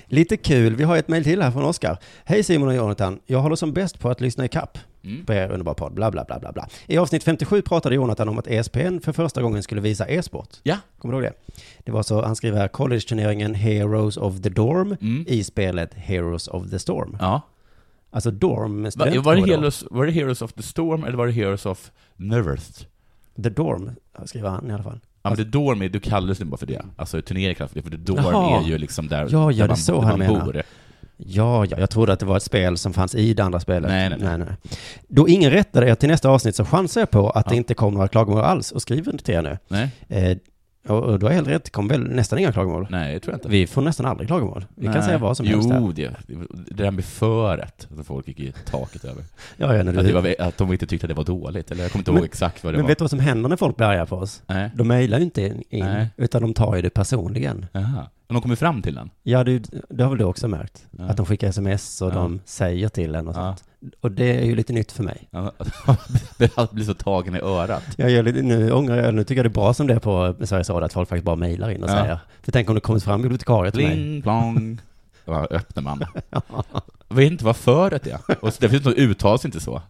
Lite 0.05 0.37
kul, 0.37 0.75
vi 0.75 0.83
har 0.83 0.97
ett 0.97 1.07
mejl 1.07 1.23
till 1.23 1.41
här 1.41 1.51
från 1.51 1.63
Oskar. 1.63 1.97
Hej 2.23 2.43
Simon 2.43 2.67
och 2.67 2.75
Jonathan, 2.75 3.19
jag 3.25 3.39
håller 3.39 3.55
som 3.55 3.73
bäst 3.73 3.99
på 3.99 4.09
att 4.09 4.21
lyssna 4.21 4.45
i 4.45 4.47
kapp 4.47 4.77
Mm. 5.03 5.25
på 5.25 5.33
er 5.33 5.51
underbara 5.51 5.75
podd, 5.75 5.93
bla 5.93 6.11
bla 6.11 6.23
bla 6.25 6.39
bla 6.39 6.51
bla. 6.51 6.67
I 6.87 6.97
avsnitt 6.97 7.23
57 7.23 7.61
pratade 7.61 7.95
Jonathan 7.95 8.29
om 8.29 8.39
att 8.39 8.47
ESPN 8.47 8.99
för 9.03 9.11
första 9.11 9.41
gången 9.41 9.63
skulle 9.63 9.81
visa 9.81 10.07
e-sport. 10.07 10.49
Ja. 10.63 10.77
Kommer 10.97 11.13
du 11.15 11.23
ihåg 11.25 11.33
det? 11.33 11.53
Det 11.85 11.91
var 11.91 12.03
så, 12.03 12.21
han 12.25 12.35
skriver 12.35 12.57
här, 12.57 12.67
college-turneringen 12.67 13.53
Heroes 13.55 14.17
of 14.17 14.41
the 14.41 14.49
Dorm 14.49 14.95
Mm. 15.01 15.25
i 15.27 15.43
spelet 15.43 15.93
Heroes 15.93 16.47
of 16.47 16.69
the 16.69 16.79
Storm. 16.79 17.17
Ja. 17.19 17.41
Alltså 18.11 18.31
Dorm, 18.31 18.83
Va, 18.83 18.91
studentkår 18.91 19.21
var, 19.23 19.35
det 19.35 19.41
då. 19.41 19.47
Heroes, 19.47 19.83
var 19.91 20.05
det 20.05 20.11
Heroes 20.11 20.41
of 20.41 20.53
the 20.53 20.63
Storm 20.63 21.03
eller 21.03 21.17
var 21.17 21.27
det 21.27 21.33
Heroes 21.33 21.65
of 21.65 21.91
Nerth? 22.15 22.85
The 23.43 23.49
Dorm, 23.49 23.91
skriver 24.25 24.49
han 24.49 24.69
i 24.69 24.73
alla 24.73 24.83
fall. 24.83 24.99
Ja, 25.21 25.29
men 25.29 25.37
det 25.37 25.43
Dorm, 25.45 25.81
är- 25.81 25.89
du 25.89 25.99
kallas 25.99 26.37
det 26.37 26.45
bara 26.45 26.57
för 26.57 26.65
det. 26.65 26.81
Alltså 26.95 27.21
turnering 27.21 27.55
kallas 27.55 27.71
för 27.71 27.79
det, 27.79 27.83
för 27.83 27.89
det 27.91 27.97
Dorm 27.97 28.17
Jaha. 28.23 28.61
är 28.63 28.67
ju 28.67 28.77
liksom 28.77 29.07
där, 29.07 29.17
Ja, 29.21 29.27
ja, 29.31 29.47
där 29.47 29.53
det 29.57 29.63
är 29.63 29.67
man, 29.67 29.77
så 29.77 30.01
där 30.01 30.07
man 30.07 30.19
menar. 30.19 30.45
bor. 30.45 30.63
Ja, 31.25 31.65
ja, 31.65 31.77
jag 31.79 31.89
trodde 31.89 32.13
att 32.13 32.19
det 32.19 32.25
var 32.25 32.37
ett 32.37 32.43
spel 32.43 32.77
som 32.77 32.93
fanns 32.93 33.15
i 33.15 33.33
det 33.33 33.43
andra 33.43 33.59
spelet. 33.59 33.89
Nej, 33.91 34.09
nej, 34.19 34.37
nej. 34.37 34.47
Då 35.07 35.27
ingen 35.27 35.51
rättade 35.51 35.89
er 35.89 35.95
till 35.95 36.09
nästa 36.09 36.29
avsnitt 36.29 36.55
så 36.55 36.65
chansar 36.65 37.01
jag 37.01 37.11
på 37.11 37.29
att 37.29 37.45
Ja. 37.45 37.49
det 37.51 37.57
inte 37.57 37.73
kom 37.73 37.93
några 37.93 38.07
klagomål 38.07 38.41
alls 38.41 38.71
och 38.71 38.81
skriver 38.81 39.11
inte 39.11 39.23
till 39.23 39.33
er 39.35 39.41
nu. 39.41 39.57
Nej, 39.67 39.89
Eh, 40.07 40.37
och, 40.87 41.03
och 41.03 41.19
du 41.19 41.25
har 41.25 41.33
helt 41.33 41.47
rätt, 41.47 41.63
det 41.63 41.69
kom 41.71 41.87
väl 41.87 42.03
nästan 42.09 42.39
inga 42.39 42.51
klagomål. 42.51 42.87
nej, 42.89 43.13
det 43.13 43.19
tror 43.19 43.33
jag 43.33 43.37
inte. 43.37 43.49
Vi 43.49 43.67
får 43.67 43.81
nästan 43.81 44.05
aldrig 44.05 44.27
klagomål. 44.29 44.65
Vi 44.75 44.85
kan 44.85 44.93
Nej. 44.93 45.03
säga 45.03 45.17
vad 45.17 45.37
som 45.37 45.45
jo, 45.45 45.53
helst 45.55 45.69
här. 45.71 45.93
det, 45.93 46.11
det 46.67 46.83
där 46.83 46.91
med 46.91 47.05
föret, 47.05 47.87
som 47.95 48.03
folk 48.03 48.27
gick 48.27 48.39
i 48.39 48.51
taket 48.65 49.05
över. 49.05 49.23
Ja, 49.57 49.75
ja, 49.75 49.83
när 49.83 49.91
Att, 49.91 49.97
det 49.97 50.03
du... 50.07 50.13
var, 50.13 50.35
att 50.39 50.57
de 50.57 50.71
inte 50.71 50.87
tyckte 50.87 51.05
att 51.05 51.09
det 51.09 51.13
var 51.13 51.23
dåligt, 51.23 51.71
eller 51.71 51.83
jag 51.83 51.91
kommer 51.91 52.01
inte 52.01 52.11
Men- 52.11 52.17
ihåg 52.17 52.25
exakt 52.25 52.63
vad 52.63 52.73
det 52.73 52.77
Men 52.77 52.83
var. 52.83 52.87
vet 52.89 52.97
du 52.97 53.03
vad 53.03 53.09
som 53.09 53.19
händer 53.19 53.49
när 53.49 53.55
folk 53.57 53.75
blir 53.77 53.87
arga 53.87 54.05
på 54.05 54.15
oss? 54.15 54.41
Nej. 54.47 54.71
De 54.75 54.87
mejlar 54.87 55.17
ju 55.17 55.23
inte 55.23 55.41
in, 55.69 55.85
Nej. 55.85 56.07
utan 56.17 56.41
de 56.41 56.53
tar 56.53 56.75
ju 56.75 56.81
det 56.81 56.89
personligen. 56.89 57.65
Jaha. 57.71 58.07
Men 58.27 58.33
de 58.35 58.41
kommer 58.41 58.55
fram 58.55 58.81
till 58.81 58.95
den? 58.95 59.09
Ja, 59.23 59.43
du, 59.43 59.59
det 59.89 60.03
har 60.03 60.09
väl 60.09 60.19
du 60.19 60.25
också 60.25 60.47
märkt? 60.47 60.87
Ja. 60.97 61.03
Att 61.03 61.17
de 61.17 61.25
skickar 61.25 61.47
sms 61.47 62.01
och 62.01 62.09
Ja. 62.09 62.13
de 62.15 62.39
säger 62.45 62.89
till 62.89 63.15
en 63.15 63.27
och 63.27 63.35
Ja. 63.37 63.55
Och 64.01 64.11
det 64.11 64.37
är 64.39 64.45
ju 64.45 64.55
lite 64.55 64.73
nytt 64.73 64.91
för 64.91 65.03
mig. 65.03 65.27
Ja, 65.31 65.51
Att 66.55 66.71
bli 66.71 66.85
så 66.85 66.93
tagen 66.93 67.35
i 67.35 67.39
örat. 67.39 67.83
Jag 67.97 68.09
gör 68.11 68.23
lite, 68.23 68.41
nu 68.41 68.71
ångrar 68.71 68.97
jag, 68.97 69.13
nu 69.13 69.23
tycker 69.23 69.35
jag 69.35 69.45
det 69.45 69.47
är 69.47 69.61
bra 69.61 69.73
som 69.73 69.87
det 69.87 69.93
är 69.93 69.99
på 69.99 70.35
Sveriges 70.45 70.69
Radio, 70.69 70.85
att 70.85 70.93
folk 70.93 71.09
faktiskt 71.09 71.25
bara 71.25 71.35
mejlar 71.35 71.69
in 71.71 71.83
och 71.83 71.89
Ja. 71.89 71.93
säger. 72.01 72.19
För 72.41 72.51
tänk 72.51 72.69
om 72.69 72.75
det 72.75 72.81
kommer 72.81 72.99
fram 72.99 73.21
bibliotekarie 73.21 73.71
till 73.71 73.81
mig. 73.81 73.93
Pling 73.95 74.21
plong. 74.21 74.81
Öppnar 75.51 75.83
man. 75.83 76.05
Jag 77.09 77.15
vet 77.15 77.31
inte 77.31 77.45
vad 77.45 77.55
föret 77.55 78.07
är. 78.07 78.19
Och 78.41 78.53
det 78.59 78.69
finns 78.69 78.85
något 78.85 78.95
uttalas 78.97 79.45
inte 79.45 79.59
så. 79.59 79.81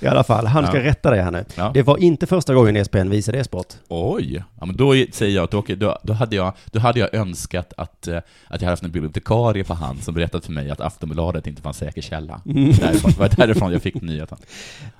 I 0.00 0.06
alla 0.06 0.24
fall, 0.24 0.46
han 0.46 0.66
ska 0.66 0.76
Ja. 0.78 0.84
rätta 0.84 1.10
dig 1.10 1.20
här 1.22 1.30
nu. 1.30 1.44
Ja. 1.56 1.70
Det 1.74 1.82
var 1.82 1.96
inte 1.98 2.26
första 2.26 2.54
gången 2.54 2.76
ESPN 2.76 3.10
visade 3.10 3.38
e-sport. 3.38 3.66
Oj, 3.88 4.44
ja, 4.60 4.66
men 4.66 4.76
då 4.76 4.94
säger 5.12 5.34
jag 5.36 5.44
att 5.44 5.50
då, 5.50 5.64
då, 5.76 5.98
då, 6.02 6.12
hade 6.12 6.36
jag, 6.36 6.52
då 6.72 6.80
hade 6.80 7.00
jag 7.00 7.14
önskat 7.14 7.72
att, 7.76 8.08
eh, 8.08 8.16
att 8.16 8.24
jag 8.48 8.58
hade 8.58 8.66
haft 8.66 8.82
en 8.82 8.90
bibliotekarie 8.90 9.64
på 9.64 9.74
hand 9.74 10.02
som 10.02 10.14
berättat 10.14 10.44
för 10.44 10.52
mig 10.52 10.70
att 10.70 10.80
Aftonbladet 10.80 11.46
inte 11.46 11.62
var 11.62 11.70
en 11.70 11.74
säker 11.74 12.02
källa. 12.02 12.40
Mm. 12.48 12.72
Därifrån, 12.72 13.10
det 13.10 13.18
var 13.18 13.28
därifrån 13.36 13.72
jag 13.72 13.82
fick 13.82 14.02
nyheten. 14.02 14.38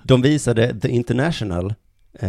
De 0.03 0.23
visade 0.23 0.81
The 0.81 0.89
International 0.89 1.75
eh, 2.21 2.29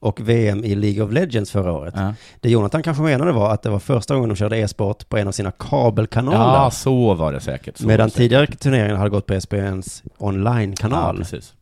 och 0.00 0.20
VM 0.20 0.64
i 0.64 0.74
League 0.74 1.04
of 1.04 1.12
Legends 1.12 1.50
förra 1.50 1.72
året. 1.72 1.94
Ja. 1.96 2.14
Det 2.40 2.50
Jonathan 2.50 2.82
kanske 2.82 3.02
menade 3.02 3.32
var 3.32 3.50
att 3.54 3.62
det 3.62 3.70
var 3.70 3.78
första 3.78 4.14
gången 4.14 4.28
de 4.28 4.36
körde 4.36 4.58
e-sport 4.58 5.08
på 5.08 5.16
en 5.18 5.28
av 5.28 5.32
sina 5.32 5.50
kabelkanaler. 5.50 6.38
ja, 6.38 6.70
så 6.70 7.14
var 7.14 7.32
det 7.32 7.40
säkert. 7.40 7.80
Medan 7.80 8.06
det 8.06 8.10
säkert. 8.10 8.16
tidigare 8.22 8.46
turneringar 8.46 8.96
hade 8.96 9.10
gått 9.10 9.26
på 9.26 9.34
ESPNs 9.34 10.02
Ja, 10.04 10.10
online-kanal. 10.26 11.16
precis. 11.18 11.54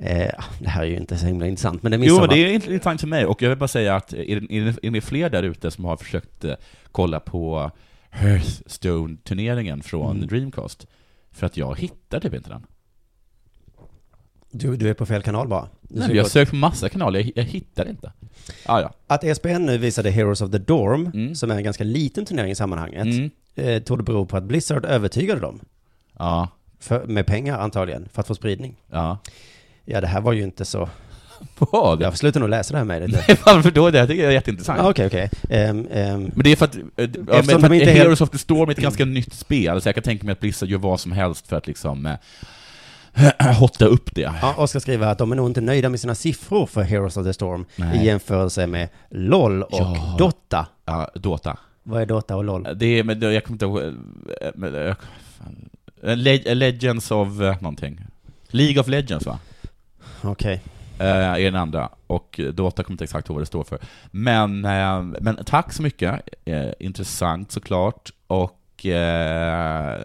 Eh, 0.00 0.30
det 0.58 0.68
här 0.68 0.82
är 0.82 0.86
ju 0.86 0.96
inte 0.96 1.18
så 1.18 1.26
himla 1.26 1.46
intressant, 1.46 1.82
men 1.82 1.92
det 1.92 1.98
är 1.98 2.08
Jo, 2.08 2.26
det 2.26 2.38
är 2.38 2.46
intressant 2.52 3.00
för 3.00 3.08
mig, 3.08 3.26
och 3.26 3.42
jag 3.42 3.48
vill 3.48 3.58
bara 3.58 3.68
säga 3.68 3.96
att 3.96 4.12
är 4.12 4.40
det, 4.90 4.96
är 4.96 5.00
fler 5.00 5.30
där 5.30 5.42
ute 5.42 5.70
som 5.70 5.84
har 5.84 5.96
försökt 5.96 6.44
eh, 6.44 6.54
kolla 6.92 7.20
på 7.20 7.70
Hearthstone-turneringen 8.10 9.82
från 9.82 10.16
Mm. 10.16 10.28
Dreamcast? 10.28 10.86
För 11.32 11.46
att 11.46 11.56
jag 11.56 11.78
hittar 11.78 12.20
typ 12.20 12.34
inte 12.34 12.50
den. 12.50 12.66
Du, 14.52 14.76
du 14.76 14.88
är 14.90 14.94
på 14.94 15.06
fel 15.06 15.22
kanal 15.22 15.48
bara. 15.48 15.68
Du 15.82 16.00
Nej, 16.00 16.16
jag 16.16 16.22
har 16.24 16.28
sökt 16.28 16.50
på 16.50 16.56
massa 16.56 16.88
kanaler, 16.88 17.20
jag, 17.20 17.32
jag 17.34 17.44
hittar 17.44 17.88
inte. 17.88 18.12
Ah, 18.66 18.80
ja. 18.80 18.92
Att 19.06 19.24
ESPN 19.24 19.48
nu 19.66 19.78
visade 19.78 20.10
Heroes 20.10 20.40
of 20.40 20.50
the 20.50 20.58
Dorm, 20.58 21.06
Mm. 21.14 21.34
som 21.34 21.50
är 21.50 21.56
en 21.56 21.62
ganska 21.64 21.84
liten 21.84 22.24
turnering 22.24 22.50
i 22.50 22.54
sammanhanget, 22.54 23.02
Mm. 23.06 23.30
eh, 23.54 23.82
tog 23.82 23.98
det 23.98 24.02
bero 24.04 24.26
på 24.26 24.36
att 24.36 24.44
Blizzard 24.44 24.84
övertygade 24.84 25.40
dem, 25.40 25.60
Ja, 26.18 26.48
för, 26.78 27.06
med 27.06 27.26
pengar 27.26 27.58
antagligen, 27.58 28.08
för 28.12 28.20
att 28.20 28.26
få 28.26 28.34
spridning. 28.34 28.76
ja. 28.90 29.18
Ja, 29.84 30.00
det 30.00 30.06
här 30.06 30.20
var 30.20 30.32
ju 30.32 30.42
inte 30.42 30.64
så... 30.64 30.88
Vad? 31.58 32.02
Jag 32.02 32.18
slutar 32.18 32.40
nog 32.40 32.48
läsa 32.48 32.72
det 32.72 32.78
här 32.78 32.84
mejlet. 32.84 33.28
Varför 33.46 33.70
då? 33.70 33.90
Det 33.90 33.98
här 33.98 34.06
tycker 34.06 34.22
jag 34.22 34.30
är 34.30 34.34
jätteintressant. 34.34 34.80
Ah, 34.80 34.90
Okej, 34.90 35.06
okej. 35.06 35.30
Ehm, 35.50 35.88
ehm, 35.92 36.22
Men 36.34 36.44
det 36.44 36.52
är 36.52 36.56
för 36.56 36.64
att, 36.64 36.74
eh, 36.76 36.80
ja, 36.96 37.08
men, 37.26 37.44
för 37.44 37.54
att 37.56 37.62
Heroes 37.72 37.96
helt- 37.96 38.20
of 38.20 38.30
the 38.30 38.38
Storm 38.38 38.68
är 38.68 38.72
ett 38.72 38.78
ganska 38.78 39.04
nytt 39.04 39.34
spel, 39.34 39.80
så 39.82 39.88
jag 39.88 39.94
kan 39.94 40.04
tänka 40.04 40.24
mig 40.26 40.32
att 40.32 40.40
Blizzard 40.40 40.68
gör 40.68 40.78
vad 40.78 41.00
som 41.00 41.12
helst 41.12 41.46
för 41.48 41.56
att 41.56 41.66
liksom 41.66 42.06
eh, 42.06 42.14
hotta 43.58 43.84
upp 43.84 44.14
det. 44.14 44.32
ja, 44.42 44.54
Oskar 44.56 44.80
skriver 44.80 45.06
att 45.06 45.18
de 45.18 45.32
är 45.32 45.36
nog 45.36 45.46
inte 45.50 45.60
nöjda 45.60 45.88
med 45.88 46.00
sina 46.00 46.14
siffror 46.14 46.66
för 46.66 46.82
Heroes 46.82 47.16
of 47.16 47.26
the 47.26 47.32
Storm 47.32 47.64
Nej. 47.76 47.98
i 47.98 48.04
jämförelse 48.06 48.66
med 48.66 48.88
LOL 49.10 49.62
och 49.62 49.68
Ja. 49.72 50.16
Dota. 50.18 50.66
Ja, 50.84 51.10
Dota. 51.14 51.56
Vad 51.82 52.02
är 52.02 52.06
Dota 52.06 52.36
och 52.36 52.44
LOL? 52.44 52.68
Det 52.76 52.86
är, 52.98 53.04
men 53.04 53.20
det- 53.20 53.32
jag 53.32 53.44
kommer 53.44 53.54
inte 53.54 53.64
ihåg, 53.64 53.80
eh, 53.82 54.50
men, 54.54 54.94
Le- 56.02 56.54
Legends 56.54 57.10
of 57.10 57.28
någonting. 57.60 58.00
League 58.48 58.80
of 58.80 58.88
Legends 58.88 59.26
va? 59.26 59.38
Okej. 60.22 60.60
Eh, 60.98 61.06
är 61.06 61.40
den 61.40 61.56
andra. 61.56 61.88
Och 62.06 62.40
Dota 62.52 62.82
kommer 62.82 62.94
inte 62.94 63.04
exakt 63.04 63.28
ihåg 63.28 63.34
vad 63.34 63.42
det 63.42 63.46
står 63.46 63.64
för. 63.64 63.78
Men, 64.10 64.64
eh, 64.64 65.02
men 65.20 65.38
tack 65.46 65.72
så 65.72 65.82
mycket. 65.82 66.20
Eh, 66.44 66.70
intressant 66.78 67.52
såklart. 67.52 68.10
Och 68.26 68.86
eh, 68.86 70.00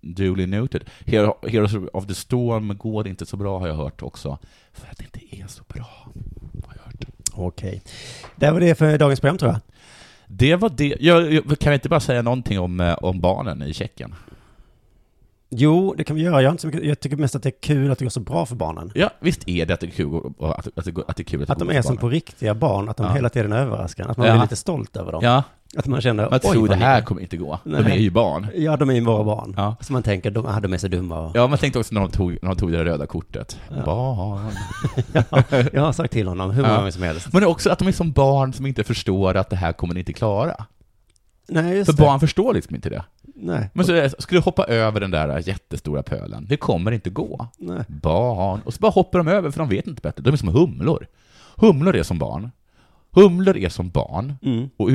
duly 0.00 0.46
noted. 0.46 0.84
Hero, 1.06 1.36
Heroes 1.48 1.74
of 1.92 2.06
the 2.06 2.14
Storm 2.14 2.78
går 2.78 3.08
inte 3.08 3.26
så 3.26 3.36
bra 3.36 3.58
har 3.58 3.68
jag 3.68 3.74
hört 3.74 4.02
också, 4.02 4.38
för 4.72 4.88
att 4.90 4.98
det 4.98 5.04
inte 5.04 5.36
är 5.36 5.46
så 5.46 5.62
bra. 5.68 6.08
Har 6.66 6.74
jag 6.76 6.82
hört. 6.84 7.04
Okej. 7.32 7.82
Det 8.36 8.50
var 8.50 8.60
det 8.60 8.74
för 8.74 8.98
dagens 8.98 9.20
program 9.20 9.38
tror 9.38 9.52
jag. 9.52 9.60
Det 10.26 10.56
var 10.56 10.68
det. 10.68 10.96
Jag, 11.00 11.32
jag, 11.32 11.58
kan 11.58 11.70
vi 11.70 11.74
inte 11.74 11.88
bara 11.88 12.00
säga 12.00 12.22
någonting 12.22 12.60
om, 12.60 12.80
eh, 12.80 12.94
om 12.94 13.20
barnen 13.20 13.62
i 13.62 13.74
Tjeckien? 13.74 14.14
Jo, 15.52 15.94
det 15.98 16.04
kan 16.04 16.16
vi 16.16 16.22
göra. 16.22 16.42
Jag, 16.42 16.52
inte 16.52 16.60
så 16.60 16.66
mycket, 16.66 16.84
jag 16.84 17.00
tycker 17.00 17.16
mest 17.16 17.34
att 17.34 17.42
det 17.42 17.48
är 17.48 17.60
kul 17.60 17.90
att 17.90 17.98
det 17.98 18.04
går 18.04 18.10
så 18.10 18.20
bra 18.20 18.46
för 18.46 18.54
barnen. 18.56 18.92
Ja, 18.94 19.10
visst 19.20 19.48
är 19.48 19.66
det 19.66 19.74
att 19.74 19.80
det 19.80 19.86
är 19.86 19.90
kul 19.90 20.20
att, 20.40 20.58
att, 20.58 20.68
att, 20.78 20.84
det, 20.84 20.90
går- 20.90 21.04
att 21.08 21.16
det 21.16 21.22
är 21.22 21.24
kul 21.24 21.42
att, 21.42 21.50
Att 21.50 21.58
de 21.58 21.70
är 21.70 21.82
som 21.82 21.96
på 21.96 22.08
riktiga 22.08 22.54
barn, 22.54 22.88
att 22.88 22.96
de 22.96 23.06
Ja. 23.06 23.12
hela 23.12 23.28
tiden 23.28 23.52
överraskar. 23.52 24.08
Att 24.08 24.16
man 24.16 24.26
Ja. 24.26 24.32
blir 24.32 24.42
lite 24.42 24.56
stolt 24.56 24.96
över 24.96 25.12
dem. 25.12 25.20
Ja, 25.24 25.42
Att 25.76 25.86
man 25.86 26.00
känner, 26.00 26.30
man 26.30 26.40
tror 26.40 26.68
det 26.68 26.74
här 26.76 27.00
kommer 27.02 27.20
inte 27.20 27.36
gå. 27.36 27.58
De 27.64 27.70
Nej. 27.70 27.92
är 27.92 27.96
ju 27.96 28.10
barn. 28.10 28.46
Ja, 28.54 28.76
de 28.76 28.90
är 28.90 28.94
ju 28.94 29.00
våra 29.04 29.24
barn. 29.24 29.54
Ja. 29.56 29.76
Så 29.80 29.92
man 29.92 30.02
tänker, 30.02 30.30
de, 30.30 30.46
ah, 30.46 30.60
de 30.60 30.72
är 30.72 30.78
så 30.78 30.88
dumma. 30.88 31.20
Och, 31.20 31.36
Ja, 31.36 31.46
man 31.46 31.58
tänkte 31.58 31.78
också 31.78 31.94
när 31.94 32.00
de 32.00 32.10
tog, 32.10 32.30
när 32.42 32.48
de 32.48 32.56
tog 32.56 32.72
det 32.72 32.84
röda 32.84 33.06
kortet. 33.06 33.58
Ja. 33.76 33.82
Barn. 33.84 34.50
jag 35.72 35.82
har 35.82 35.92
sagt 35.92 36.12
till 36.12 36.28
honom 36.28 36.50
hur 36.50 36.62
många 36.62 36.74
Ja. 36.74 36.78
gånger 36.78 36.90
som 36.90 37.02
helst. 37.02 37.32
Men 37.32 37.44
också 37.46 37.70
att 37.70 37.78
de 37.78 37.88
är 37.88 37.92
som 37.92 38.12
barn 38.12 38.52
som 38.52 38.66
inte 38.66 38.84
förstår 38.84 39.36
att 39.36 39.50
det 39.50 39.56
här 39.56 39.72
kommer 39.72 39.94
ni 39.94 40.00
inte 40.00 40.12
klara. 40.12 40.54
Nej, 41.50 41.76
just 41.76 41.90
För 41.90 41.96
det. 41.96 42.02
barn 42.02 42.20
förstår 42.20 42.54
liksom 42.54 42.74
inte 42.74 42.90
det. 42.90 43.04
Nej. 43.34 43.70
Men 43.72 43.84
så 43.86 43.92
är 43.92 44.02
det- 44.02 44.22
skulle 44.22 44.40
du 44.40 44.44
hoppa 44.44 44.64
över 44.64 45.00
den 45.00 45.10
där 45.10 45.48
jättestora 45.48 46.02
pölen, 46.02 46.46
det 46.48 46.56
kommer 46.56 46.92
inte 46.92 47.10
gå. 47.10 47.48
Nej. 47.58 47.84
Barn. 47.88 48.60
Och 48.64 48.74
så 48.74 48.80
bara 48.80 48.90
hoppar 48.92 49.18
de 49.18 49.28
över 49.28 49.50
för 49.50 49.58
de 49.58 49.68
vet 49.68 49.86
inte 49.86 50.02
bättre. 50.02 50.22
De 50.22 50.32
är 50.32 50.36
som 50.36 50.48
humlor. 50.48 51.06
Humlor 51.56 51.96
är 51.96 52.02
som 52.02 52.18
barn. 52.18 52.50
Humlor 53.12 53.56
är 53.56 53.68
som 53.68 53.90
barn. 53.90 54.34
Mm. 54.42 54.68
Och 54.76 54.88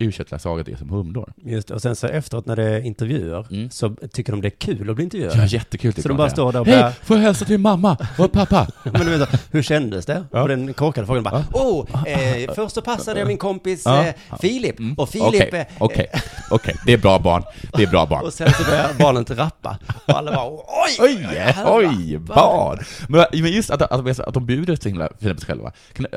urköttlandslaget 0.00 0.68
är 0.68 0.76
som 0.76 0.90
humlor. 0.90 1.32
Just 1.44 1.68
det. 1.68 1.74
Och 1.74 1.82
sen 1.82 1.96
så 1.96 2.06
efteråt 2.06 2.46
när 2.46 2.56
det 2.56 2.62
är 2.64 2.80
intervjuer 2.80 3.46
Mm. 3.50 3.70
så 3.70 3.88
tycker 4.12 4.32
de 4.32 4.40
det 4.40 4.48
är 4.48 4.50
kul 4.50 4.90
att 4.90 4.96
bli 4.96 5.04
intervjuade. 5.04 5.38
Ja, 5.38 5.44
jättekul 5.46 5.92
tycker 5.92 6.02
Så 6.02 6.08
de 6.08 6.16
bara 6.16 6.24
det. 6.26 6.30
står 6.30 6.52
där 6.52 6.60
och 6.60 6.66
Hej, 6.66 6.92
får 7.02 7.16
jag 7.16 7.24
hälsa 7.24 7.44
till 7.44 7.58
mamma 7.58 7.96
och 8.18 8.32
pappa? 8.32 8.66
Men 8.84 9.18
så, 9.18 9.26
hur 9.50 9.62
kändes 9.62 10.06
det? 10.06 10.24
Ja. 10.32 10.42
Och 10.42 10.48
den 10.48 10.74
korkade 10.74 11.06
frågan 11.06 11.22
bara, 11.22 11.44
åh, 11.52 11.84
eh, 12.06 12.54
först 12.54 12.74
så 12.74 12.82
passade 12.82 13.18
jag 13.20 13.26
min 13.28 13.38
kompis 13.38 13.82
Ja. 13.84 14.04
eh, 14.06 14.14
Filip, 14.40 14.78
Mm. 14.78 14.94
och 14.98 15.08
Filip, 15.08 15.26
Okej, 15.28 15.50
eh, 15.60 15.66
okej, 15.78 16.06
okej. 16.50 16.74
Det 16.86 16.92
är 16.92 16.98
bra 16.98 17.18
barn. 17.18 17.42
Det 17.76 17.82
är 17.82 17.86
bra 17.86 18.06
barn. 18.06 18.24
och 18.24 18.32
sen 18.32 18.52
så 18.52 18.64
börjar 18.64 18.88
barnen 18.98 19.18
inte 19.20 19.34
rappa. 19.34 19.78
Och 20.06 20.18
alla 20.18 20.32
bara, 20.32 20.50
oj, 20.50 20.60
Oj, 21.00 21.26
oj, 21.66 22.18
barn! 22.18 22.78
Men, 23.08 23.24
men 23.32 23.52
just 23.52 23.70
att, 23.70 23.82
att, 23.82 24.20
att, 24.20 24.34
de 24.34 24.46
bjuder 24.46 24.76
så 24.76 24.88
himla 24.88 25.08
fint 25.20 25.34
på 25.34 25.40
sig 25.40 25.46
själva. 25.46 25.72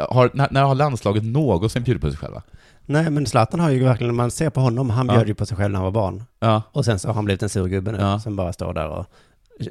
Har, 0.10 0.32
när, 0.34 0.48
när 0.52 0.64
har 0.64 0.76
landslaget 0.76 1.19
någonsin 1.24 1.84
bjudit 1.84 2.02
på 2.02 2.10
sig 2.10 2.18
själva? 2.18 2.42
Nej, 2.86 3.10
men 3.10 3.26
Zlatan 3.26 3.60
har 3.60 3.70
ju 3.70 3.84
verkligen, 3.84 4.16
man 4.16 4.32
ser 4.32 4.50
på 4.50 4.60
honom, 4.62 4.90
han 4.90 5.08
Ja. 5.08 5.14
bjöd 5.14 5.28
ju 5.28 5.34
på 5.34 5.46
sig 5.46 5.58
själv 5.58 5.72
när 5.72 5.78
han 5.80 5.84
var 5.84 5.92
barn. 5.92 6.24
Ja. 6.40 6.62
Och 6.72 6.86
sen 6.86 7.00
så 7.00 7.08
har 7.08 7.14
han 7.16 7.26
blivit 7.26 7.44
en 7.44 7.50
sur 7.50 7.68
gubbe 7.68 7.92
nu, 7.92 7.98
Ja. 7.98 8.20
som 8.20 8.36
bara 8.36 8.54
står 8.54 8.74
där 8.74 8.88
och... 8.88 9.06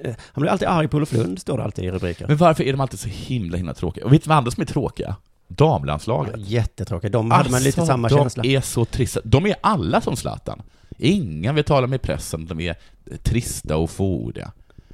eh, 0.05 0.15
Han 0.33 0.43
blir 0.43 0.51
alltid 0.53 0.69
arg 0.69 0.89
på 0.89 0.97
Olof 0.97 1.13
Lund, 1.13 1.39
står 1.39 1.57
det 1.59 1.65
alltid 1.65 1.85
i 1.85 1.91
rubriker. 1.91 2.27
Men 2.29 2.37
varför 2.37 2.65
är 2.65 2.73
de 2.73 2.81
alltid 2.81 2.99
så 3.01 3.09
himla, 3.09 3.57
himla 3.57 3.75
tråkiga? 3.75 4.05
Och 4.05 4.13
vet 4.13 4.25
du 4.25 4.29
vad 4.29 4.39
andra 4.39 4.51
som 4.51 4.61
är 4.61 4.67
tråkiga? 4.67 5.17
Damlandslaget. 5.49 6.35
Jättetråkigt. 6.37 7.13
De 7.13 7.31
hade 7.31 7.51
man 7.51 7.63
lite 7.63 7.87
samma 7.87 8.09
de 8.09 8.19
känsla. 8.19 8.45
är 8.45 8.61
så 8.61 8.85
trista. 8.85 9.21
De 9.25 9.47
är 9.47 9.55
alla 9.61 10.01
som 10.01 10.17
Zlatan. 10.17 10.63
Ingen 10.99 11.55
vill 11.55 11.65
tala 11.65 11.87
med 11.87 12.03
pressen, 12.03 12.47
de 12.47 12.61
är 12.61 12.77
trista 13.23 13.77
och 13.77 13.91
fåordiga. 13.91 14.53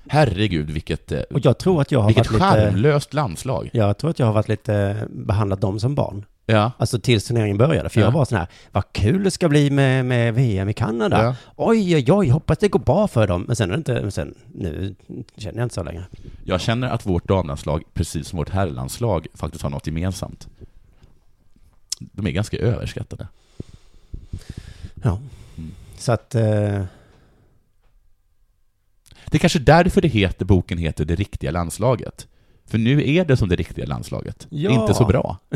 Herregud, 0.08 0.70
vilket, 0.70 1.12
eh, 1.12 1.20
Och 1.20 1.40
jag 1.42 1.58
tror 1.58 1.80
att 1.80 1.92
jag 1.92 2.00
har 2.00 2.06
vilket 2.06 2.30
varit 2.30 2.32
lite... 2.32 2.44
charmlöst 2.70 3.14
landslag. 3.14 3.70
Jag 3.72 3.98
tror 3.98 4.10
att 4.10 4.18
jag 4.18 4.26
har 4.26 4.32
varit 4.32 4.48
lite, 4.48 4.96
behandlat 5.10 5.60
dem 5.60 5.80
som 5.80 5.94
barn. 5.94 6.24
Ja. 6.46 6.72
Alltså 6.78 6.98
tills 7.00 7.24
turneringen 7.24 7.58
började. 7.58 7.88
För 7.88 8.00
Ja. 8.00 8.06
jag 8.06 8.12
var 8.12 8.24
sån 8.24 8.38
här, 8.38 8.46
vad 8.72 8.92
kul 8.92 9.24
det 9.24 9.30
ska 9.30 9.48
bli 9.48 9.70
med, 9.70 10.04
med 10.04 10.34
VM 10.34 10.68
i 10.68 10.72
Kanada. 10.72 11.22
Ja. 11.24 11.36
Oj, 11.56 11.96
oj, 11.96 12.12
oj, 12.12 12.28
hoppas 12.28 12.58
det 12.58 12.68
går 12.68 12.78
bra 12.80 13.08
för 13.08 13.26
dem. 13.26 13.42
Men 13.42 13.56
sen 13.56 13.68
är 13.70 13.72
det 13.72 13.78
inte, 13.78 14.10
sen, 14.10 14.34
nu 14.54 14.94
känner 15.36 15.58
jag 15.58 15.64
inte 15.64 15.74
så 15.74 15.82
längre. 15.82 16.04
Jag 16.44 16.60
känner 16.60 16.88
att 16.90 17.06
vårt 17.06 17.28
damlandslag, 17.28 17.82
precis 17.94 18.28
som 18.28 18.36
vårt 18.36 18.50
herrlandslag, 18.50 19.26
faktiskt 19.34 19.62
har 19.62 19.70
något 19.70 19.86
gemensamt. 19.86 20.48
De 21.98 22.26
är 22.26 22.30
ganska 22.30 22.56
överskattade. 22.58 23.28
Ja. 25.02 25.18
Mm. 25.56 25.70
Så 25.98 26.12
att, 26.12 26.34
eh, 26.34 26.84
Det 29.26 29.36
är 29.36 29.38
kanske 29.38 29.58
därför 29.58 30.00
det 30.00 30.08
heter, 30.08 30.44
boken 30.44 30.78
heter 30.78 31.04
Det 31.04 31.14
riktiga 31.14 31.50
landslaget. 31.50 32.26
För 32.66 32.78
nu 32.78 33.10
är 33.10 33.24
det 33.24 33.36
som 33.36 33.48
det 33.48 33.56
riktiga 33.56 33.86
landslaget. 33.86 34.46
Ja. 34.50 34.70
Inte 34.70 34.94
så 34.94 35.04
bra. 35.04 35.38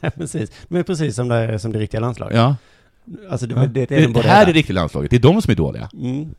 nej 0.00 0.10
precis. 0.16 0.50
Är 0.70 0.82
precis 0.82 1.16
som 1.16 1.28
det, 1.28 1.58
som 1.58 1.72
det 1.72 1.78
riktiga 1.78 2.00
landslaget. 2.00 2.36
Ja. 2.36 2.56
Alltså 3.30 3.46
det, 3.46 3.54
Det, 3.54 3.66
det, 3.66 3.86
det, 3.86 3.94
är 3.94 4.00
det, 4.00 4.06
de 4.06 4.12
båda 4.12 4.28
här 4.28 4.42
är 4.42 4.46
det 4.46 4.52
riktiga 4.52 4.74
landslaget, 4.74 5.10
det 5.10 5.16
är 5.16 5.20
de 5.20 5.42
som 5.42 5.50
är 5.50 5.54
dåliga. 5.54 5.88
Mm. 5.94 6.34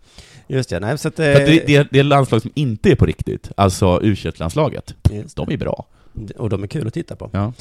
Just 0.48 0.70
det, 0.70 0.80
nej 0.80 0.98
så 0.98 1.08
att... 1.08 1.16
Det, 1.16 1.42
eh, 1.42 1.64
det, 1.68 1.88
det 1.92 2.00
är 2.00 2.04
landslag 2.04 2.42
som 2.42 2.52
inte 2.54 2.92
är 2.92 2.96
på 2.96 3.06
riktigt, 3.06 3.52
alltså 3.58 4.00
u 4.04 4.16
landslaget 4.38 4.96
de 5.36 5.52
är 5.52 5.58
bra. 5.58 5.86
det. 6.14 6.34
Och 6.34 6.50
de 6.50 6.64
är 6.64 6.68
kul 6.68 6.88
att 6.88 6.94
titta 6.94 7.16
på. 7.16 7.30
Ja. 7.34 7.54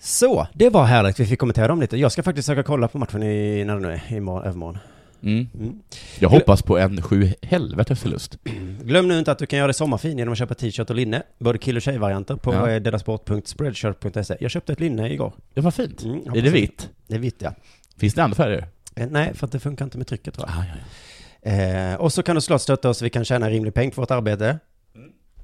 Så, 0.00 0.46
det 0.52 0.70
var 0.70 0.84
härligt. 0.84 1.20
Vi 1.20 1.26
fick 1.26 1.38
kommentera 1.38 1.68
dem 1.68 1.80
lite. 1.80 1.96
Jag 1.96 2.12
ska 2.12 2.22
faktiskt 2.22 2.46
söka 2.46 2.62
kolla 2.62 2.88
på 2.88 2.98
matchen 2.98 3.22
i, 3.22 3.64
när 3.64 3.74
det 3.74 3.80
nu 3.80 3.92
är, 3.92 4.16
imorgon, 4.16 4.44
övermorgon. 4.44 4.78
Mm. 5.22 5.48
Mm. 5.54 5.78
Jag 6.18 6.28
hoppas 6.28 6.62
på 6.62 6.78
en 6.78 7.02
sju 7.02 7.32
helvetes 7.42 8.00
förlust. 8.00 8.38
Glöm 8.82 9.08
nu 9.08 9.18
inte 9.18 9.32
att 9.32 9.38
du 9.38 9.46
kan 9.46 9.56
göra 9.58 9.66
dig 9.66 9.74
sommarfin 9.74 10.18
genom 10.18 10.32
att 10.32 10.38
köpa 10.38 10.54
t-shirt 10.54 10.90
och 10.90 10.96
linne. 10.96 11.22
Både 11.38 11.58
kill 11.58 11.76
och 11.76 11.82
tjej-varianter 11.82 12.36
på 12.36 12.54
Ja. 12.54 12.70
ja. 12.70 12.80
delasport.spreadshirt.se. 12.80 14.36
Jag 14.40 14.50
köpte 14.50 14.72
ett 14.72 14.80
linne 14.80 15.12
igår. 15.12 15.32
Det 15.54 15.60
var 15.60 15.70
fint. 15.70 16.02
Mm, 16.02 16.20
är 16.34 16.42
det 16.42 16.50
vitt? 16.50 16.90
Det 17.06 17.14
är 17.14 17.18
vitt 17.18 17.36
ja. 17.42 17.54
Finns 17.96 18.14
det 18.14 18.22
andra 18.24 18.34
färger? 18.36 18.68
Eh, 18.96 19.06
nej, 19.10 19.34
för 19.34 19.46
att 19.46 19.52
det 19.52 19.60
funkar 19.60 19.84
inte 19.84 19.98
med 19.98 20.06
trycket 20.06 20.34
tror 20.34 20.48
jag. 20.48 20.58
Ah, 20.58 20.64
ja, 20.64 20.74
ja. 20.74 21.50
Eh, 21.50 21.94
och 21.94 22.12
så 22.12 22.22
kan 22.22 22.34
du 22.34 22.40
såklart 22.40 22.60
stötta 22.60 22.88
oss, 22.90 23.02
vi 23.02 23.10
kan 23.10 23.24
tjäna 23.24 23.46
en 23.46 23.52
rimlig 23.52 23.74
peng 23.74 23.90
för 23.90 24.02
vårt 24.02 24.10
arbete. 24.10 24.58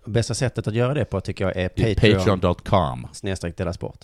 Bästa 0.06 0.34
sättet 0.34 0.66
att 0.66 0.74
göra 0.74 0.94
det 0.94 1.04
på 1.04 1.20
tycker 1.20 1.44
jag 1.44 1.56
är 1.56 1.68
Patreon, 1.68 2.16
Patreon.com. 2.40 3.06
snedstreck 3.12 3.56
Dela 3.56 3.72
Sport. 3.72 3.98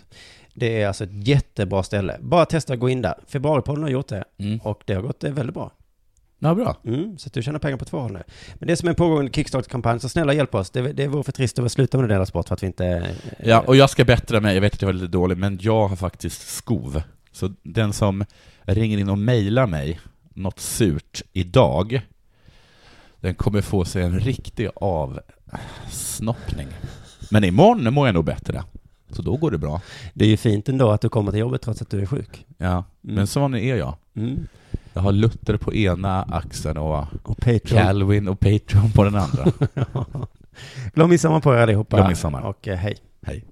Det 0.55 0.83
är 0.83 0.87
alltså 0.89 1.05
ett 1.05 1.29
jättebra 1.29 1.83
ställe. 1.83 2.17
Bara 2.21 2.45
testa 2.47 2.73
att 2.73 2.79
gå 2.81 2.89
in 2.89 3.03
där. 3.03 3.15
Februaripodden 3.27 3.83
har 3.83 3.91
gjort 3.91 4.09
det 4.09 4.25
Mm. 4.39 4.59
och 4.59 4.83
det 4.85 4.95
har 4.95 5.03
gått 5.03 5.25
eh, 5.25 5.33
väldigt 5.33 5.55
bra. 5.55 5.73
Ja, 6.39 6.55
bra. 6.55 6.77
Mm, 6.85 7.19
så 7.19 7.27
att 7.27 7.33
du 7.33 7.43
tjänar 7.43 7.59
pengar 7.59 7.77
på 7.77 7.85
två 7.85 7.99
håll 8.01 8.13
nu. 8.13 8.23
Men 8.55 8.67
det 8.67 8.73
är 8.73 8.77
som 8.77 8.89
en 8.89 8.95
pågående 8.95 9.31
Kickstarter-kampanj, 9.33 10.01
så 10.01 10.09
snälla 10.09 10.33
hjälp 10.35 10.55
oss. 10.55 10.71
Det, 10.71 10.93
det 10.93 11.07
vore 11.07 11.23
för 11.23 11.33
trist 11.33 11.59
att 11.59 11.73
sluta 11.73 11.99
med 11.99 12.09
det 12.09 12.15
Dela 12.15 12.27
Sport 12.27 12.49
för 12.49 12.55
att 12.55 12.63
vi 12.63 12.67
inte... 12.67 12.87
eh, 12.87 13.49
Ja, 13.49 13.61
och 13.61 13.77
jag 13.77 13.91
ska 13.91 14.05
bättra 14.05 14.41
mig. 14.41 14.55
Jag 14.55 14.61
vet 14.61 14.75
att 14.75 14.83
jag 14.83 14.87
var 14.89 14.93
lite 14.93 15.07
dålig, 15.07 15.39
men 15.39 15.59
jag 15.63 15.89
har 15.89 15.97
faktiskt 15.97 16.49
skov. 16.57 17.03
Så 17.33 17.53
den 17.63 17.93
som 17.93 18.25
ringer 18.63 18.99
in 18.99 19.09
och 19.09 19.19
mejlar 19.19 19.67
mig 19.67 20.01
något 20.35 20.61
surt 20.61 21.23
idag, 21.33 22.01
den 23.21 23.35
kommer 23.35 23.61
få 23.61 23.85
sig 23.85 24.03
en 24.03 24.21
riktig 24.21 24.69
avsnoppning. 24.77 26.67
Men 27.31 27.45
imorgon 27.45 27.95
mår 27.95 28.09
jag 28.09 28.15
nog 28.15 28.25
bättre. 28.25 28.65
Så 29.15 29.23
då 29.23 29.37
går 29.37 29.51
det 29.51 29.59
bra. 29.59 29.81
Det 30.15 30.25
är 30.25 30.29
ju 30.29 30.37
fint 30.37 30.69
ändå 30.69 30.91
att 30.91 31.01
du 31.01 31.09
kommer 31.09 31.31
till 31.31 31.41
jobbet 31.41 31.63
trots 31.63 31.83
att 31.83 31.91
du 31.91 32.01
är 32.03 32.07
sjuk. 32.07 32.47
Ja, 32.59 32.67
Mm. 32.69 32.85
men 33.17 33.27
sån 33.27 33.55
är 33.55 33.77
jag. 33.77 33.95
Mm. 34.17 34.47
Jag 34.93 35.03
har 35.03 35.13
Luther 35.13 35.57
på 35.57 35.75
ena 35.75 36.23
axeln 36.23 36.77
och 36.77 37.05
Och 37.23 37.37
Patreon. 37.37 37.61
Calvin 37.83 38.29
och 38.29 38.41
Patreon 38.41 38.91
på 38.95 39.05
den 39.05 39.15
andra. 39.15 39.45
Glad 40.95 41.09
midsommar 41.09 41.41
på 41.41 41.55
er 41.55 41.59
allihopa. 41.59 41.97
Glad 41.97 42.09
midsommar. 42.09 42.41
Och 42.43 42.69
eh, 42.69 42.77
hej. 42.77 42.97
Hej. 43.27 43.45